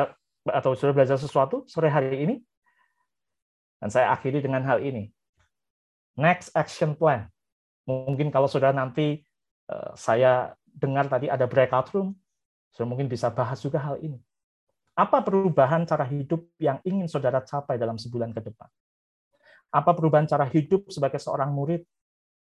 atau 0.48 0.74
sudah 0.74 0.94
belajar 0.96 1.18
sesuatu 1.22 1.66
sore 1.70 1.90
hari 1.90 2.26
ini? 2.26 2.36
Dan 3.82 3.90
saya 3.90 4.14
akhiri 4.14 4.42
dengan 4.42 4.62
hal 4.66 4.82
ini. 4.82 5.10
Next 6.18 6.54
action 6.54 6.94
plan. 6.94 7.30
Mungkin 7.86 8.30
kalau 8.30 8.46
sudah 8.46 8.70
nanti 8.74 9.26
Eh, 9.72 9.92
saya 9.96 10.52
dengar 10.68 11.08
tadi 11.08 11.32
ada 11.32 11.48
breakout 11.48 11.88
room, 11.96 12.12
saya 12.76 12.84
mungkin 12.84 13.08
bisa 13.08 13.32
bahas 13.32 13.64
juga 13.64 13.80
hal 13.80 14.04
ini. 14.04 14.20
Apa 14.92 15.24
perubahan 15.24 15.88
cara 15.88 16.04
hidup 16.04 16.44
yang 16.60 16.84
ingin 16.84 17.08
saudara 17.08 17.40
capai 17.40 17.80
dalam 17.80 17.96
sebulan 17.96 18.36
ke 18.36 18.44
depan? 18.44 18.68
Apa 19.72 19.96
perubahan 19.96 20.28
cara 20.28 20.44
hidup 20.52 20.92
sebagai 20.92 21.16
seorang 21.24 21.56
murid, 21.56 21.88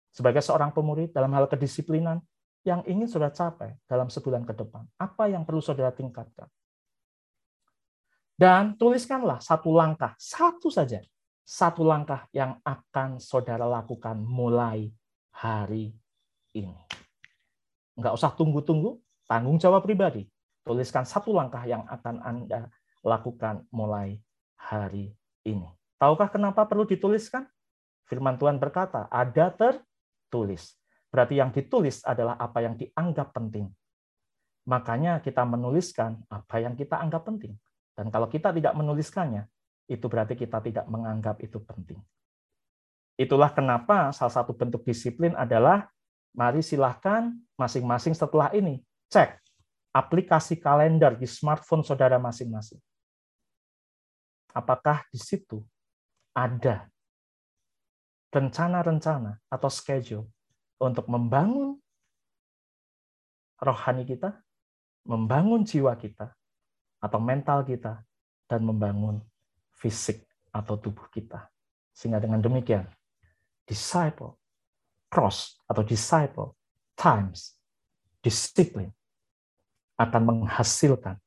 sebagai 0.10 0.42
seorang 0.42 0.74
pemurid 0.74 1.14
dalam 1.14 1.30
hal 1.38 1.46
kedisiplinan 1.46 2.18
yang 2.62 2.86
ingin 2.86 3.10
saudara 3.10 3.34
capai 3.34 3.74
dalam 3.90 4.10
sebulan 4.10 4.46
ke 4.46 4.54
depan? 4.54 4.86
Apa 5.02 5.30
yang 5.30 5.46
perlu 5.46 5.62
saudara 5.62 5.90
tingkatkan? 5.90 6.50
Dan 8.38 8.74
tuliskanlah 8.74 9.38
satu 9.38 9.70
langkah, 9.70 10.18
satu 10.18 10.74
saja, 10.74 10.98
satu 11.46 11.86
langkah 11.86 12.26
yang 12.34 12.58
akan 12.66 13.22
saudara 13.22 13.70
lakukan 13.70 14.18
mulai 14.18 14.90
hari 15.30 15.94
ini. 16.58 16.82
Nggak 17.94 18.18
usah 18.18 18.34
tunggu-tunggu, 18.34 18.98
tanggung 19.30 19.62
jawab 19.62 19.86
pribadi. 19.86 20.26
Tuliskan 20.66 21.06
satu 21.06 21.34
langkah 21.34 21.62
yang 21.70 21.86
akan 21.86 22.22
Anda 22.22 22.70
lakukan 23.06 23.66
mulai 23.70 24.22
hari 24.58 25.14
ini. 25.46 25.70
Tahukah 26.02 26.30
kenapa 26.34 26.66
perlu 26.66 26.86
dituliskan? 26.86 27.46
Firman 28.10 28.42
Tuhan 28.42 28.58
berkata, 28.58 29.06
ada 29.10 29.54
tertulis. 29.54 30.81
Berarti 31.12 31.36
yang 31.38 31.52
ditulis 31.52 32.00
adalah 32.08 32.40
apa 32.40 32.64
yang 32.64 32.80
dianggap 32.80 33.36
penting. 33.36 33.68
Makanya 34.66 35.20
kita 35.20 35.44
menuliskan 35.44 36.24
apa 36.32 36.64
yang 36.64 36.74
kita 36.80 36.96
anggap 36.98 37.28
penting. 37.28 37.60
Dan 37.92 38.08
kalau 38.08 38.32
kita 38.32 38.56
tidak 38.56 38.72
menuliskannya, 38.72 39.44
itu 39.92 40.08
berarti 40.08 40.40
kita 40.40 40.64
tidak 40.64 40.88
menganggap 40.88 41.44
itu 41.44 41.60
penting. 41.60 42.00
Itulah 43.20 43.52
kenapa 43.52 44.16
salah 44.16 44.32
satu 44.32 44.56
bentuk 44.56 44.88
disiplin 44.88 45.36
adalah 45.36 45.92
mari 46.32 46.64
silahkan 46.64 47.36
masing-masing 47.60 48.16
setelah 48.16 48.48
ini 48.56 48.80
cek 49.12 49.36
aplikasi 49.92 50.56
kalender 50.56 51.20
di 51.20 51.28
smartphone 51.28 51.84
saudara 51.84 52.16
masing-masing. 52.16 52.80
Apakah 54.56 55.04
di 55.12 55.20
situ 55.20 55.60
ada 56.32 56.88
rencana-rencana 58.32 59.44
atau 59.52 59.68
schedule 59.68 60.28
untuk 60.82 61.06
membangun 61.06 61.78
rohani 63.62 64.02
kita, 64.02 64.42
membangun 65.06 65.62
jiwa 65.62 65.94
kita, 65.94 66.34
atau 66.98 67.20
mental 67.22 67.62
kita, 67.62 68.02
dan 68.50 68.66
membangun 68.66 69.22
fisik 69.78 70.26
atau 70.50 70.82
tubuh 70.82 71.06
kita. 71.14 71.50
Sehingga 71.94 72.18
dengan 72.18 72.42
demikian, 72.42 72.90
disciple 73.70 74.42
cross 75.08 75.62
atau 75.70 75.86
disciple 75.86 76.58
times 76.98 77.56
disiplin 78.22 78.90
akan 79.98 80.22
menghasilkan 80.26 81.18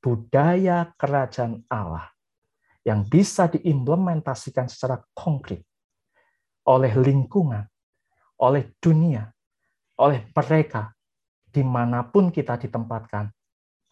budaya 0.00 0.88
kerajaan 0.96 1.60
Allah 1.68 2.08
yang 2.80 3.04
bisa 3.04 3.44
diimplementasikan 3.52 4.64
secara 4.72 5.04
konkret 5.12 5.60
oleh 6.64 6.92
lingkungan, 6.96 7.68
oleh 8.40 8.72
dunia, 8.80 9.28
oleh 10.00 10.32
mereka 10.32 10.96
di 11.50 11.60
mana 11.60 12.06
pun 12.08 12.32
kita 12.32 12.56
ditempatkan, 12.56 13.28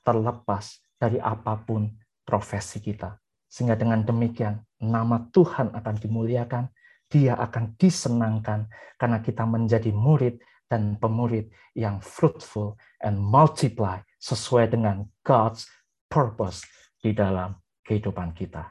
terlepas 0.01 0.80
dari 0.96 1.20
apa 1.20 1.59
pun 1.61 1.90
profesi 2.24 2.80
kita. 2.80 3.18
Sehingga 3.49 3.76
dengan 3.76 4.05
demikian 4.05 4.61
nama 4.80 5.20
Tuhan 5.32 5.72
akan 5.76 5.94
dimuliakan, 6.01 6.64
dia 7.09 7.36
akan 7.36 7.76
disenangkan 7.80 8.68
karena 9.01 9.18
kita 9.24 9.44
menjadi 9.49 9.90
murid 9.92 10.40
dan 10.68 11.01
pemurid 11.01 11.49
yang 11.72 12.01
fruitful 12.05 12.76
and 13.01 13.16
multiply 13.16 13.96
sesuai 14.20 14.76
dengan 14.76 15.09
God's 15.24 15.64
purpose 16.12 16.64
di 17.01 17.16
dalam 17.16 17.57
kehidupan 17.88 18.36
kita. 18.36 18.68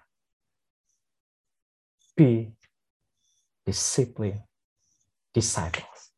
Be 2.13 2.53
discipline 3.65 4.46
disciples. 5.37 6.17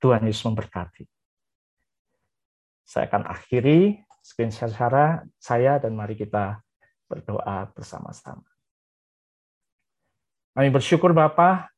Tuhan 0.00 0.24
Yesus 0.24 0.48
memberkati. 0.48 1.04
Saya 2.88 3.04
akan 3.12 3.28
akhiri 3.28 4.00
screen 4.24 4.48
share 4.48 5.28
saya 5.36 5.76
dan 5.76 5.92
mari 5.92 6.16
kita 6.16 6.64
berdoa 7.04 7.68
bersama-sama. 7.76 8.48
Kami 10.56 10.72
bersyukur 10.72 11.12
Bapak 11.12 11.68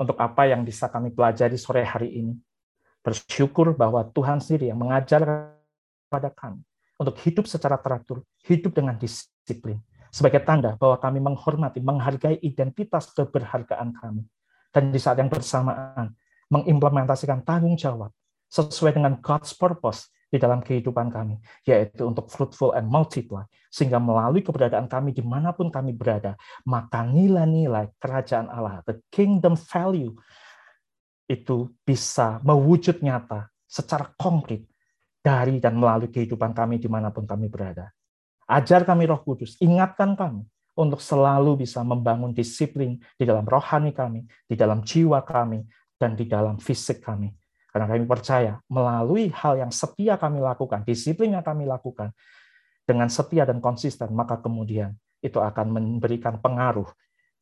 untuk 0.00 0.16
apa 0.16 0.48
yang 0.48 0.64
bisa 0.64 0.88
kami 0.88 1.12
pelajari 1.12 1.60
sore 1.60 1.84
hari 1.84 2.16
ini. 2.16 2.34
Bersyukur 3.04 3.76
bahwa 3.76 4.00
Tuhan 4.08 4.40
sendiri 4.40 4.72
yang 4.72 4.80
mengajar 4.80 5.52
kepada 6.08 6.32
kami 6.32 6.64
untuk 6.96 7.18
hidup 7.26 7.44
secara 7.50 7.76
teratur, 7.76 8.22
hidup 8.46 8.72
dengan 8.72 8.94
disiplin, 8.94 9.82
sebagai 10.08 10.40
tanda 10.46 10.78
bahwa 10.78 10.96
kami 11.02 11.18
menghormati, 11.18 11.82
menghargai 11.82 12.38
identitas 12.40 13.10
keberhargaan 13.12 13.90
kami. 13.98 14.22
Dan 14.72 14.88
di 14.88 14.96
saat 14.96 15.20
yang 15.20 15.28
bersamaan, 15.28 16.16
mengimplementasikan 16.48 17.44
tanggung 17.44 17.76
jawab 17.76 18.12
sesuai 18.48 18.96
dengan 18.96 19.20
God's 19.20 19.52
purpose 19.56 20.08
di 20.32 20.40
dalam 20.40 20.64
kehidupan 20.64 21.12
kami, 21.12 21.36
yaitu 21.68 22.08
untuk 22.08 22.32
fruitful 22.32 22.72
and 22.72 22.88
multiply, 22.88 23.44
sehingga 23.68 24.00
melalui 24.00 24.40
keberadaan 24.40 24.88
kami 24.88 25.12
di 25.12 25.20
mana 25.20 25.52
pun 25.52 25.68
kami 25.68 25.92
berada, 25.92 26.40
maka 26.64 27.04
nilai-nilai 27.04 27.92
kerajaan 28.00 28.48
Allah, 28.48 28.80
the 28.88 28.96
kingdom 29.12 29.52
value, 29.56 30.16
itu 31.28 31.68
bisa 31.84 32.40
mewujud 32.44 33.04
nyata 33.04 33.52
secara 33.68 34.08
konkret 34.16 34.64
dari 35.20 35.60
dan 35.60 35.76
melalui 35.76 36.08
kehidupan 36.08 36.52
kami 36.52 36.80
di 36.80 36.88
mana 36.88 37.12
pun 37.12 37.28
kami 37.28 37.48
berada. 37.48 37.92
Ajar 38.48 38.84
kami 38.84 39.08
roh 39.08 39.20
kudus, 39.20 39.56
ingatkan 39.60 40.12
kami 40.12 40.44
untuk 40.72 41.00
selalu 41.04 41.64
bisa 41.66 41.84
membangun 41.84 42.32
disiplin 42.32 42.96
di 43.18 43.24
dalam 43.28 43.44
rohani 43.44 43.92
kami, 43.92 44.24
di 44.48 44.56
dalam 44.56 44.80
jiwa 44.80 45.20
kami, 45.24 45.64
dan 46.00 46.16
di 46.16 46.24
dalam 46.26 46.58
fisik 46.58 47.04
kami 47.04 47.30
karena 47.72 47.88
kami 47.88 48.04
percaya 48.04 48.60
melalui 48.68 49.32
hal 49.32 49.56
yang 49.56 49.72
setia 49.72 50.20
kami 50.20 50.44
lakukan, 50.44 50.84
disiplin 50.84 51.32
yang 51.32 51.40
kami 51.40 51.64
lakukan, 51.64 52.12
dengan 52.84 53.08
setia 53.08 53.48
dan 53.48 53.64
konsisten, 53.64 54.12
maka 54.12 54.36
kemudian 54.44 54.92
itu 55.24 55.40
akan 55.40 55.72
memberikan 55.72 56.36
pengaruh 56.36 56.84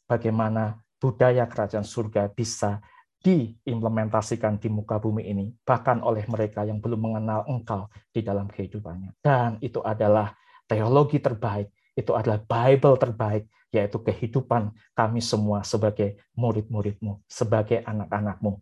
bagaimana 0.07 0.79
budaya 1.03 1.51
kerajaan 1.51 1.83
surga 1.83 2.31
bisa 2.31 2.79
diimplementasikan 3.21 4.63
di 4.63 4.71
muka 4.71 5.03
bumi 5.03 5.27
ini, 5.27 5.51
bahkan 5.67 5.99
oleh 6.07 6.25
mereka 6.31 6.63
yang 6.63 6.79
belum 6.79 7.11
mengenal 7.11 7.45
engkau 7.51 7.91
di 8.15 8.23
dalam 8.23 8.47
kehidupannya. 8.47 9.19
Dan 9.19 9.59
itu 9.59 9.83
adalah 9.83 10.31
teologi 10.65 11.19
terbaik, 11.19 11.75
itu 12.01 12.17
adalah 12.17 12.41
Bible 12.41 12.97
terbaik, 12.97 13.45
yaitu 13.69 14.01
kehidupan 14.01 14.73
kami 14.97 15.21
semua 15.21 15.61
sebagai 15.61 16.17
murid-muridmu, 16.33 17.21
sebagai 17.29 17.85
anak-anakmu 17.85 18.59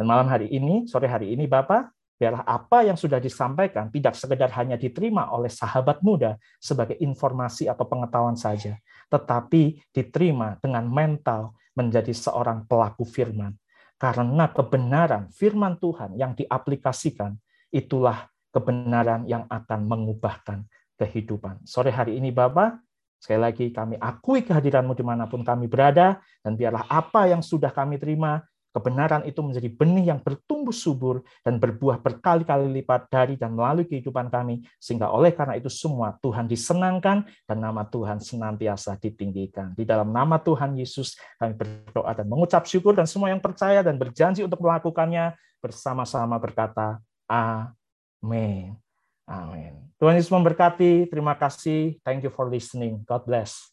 dan 0.00 0.08
malam 0.08 0.32
hari 0.32 0.48
ini, 0.48 0.88
sore 0.88 1.12
hari 1.12 1.36
ini 1.36 1.44
Bapak, 1.44 1.92
biarlah 2.16 2.40
apa 2.48 2.88
yang 2.88 2.96
sudah 2.96 3.20
disampaikan 3.20 3.92
tidak 3.92 4.16
sekedar 4.16 4.48
hanya 4.56 4.80
diterima 4.80 5.28
oleh 5.28 5.52
sahabat 5.52 6.00
muda 6.00 6.40
sebagai 6.56 6.96
informasi 7.04 7.68
atau 7.68 7.84
pengetahuan 7.84 8.32
saja, 8.32 8.80
tetapi 9.12 9.76
diterima 9.92 10.56
dengan 10.64 10.88
mental 10.88 11.52
menjadi 11.76 12.16
seorang 12.16 12.64
pelaku 12.64 13.04
firman. 13.04 13.52
Karena 14.00 14.48
kebenaran 14.48 15.28
firman 15.36 15.76
Tuhan 15.76 16.16
yang 16.16 16.32
diaplikasikan, 16.32 17.36
itulah 17.68 18.24
kebenaran 18.56 19.28
yang 19.28 19.44
akan 19.52 19.84
mengubahkan 19.84 20.64
kehidupan. 21.00 21.64
Sore 21.64 21.88
hari 21.88 22.20
ini 22.20 22.28
Bapak, 22.28 22.76
sekali 23.16 23.40
lagi 23.40 23.66
kami 23.72 23.96
akui 23.96 24.44
kehadiranmu 24.44 24.92
di 24.92 25.04
mana 25.04 25.24
pun 25.24 25.40
kami 25.40 25.64
berada, 25.64 26.20
dan 26.44 26.60
biarlah 26.60 26.84
apa 26.92 27.32
yang 27.32 27.40
sudah 27.40 27.72
kami 27.72 27.96
terima 27.96 28.44
kebenaran 28.70 29.26
itu 29.26 29.42
menjadi 29.42 29.66
benih 29.66 30.14
yang 30.14 30.20
bertumbuh 30.22 30.70
subur 30.70 31.26
dan 31.42 31.58
berbuah 31.58 31.98
berkali-kali 31.98 32.70
lipat 32.80 33.10
dari 33.10 33.34
dan 33.34 33.58
melalui 33.58 33.88
kehidupan 33.88 34.30
kami, 34.30 34.62
sehingga 34.78 35.10
oleh 35.10 35.34
karena 35.34 35.58
itu 35.58 35.66
semua 35.66 36.14
Tuhan 36.22 36.46
disenangkan 36.46 37.26
dan 37.48 37.58
nama 37.58 37.82
Tuhan 37.82 38.22
senantiasa 38.22 38.94
ditinggikan. 39.00 39.74
Di 39.74 39.82
dalam 39.82 40.14
nama 40.14 40.38
Tuhan 40.38 40.78
Yesus 40.78 41.18
kami 41.40 41.58
berdoa 41.58 42.12
dan 42.14 42.26
mengucap 42.30 42.62
syukur 42.68 42.94
dan 42.94 43.10
semua 43.10 43.34
yang 43.34 43.42
percaya 43.42 43.82
dan 43.82 43.98
berjanji 43.98 44.46
untuk 44.46 44.62
melakukannya 44.62 45.34
bersama-sama 45.58 46.38
berkata, 46.38 47.02
Amin. 47.26 48.89
Amin. 49.30 49.78
Tuhan 50.02 50.18
Yesus 50.18 50.34
memberkati. 50.34 51.06
Terima 51.06 51.38
kasih. 51.38 52.02
Thank 52.02 52.26
you 52.26 52.32
for 52.34 52.50
listening. 52.50 53.06
God 53.06 53.22
bless. 53.22 53.70